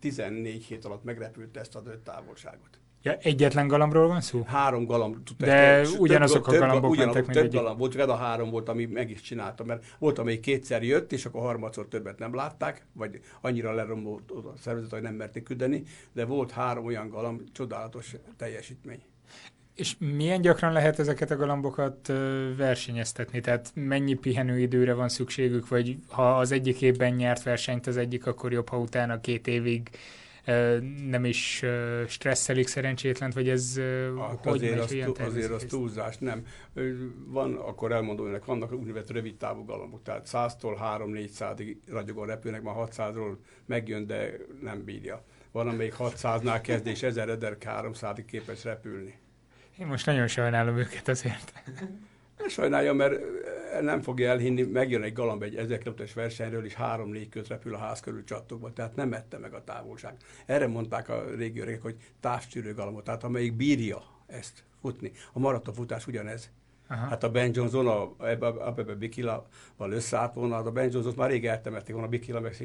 14 0.00 0.64
hét 0.64 0.84
alatt 0.84 1.04
megrepült 1.04 1.56
ezt 1.56 1.76
a 1.76 1.82
öt 1.86 1.98
távolságot. 1.98 2.80
Ja, 3.02 3.16
egyetlen 3.16 3.68
galambról 3.68 4.06
van 4.08 4.20
szó? 4.20 4.42
Három 4.46 4.84
galamb. 4.84 5.16
De 5.38 5.52
ezt- 5.52 5.98
ugyanazok 5.98 6.46
a 6.46 6.50
több, 6.50 6.60
galambok 6.60 6.90
ugyanaz, 6.90 7.14
mentek 7.14 7.34
Több 7.34 7.52
galamb 7.52 7.78
volt, 7.78 7.92
csak 7.92 8.00
ez 8.00 8.08
a 8.08 8.14
három 8.14 8.50
volt, 8.50 8.68
ami 8.68 8.84
meg 8.86 9.10
is 9.10 9.20
csinálta, 9.20 9.64
mert 9.64 9.84
volt, 9.98 10.18
amelyik 10.18 10.40
kétszer 10.40 10.82
jött, 10.82 11.12
és 11.12 11.26
akkor 11.26 11.40
harmadszor 11.40 11.88
többet 11.88 12.18
nem 12.18 12.34
látták, 12.34 12.86
vagy 12.92 13.20
annyira 13.40 13.72
lerombolt 13.72 14.30
a 14.30 14.52
szervezet, 14.60 14.90
hogy 14.90 15.02
nem 15.02 15.14
merték 15.14 15.42
küldeni, 15.42 15.82
de 16.12 16.24
volt 16.24 16.50
három 16.50 16.84
olyan 16.84 17.08
galamb, 17.08 17.42
csodálatos 17.52 18.16
teljesítmény. 18.36 19.02
És 19.80 19.96
milyen 19.98 20.40
gyakran 20.40 20.72
lehet 20.72 20.98
ezeket 20.98 21.30
a 21.30 21.36
galambokat 21.36 22.06
versenyeztetni? 22.56 23.40
Tehát 23.40 23.70
mennyi 23.74 24.14
pihenőidőre 24.14 24.94
van 24.94 25.08
szükségük, 25.08 25.68
vagy 25.68 25.96
ha 26.08 26.38
az 26.38 26.52
egyik 26.52 26.82
évben 26.82 27.12
nyert 27.12 27.42
versenyt 27.42 27.86
az 27.86 27.96
egyik, 27.96 28.26
akkor 28.26 28.52
jobb, 28.52 28.68
ha 28.68 28.78
utána 28.78 29.20
két 29.20 29.46
évig 29.46 29.90
nem 31.08 31.24
is 31.24 31.64
stresszelik 32.06 32.66
szerencsétlent, 32.66 33.34
vagy 33.34 33.48
ez 33.48 33.80
Hát 34.18 34.44
hogy 34.44 34.64
azért, 34.64 35.18
megy, 35.18 35.26
az, 35.26 35.34
azért 35.34 35.52
az 35.52 35.64
túlzás, 35.68 36.18
nem. 36.18 36.46
Van, 37.26 37.54
akkor 37.54 37.92
elmondom 37.92 38.26
önnek, 38.26 38.44
vannak 38.44 38.72
úgynevezett 38.72 39.10
rövid 39.10 39.36
távú 39.36 39.64
galambok, 39.64 40.02
tehát 40.02 40.28
100-tól 40.32 40.76
3-400-ig 40.98 41.76
ragyogó 41.86 42.24
repülnek, 42.24 42.62
már 42.62 42.74
600-ról 42.78 43.36
megjön, 43.66 44.06
de 44.06 44.30
nem 44.62 44.84
bírja. 44.84 45.24
Van, 45.52 45.68
amelyik 45.68 45.94
600-nál 45.98 46.60
kezd, 46.62 46.86
és 46.86 47.00
1000-1300-ig 47.02 48.24
képes 48.26 48.64
repülni. 48.64 49.18
Én 49.80 49.86
most 49.86 50.06
nagyon 50.06 50.26
sajnálom 50.26 50.76
őket 50.76 51.08
azért. 51.08 51.52
Sajnálja, 52.48 52.92
mert 52.92 53.12
ö, 53.12 53.82
nem 53.82 54.00
fogja 54.00 54.30
elhinni, 54.30 54.62
megjön 54.62 55.02
egy 55.02 55.12
galamb 55.12 55.42
egy 55.42 55.56
1000 55.56 55.78
km 55.78 56.02
versenyről, 56.14 56.64
és 56.64 56.76
3-4 56.78 57.26
köt 57.30 57.48
repül 57.48 57.74
a 57.74 57.78
ház 57.78 58.00
körül 58.00 58.24
csattogva, 58.24 58.72
tehát 58.72 58.96
nem 58.96 59.12
ette 59.12 59.38
meg 59.38 59.54
a 59.54 59.64
távolság. 59.64 60.16
Erre 60.46 60.66
mondták 60.66 61.08
a 61.08 61.24
régi 61.36 61.60
öregek, 61.60 61.82
hogy 61.82 61.96
távcsűrő 62.20 62.74
galambot, 62.74 63.04
tehát 63.04 63.24
amelyik 63.24 63.52
bírja 63.52 64.02
ezt 64.26 64.64
futni. 64.80 65.12
A 65.32 65.38
maratonfutás 65.38 66.06
ugyanez. 66.06 66.50
Aha. 66.88 67.06
Hát 67.06 67.24
a 67.24 67.30
Ben 67.30 67.50
Johnson 67.54 67.86
a, 67.86 68.26
ebbe, 68.26 68.46
ebbe 68.46 68.92
a 68.92 68.96
Bikila 68.96 69.46
val 69.76 69.92
összeállt 69.92 70.34
volna, 70.34 70.54
hát 70.54 70.66
a 70.66 70.72
Ben 70.72 70.90
Johnson 70.92 71.14
már 71.16 71.30
rég 71.30 71.46
eltemették 71.46 71.92
volna, 71.92 72.06
a 72.06 72.10
Bikila 72.10 72.40
meg 72.40 72.56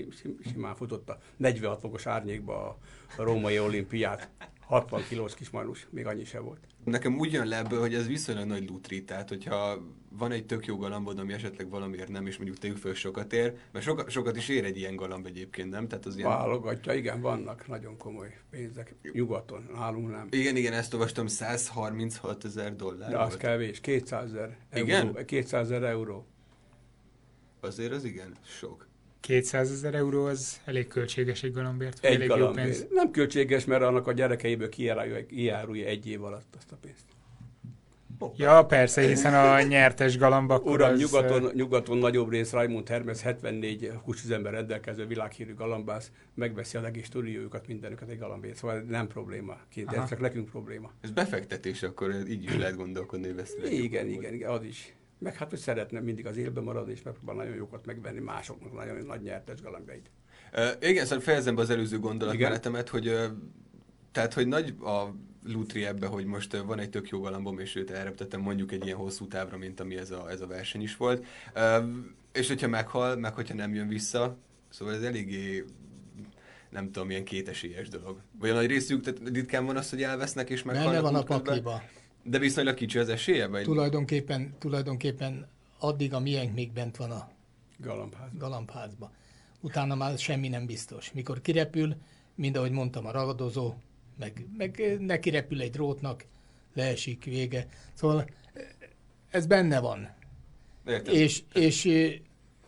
simán 0.51 0.75
futotta 0.75 1.17
46 1.37 1.79
fokos 1.79 2.05
árnyékba 2.05 2.77
a 3.17 3.23
római 3.23 3.59
olimpiát. 3.59 4.29
60 4.67 5.03
kilós 5.09 5.35
kis 5.35 5.49
manus, 5.49 5.87
még 5.89 6.05
annyi 6.05 6.23
se 6.23 6.39
volt. 6.39 6.59
Nekem 6.83 7.17
úgy 7.17 7.31
jön 7.31 7.47
le 7.47 7.57
ebből, 7.57 7.79
hogy 7.79 7.93
ez 7.93 8.07
viszonylag 8.07 8.47
nagy 8.47 8.69
lutri, 8.69 9.03
tehát 9.03 9.29
hogyha 9.29 9.77
van 10.09 10.31
egy 10.31 10.45
tök 10.45 10.65
jó 10.65 10.77
galambod, 10.77 11.19
ami 11.19 11.33
esetleg 11.33 11.69
valamiért 11.69 12.09
nem, 12.09 12.27
és 12.27 12.37
mondjuk 12.37 12.57
tegyük 12.57 12.77
föl 12.77 12.93
sokat 12.93 13.33
ér, 13.33 13.57
mert 13.71 13.85
sokat, 13.85 14.09
sokat 14.09 14.35
is 14.35 14.49
ér 14.49 14.65
egy 14.65 14.77
ilyen 14.77 14.95
galamb 14.95 15.25
egyébként, 15.25 15.69
nem? 15.69 15.87
Tehát 15.87 16.05
az 16.05 16.17
ilyen... 16.17 16.29
Válogatja, 16.29 16.93
igen, 16.93 17.21
vannak 17.21 17.67
nagyon 17.67 17.97
komoly 17.97 18.37
pénzek. 18.49 18.95
Nyugaton, 19.11 19.69
nálunk 19.73 20.11
nem. 20.11 20.27
Igen, 20.29 20.55
igen, 20.55 20.73
ezt 20.73 20.93
olvastam, 20.93 21.27
136 21.27 22.45
ezer 22.45 22.75
dollár 22.75 23.09
De 23.09 23.19
az 23.19 23.27
volt. 23.27 23.39
kevés, 23.39 23.79
200 23.79 24.23
ezer 24.23 24.57
igen? 24.73 25.25
200 25.25 25.71
ezer 25.71 25.83
euró. 25.83 26.27
Azért 27.59 27.91
az 27.91 28.03
igen, 28.03 28.35
sok. 28.43 28.87
200 29.25 29.71
ezer 29.71 29.95
euró 29.95 30.25
az 30.25 30.59
elég 30.65 30.87
költséges 30.87 31.43
egy 31.43 31.53
galambért? 31.53 31.97
Egy 32.01 32.15
elég 32.15 32.27
galambért. 32.27 32.67
Jó 32.67 32.73
pénz? 32.73 32.87
Nem 32.91 33.11
költséges, 33.11 33.65
mert 33.65 33.83
annak 33.83 34.07
a 34.07 34.11
gyerekeiből 34.11 34.69
kijárulja 34.69 35.87
egy 35.87 36.07
év 36.07 36.23
alatt 36.23 36.55
azt 36.57 36.71
a 36.71 36.77
pénzt. 36.81 37.03
Ja, 38.35 38.65
persze, 38.65 39.01
hiszen 39.01 39.33
a 39.33 39.61
nyertes 39.61 40.17
galamb 40.17 40.49
akkor 40.49 40.71
Uram, 40.71 40.93
az... 40.93 40.99
nyugaton, 40.99 41.51
nyugaton 41.53 41.97
nagyobb 41.97 42.29
rész 42.29 42.51
Raimund 42.51 42.87
Hermes 42.87 43.21
74 43.21 43.91
húsüzemben 44.03 44.51
rendelkező 44.51 45.05
világhírű 45.05 45.53
galambász 45.53 46.11
megveszi 46.33 46.77
a 46.77 46.81
legis 46.81 47.05
stúdiójukat, 47.05 47.67
mindenüket 47.67 48.09
egy 48.09 48.19
galambért, 48.19 48.55
szóval 48.55 48.79
nem 48.79 49.07
probléma. 49.07 49.57
Két, 49.69 49.91
ez 49.91 50.09
csak 50.09 50.19
nekünk 50.19 50.49
probléma. 50.49 50.91
Ez 51.01 51.11
befektetés, 51.11 51.83
akkor 51.83 52.15
így 52.27 52.55
lehet 52.57 52.75
gondolkodni, 52.75 53.27
hogy. 53.27 53.73
Igen, 53.73 54.07
igen, 54.07 54.33
igen, 54.33 54.49
az 54.49 54.63
is. 54.63 54.93
Meg 55.17 55.35
hát, 55.35 55.49
hogy 55.49 55.59
szeretne 55.59 55.99
mindig 55.99 56.25
az 56.25 56.37
élben 56.37 56.63
maradni, 56.63 56.91
és 56.91 57.01
megpróbál 57.01 57.35
nagyon 57.35 57.55
jókat 57.55 57.85
megvenni 57.85 58.19
másoknak 58.19 58.73
nagyon 58.73 59.05
nagy 59.05 59.21
nyertes 59.21 59.61
galambjait. 59.61 60.11
Uh, 60.53 60.89
igen, 60.89 61.05
szóval 61.05 61.23
fejezem 61.23 61.55
be 61.55 61.61
az 61.61 61.69
előző 61.69 61.99
gondolatmenetemet, 61.99 62.89
hogy 62.89 63.07
uh, 63.07 63.25
tehát, 64.11 64.33
hogy 64.33 64.47
nagy 64.47 64.75
a 64.81 65.03
lutri 65.43 65.85
ebbe, 65.85 66.07
hogy 66.07 66.25
most 66.25 66.57
van 66.57 66.79
egy 66.79 66.89
tök 66.89 67.09
jó 67.09 67.19
galambom, 67.19 67.59
és 67.59 67.75
őt 67.75 67.91
elreptettem 67.91 68.41
mondjuk 68.41 68.71
egy 68.71 68.85
ilyen 68.85 68.97
hosszú 68.97 69.27
távra, 69.27 69.57
mint 69.57 69.79
ami 69.79 69.97
ez 69.97 70.11
a, 70.11 70.29
ez 70.29 70.41
a 70.41 70.47
verseny 70.47 70.81
is 70.81 70.97
volt. 70.97 71.25
Uh, 71.55 71.85
és 72.31 72.47
hogyha 72.47 72.67
meghal, 72.67 73.15
meg 73.15 73.33
hogyha 73.33 73.53
nem 73.53 73.73
jön 73.73 73.87
vissza, 73.87 74.37
szóval 74.69 74.93
ez 74.93 75.01
eléggé 75.01 75.65
nem 76.69 76.91
tudom, 76.91 77.07
milyen 77.07 77.23
kétesélyes 77.23 77.89
dolog. 77.89 78.21
Vagy 78.39 78.49
a 78.49 78.53
nagy 78.53 78.65
részük, 78.67 79.03
tehát 79.03 79.29
ritkán 79.33 79.65
van 79.65 79.77
az, 79.77 79.89
hogy 79.89 80.03
elvesznek 80.03 80.49
és 80.49 80.63
meghalnak. 80.63 80.93
Benne 80.93 81.11
van 81.11 81.15
a 81.15 81.23
pakliba. 81.23 81.81
De 82.27 82.39
viszonylag 82.39 82.75
kicsi 82.75 82.97
az 82.97 83.09
esélye? 83.09 83.47
Vagy? 83.47 83.63
Tulajdonképpen, 83.63 84.55
tulajdonképpen 84.59 85.47
addig 85.79 86.13
a 86.13 86.19
miénk 86.19 86.53
még 86.53 86.71
bent 86.71 86.97
van 86.97 87.11
a 87.11 87.29
galambházba. 87.77 88.37
galambházba. 88.37 89.11
Utána 89.61 89.95
már 89.95 90.17
semmi 90.17 90.47
nem 90.47 90.65
biztos. 90.65 91.11
Mikor 91.11 91.41
kirepül, 91.41 91.95
mind 92.35 92.55
ahogy 92.55 92.71
mondtam, 92.71 93.05
a 93.05 93.11
ragadozó, 93.11 93.73
meg, 94.19 94.47
meg 94.57 94.97
neki 94.99 95.29
repül 95.29 95.61
egy 95.61 95.69
drótnak, 95.71 96.25
leesik, 96.73 97.23
vége. 97.23 97.67
Szóval 97.93 98.29
ez 99.29 99.45
benne 99.45 99.79
van. 99.79 100.09
Értem. 100.85 101.13
És, 101.13 101.43
és 101.53 101.89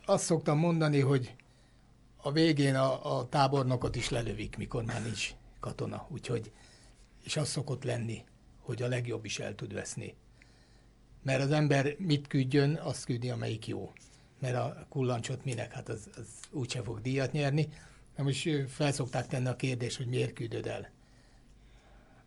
azt 0.04 0.24
szoktam 0.24 0.58
mondani, 0.58 1.00
hogy 1.00 1.34
a 2.16 2.32
végén 2.32 2.74
a, 2.74 3.18
a 3.18 3.28
tábornokot 3.28 3.96
is 3.96 4.08
lelövik, 4.08 4.56
mikor 4.56 4.84
már 4.84 5.02
nincs 5.02 5.30
katona. 5.60 6.06
Úgyhogy, 6.10 6.52
és 7.24 7.36
az 7.36 7.48
szokott 7.48 7.84
lenni, 7.84 8.24
hogy 8.68 8.82
a 8.82 8.88
legjobb 8.88 9.24
is 9.24 9.38
el 9.38 9.54
tud 9.54 9.72
veszni. 9.72 10.14
Mert 11.22 11.42
az 11.42 11.50
ember 11.50 11.94
mit 11.98 12.26
küldjön, 12.26 12.74
azt 12.74 13.04
küldi, 13.04 13.30
amelyik 13.30 13.66
jó. 13.66 13.92
Mert 14.38 14.54
a 14.54 14.86
kullancsot 14.88 15.44
minek, 15.44 15.72
hát 15.72 15.88
az, 15.88 16.08
az 16.16 16.26
úgyse 16.50 16.82
fog 16.82 17.00
díjat 17.00 17.32
nyerni. 17.32 17.68
Na 18.16 18.22
most 18.22 18.48
felszokták 18.68 19.26
tenni 19.26 19.46
a 19.46 19.56
kérdést, 19.56 19.96
hogy 19.96 20.06
miért 20.06 20.32
küldöd 20.32 20.66
el 20.66 20.90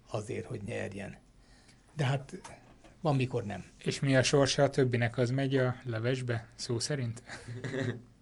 azért, 0.09 0.45
hogy 0.45 0.61
nyerjen. 0.65 1.17
De 1.95 2.05
hát 2.05 2.41
van, 3.01 3.15
mikor 3.15 3.43
nem. 3.43 3.65
És 3.83 3.99
mi 3.99 4.15
a 4.15 4.23
sorsa 4.23 4.63
a 4.63 4.69
többinek? 4.69 5.17
Az 5.17 5.29
megy 5.29 5.57
a 5.57 5.75
levesbe, 5.83 6.47
szó 6.55 6.79
szerint? 6.79 7.23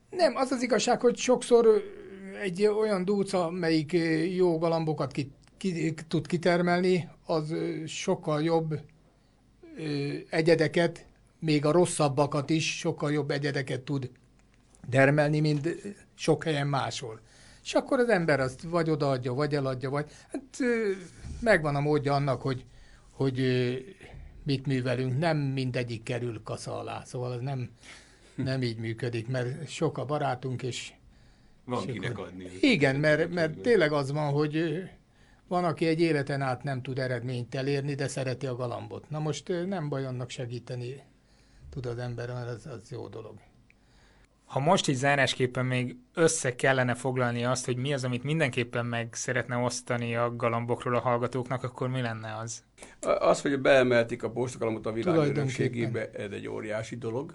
nem, 0.09 0.35
az 0.35 0.51
az 0.51 0.61
igazság, 0.61 0.99
hogy 1.01 1.17
sokszor 1.17 1.83
egy 2.41 2.65
olyan 2.65 3.05
dúca, 3.05 3.49
melyik 3.49 3.91
jó 4.35 4.57
galambokat 4.57 5.11
ki, 5.11 5.31
ki, 5.59 5.93
tud 6.07 6.27
kitermelni, 6.27 7.09
az 7.25 7.53
sokkal 7.85 8.43
jobb 8.43 8.79
egyedeket, 10.29 11.05
még 11.39 11.65
a 11.65 11.71
rosszabbakat 11.71 12.49
is 12.49 12.77
sokkal 12.77 13.11
jobb 13.11 13.31
egyedeket 13.31 13.81
tud 13.81 14.09
termelni, 14.89 15.39
mint 15.39 15.69
sok 16.15 16.43
helyen 16.43 16.67
máshol. 16.67 17.19
És 17.63 17.73
akkor 17.73 17.99
az 17.99 18.09
ember 18.09 18.39
azt 18.39 18.61
vagy 18.61 18.89
odaadja, 18.89 19.33
vagy 19.33 19.55
eladja, 19.55 19.89
vagy 19.89 20.11
hát 20.31 20.57
megvan 21.39 21.75
a 21.75 21.79
módja 21.79 22.13
annak, 22.13 22.41
hogy, 22.41 22.65
hogy 23.11 23.39
mit 24.43 24.65
művelünk. 24.65 25.17
Nem 25.17 25.37
mindegyik 25.37 26.03
kerül 26.03 26.41
kasza 26.43 26.79
alá, 26.79 27.03
szóval 27.03 27.33
ez 27.33 27.39
nem, 27.39 27.69
nem 28.35 28.61
így 28.61 28.77
működik, 28.77 29.27
mert 29.27 29.69
sok 29.69 29.97
a 29.97 30.05
barátunk, 30.05 30.63
és... 30.63 30.93
Van 31.65 31.85
kinek 31.85 32.17
adni. 32.17 32.45
Igen, 32.61 32.95
mert, 32.95 33.33
mert 33.33 33.57
tényleg 33.57 33.91
az 33.91 34.11
van, 34.11 34.31
hogy 34.31 34.83
van, 35.49 35.63
aki 35.63 35.87
egy 35.87 36.01
életen 36.01 36.41
át 36.41 36.63
nem 36.63 36.81
tud 36.81 36.99
eredményt 36.99 37.55
elérni, 37.55 37.95
de 37.95 38.07
szereti 38.07 38.45
a 38.45 38.55
galambot. 38.55 39.09
Na 39.09 39.19
most 39.19 39.51
nem 39.67 39.89
baj 39.89 40.05
annak 40.05 40.29
segíteni 40.29 41.03
tud 41.69 41.85
az 41.85 41.97
ember, 41.97 42.33
mert 42.33 42.47
az, 42.47 42.65
az 42.65 42.91
jó 42.91 43.07
dolog. 43.07 43.33
Ha 44.45 44.59
most 44.59 44.87
így 44.87 44.95
zárásképpen 44.95 45.65
még 45.65 45.97
össze 46.13 46.55
kellene 46.55 46.95
foglalni 46.95 47.45
azt, 47.45 47.65
hogy 47.65 47.77
mi 47.77 47.93
az, 47.93 48.03
amit 48.03 48.23
mindenképpen 48.23 48.85
meg 48.85 49.13
szeretne 49.13 49.57
osztani 49.57 50.15
a 50.15 50.35
galambokról 50.35 50.95
a 50.95 50.99
hallgatóknak, 50.99 51.63
akkor 51.63 51.89
mi 51.89 52.01
lenne 52.01 52.37
az? 52.37 52.63
Az, 53.19 53.41
hogy 53.41 53.59
beemelték 53.59 54.23
a 54.23 54.29
postagalambot 54.29 54.85
a 54.85 54.91
világörökségébe, 54.91 56.09
ez 56.11 56.31
egy 56.31 56.47
óriási 56.47 56.95
dolog. 56.95 57.33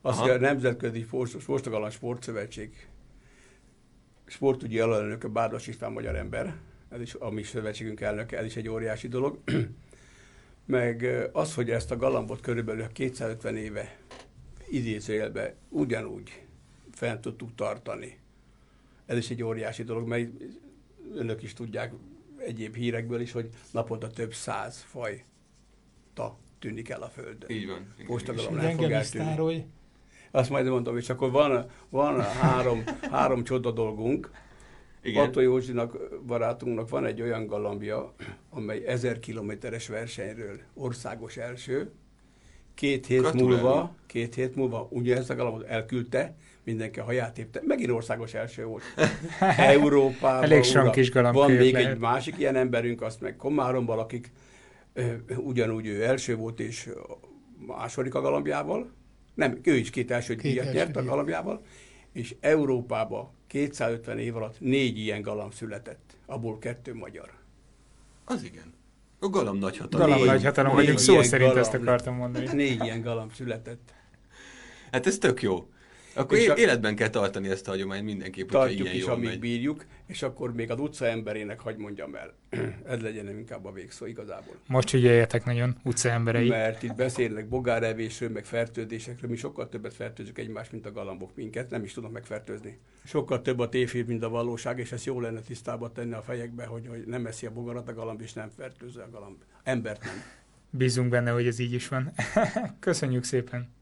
Az, 0.00 0.18
hogy 0.18 0.30
a 0.30 0.38
Nemzetközi 0.38 1.06
Postagalamb 1.46 1.92
Sportszövetség 1.92 2.88
sportügyi 4.24 4.78
alelnöke 4.80 5.28
Bárdas 5.28 5.66
István 5.66 5.92
magyar 5.92 6.16
ember, 6.16 6.54
ez 6.88 7.00
is 7.00 7.14
a 7.14 7.30
mi 7.30 7.42
szövetségünk 7.42 8.00
elnöke, 8.00 8.38
ez 8.38 8.44
is 8.44 8.56
egy 8.56 8.68
óriási 8.68 9.08
dolog. 9.08 9.38
Meg 10.64 11.28
az, 11.32 11.54
hogy 11.54 11.70
ezt 11.70 11.90
a 11.90 11.96
galambot 11.96 12.40
körülbelül 12.40 12.86
250 12.92 13.56
éve 13.56 13.96
idézőjelbe 14.70 15.54
ugyanúgy 15.68 16.42
fent 16.92 17.20
tudtuk 17.20 17.54
tartani. 17.54 18.18
Ez 19.06 19.16
is 19.16 19.30
egy 19.30 19.42
óriási 19.42 19.82
dolog, 19.82 20.08
mert 20.08 20.30
önök 21.14 21.42
is 21.42 21.52
tudják 21.52 21.92
egyéb 22.38 22.74
hírekből 22.74 23.20
is, 23.20 23.32
hogy 23.32 23.48
naponta 23.70 24.10
több 24.10 24.34
száz 24.34 24.82
faj 24.82 25.24
ta 26.14 26.38
tűnik 26.58 26.88
el 26.88 27.02
a 27.02 27.08
Földön. 27.08 27.50
Így 27.50 27.66
van. 27.66 27.94
Postagalom 28.06 28.54
nem 28.54 28.76
fog 28.76 28.90
eltűnni. 28.90 29.66
Azt 30.30 30.50
majd 30.50 30.66
mondom, 30.66 30.96
és 30.96 31.08
akkor 31.08 31.30
van, 31.30 31.70
van 31.88 32.20
három, 32.20 32.84
három 33.10 33.44
csoda 33.44 33.70
dolgunk. 33.70 34.30
Igen. 35.08 35.24
Atto 35.24 35.40
Józsinak, 35.40 35.96
barátunknak 36.26 36.88
van 36.88 37.04
egy 37.04 37.22
olyan 37.22 37.46
galambja, 37.46 38.14
amely 38.50 38.82
ezer 38.86 39.18
kilométeres 39.18 39.88
versenyről 39.88 40.58
országos 40.74 41.36
első, 41.36 41.90
két 42.74 43.06
hét 43.06 43.20
Gratulálni. 43.20 43.52
múlva, 43.52 43.94
két 44.06 44.34
hét 44.34 44.54
múlva 44.54 44.86
ugyanezt 44.90 45.30
a 45.30 45.34
galambot 45.34 45.66
elküldte, 45.66 46.36
mindenki 46.64 46.98
a 46.98 47.04
haját 47.04 47.38
épte. 47.38 47.62
Megint 47.64 47.90
országos 47.90 48.34
első 48.34 48.64
volt. 48.64 48.82
Európában. 49.56 50.42
Elég 50.42 50.62
sok 50.62 50.90
kis 50.90 51.10
Van 51.10 51.50
még 51.50 51.72
lehet. 51.72 51.90
egy 51.90 51.98
másik 51.98 52.38
ilyen 52.38 52.56
emberünk, 52.56 53.02
azt 53.02 53.20
meg 53.20 53.36
Komáromban, 53.36 53.98
akik 53.98 54.32
ugyanúgy 55.36 55.86
ő 55.86 56.04
első 56.04 56.36
volt, 56.36 56.60
és 56.60 56.88
második 57.66 58.14
a 58.14 58.20
galambjával. 58.20 58.90
Nem, 59.34 59.58
ő 59.62 59.74
is 59.74 59.90
két 59.90 60.10
első 60.10 60.34
díjat 60.34 60.72
nyert 60.72 60.96
a 60.96 61.04
galambjával. 61.04 61.62
És 62.18 62.34
Európában 62.40 63.30
250 63.46 64.18
év 64.18 64.36
alatt 64.36 64.60
négy 64.60 64.98
ilyen 64.98 65.22
galamb 65.22 65.52
született, 65.52 66.16
abból 66.26 66.58
kettő 66.58 66.94
magyar. 66.94 67.30
Az 68.24 68.42
igen. 68.42 68.74
A 69.20 69.28
galamb 69.28 69.60
nagyhatalom. 69.60 70.06
Galamb 70.06 70.26
nagyhatalom 70.26 70.74
vagyunk, 70.74 70.98
szó 70.98 71.22
szerint 71.22 71.48
galamb, 71.50 71.66
ezt 71.66 71.74
akartam 71.74 72.14
mondani. 72.14 72.48
Négy 72.52 72.84
ilyen 72.84 73.00
galamb 73.00 73.32
született. 73.32 73.94
Hát 74.92 75.06
ez 75.06 75.18
tök 75.18 75.42
jó. 75.42 75.68
Akkor 76.14 76.38
és 76.38 76.52
életben 76.56 76.94
kell 76.94 77.08
tartani 77.08 77.48
ezt 77.48 77.68
a 77.68 77.70
hagyományt 77.70 78.04
mindenképp, 78.04 78.48
Tartjuk 78.48 78.80
ilyen 78.80 78.94
is, 78.94 79.02
jól 79.02 79.12
amíg 79.12 79.28
megy. 79.28 79.38
bírjuk, 79.38 79.84
és 80.06 80.22
akkor 80.22 80.54
még 80.54 80.70
az 80.70 80.80
utca 80.80 81.06
emberének 81.06 81.60
hagy 81.60 81.76
mondjam 81.76 82.14
el. 82.14 82.34
Ez 82.92 83.00
legyen 83.00 83.28
inkább 83.28 83.64
a 83.64 83.72
végszó 83.72 84.06
igazából. 84.06 84.54
Most 84.66 84.90
figyeljetek 84.90 85.44
nagyon, 85.44 85.76
utca 85.84 86.08
emberei. 86.10 86.48
Mert 86.48 86.82
itt 86.82 86.94
beszélnek 86.94 87.48
bogárevésről, 87.48 88.30
meg 88.30 88.44
fertőzésekről, 88.44 89.30
mi 89.30 89.36
sokkal 89.36 89.68
többet 89.68 89.94
fertőzünk 89.94 90.38
egymást, 90.38 90.72
mint 90.72 90.86
a 90.86 90.92
galambok 90.92 91.30
minket, 91.34 91.70
nem 91.70 91.84
is 91.84 91.92
tudnak 91.92 92.12
megfertőzni. 92.12 92.78
Sokkal 93.04 93.42
több 93.42 93.58
a 93.58 93.68
tévhír, 93.68 94.06
mint 94.06 94.22
a 94.22 94.28
valóság, 94.28 94.78
és 94.78 94.92
ezt 94.92 95.04
jó 95.04 95.20
lenne 95.20 95.40
tisztába 95.40 95.92
tenni 95.92 96.12
a 96.12 96.22
fejekbe, 96.22 96.64
hogy, 96.64 96.86
hogy 96.88 97.02
nem 97.06 97.26
eszi 97.26 97.46
a 97.46 97.50
bogarat 97.52 97.88
a 97.88 97.94
galamb, 97.94 98.20
és 98.20 98.32
nem 98.32 98.50
fertőzze 98.56 99.02
a 99.02 99.10
galamb. 99.10 99.36
Embert 99.62 100.04
nem. 100.04 100.22
Bízunk 100.70 101.08
benne, 101.08 101.30
hogy 101.30 101.46
ez 101.46 101.58
így 101.58 101.72
is 101.72 101.88
van. 101.88 102.12
Köszönjük 102.80 103.24
szépen! 103.24 103.76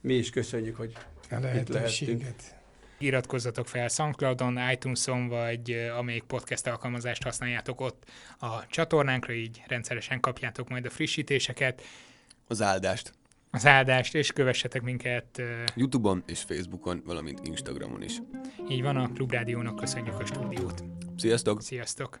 Mi 0.00 0.14
is 0.14 0.30
köszönjük, 0.30 0.76
hogy 0.76 0.92
A 1.30 1.38
lehetőséget. 1.40 2.56
Iratkozzatok 2.98 3.66
fel 3.68 3.88
Soundcloudon, 3.88 4.58
iTunes-on, 4.72 5.28
vagy 5.28 5.70
ö, 5.72 5.88
amelyik 5.90 6.22
podcast 6.22 6.66
alkalmazást 6.66 7.22
használjátok 7.22 7.80
ott 7.80 8.04
a 8.38 8.66
csatornánkra, 8.66 9.32
így 9.32 9.62
rendszeresen 9.66 10.20
kapjátok 10.20 10.68
majd 10.68 10.84
a 10.86 10.90
frissítéseket, 10.90 11.82
Az 12.46 12.62
áldást. 12.62 13.12
az 13.50 13.66
áldást, 13.66 14.14
és 14.14 14.32
kövessetek 14.32 14.82
minket. 14.82 15.38
ö, 15.38 15.62
Youtube-on 15.74 16.22
és 16.26 16.40
Facebookon, 16.42 17.02
valamint 17.04 17.40
Instagramon 17.46 18.02
is. 18.02 18.18
Így 18.68 18.82
van, 18.82 18.96
a 18.96 19.12
Klubrádiónak 19.12 19.76
köszönjük 19.76 20.18
a 20.20 20.24
stúdiót. 20.26 20.84
Sziasztok! 21.16 21.62
Sziasztok! 21.62 22.20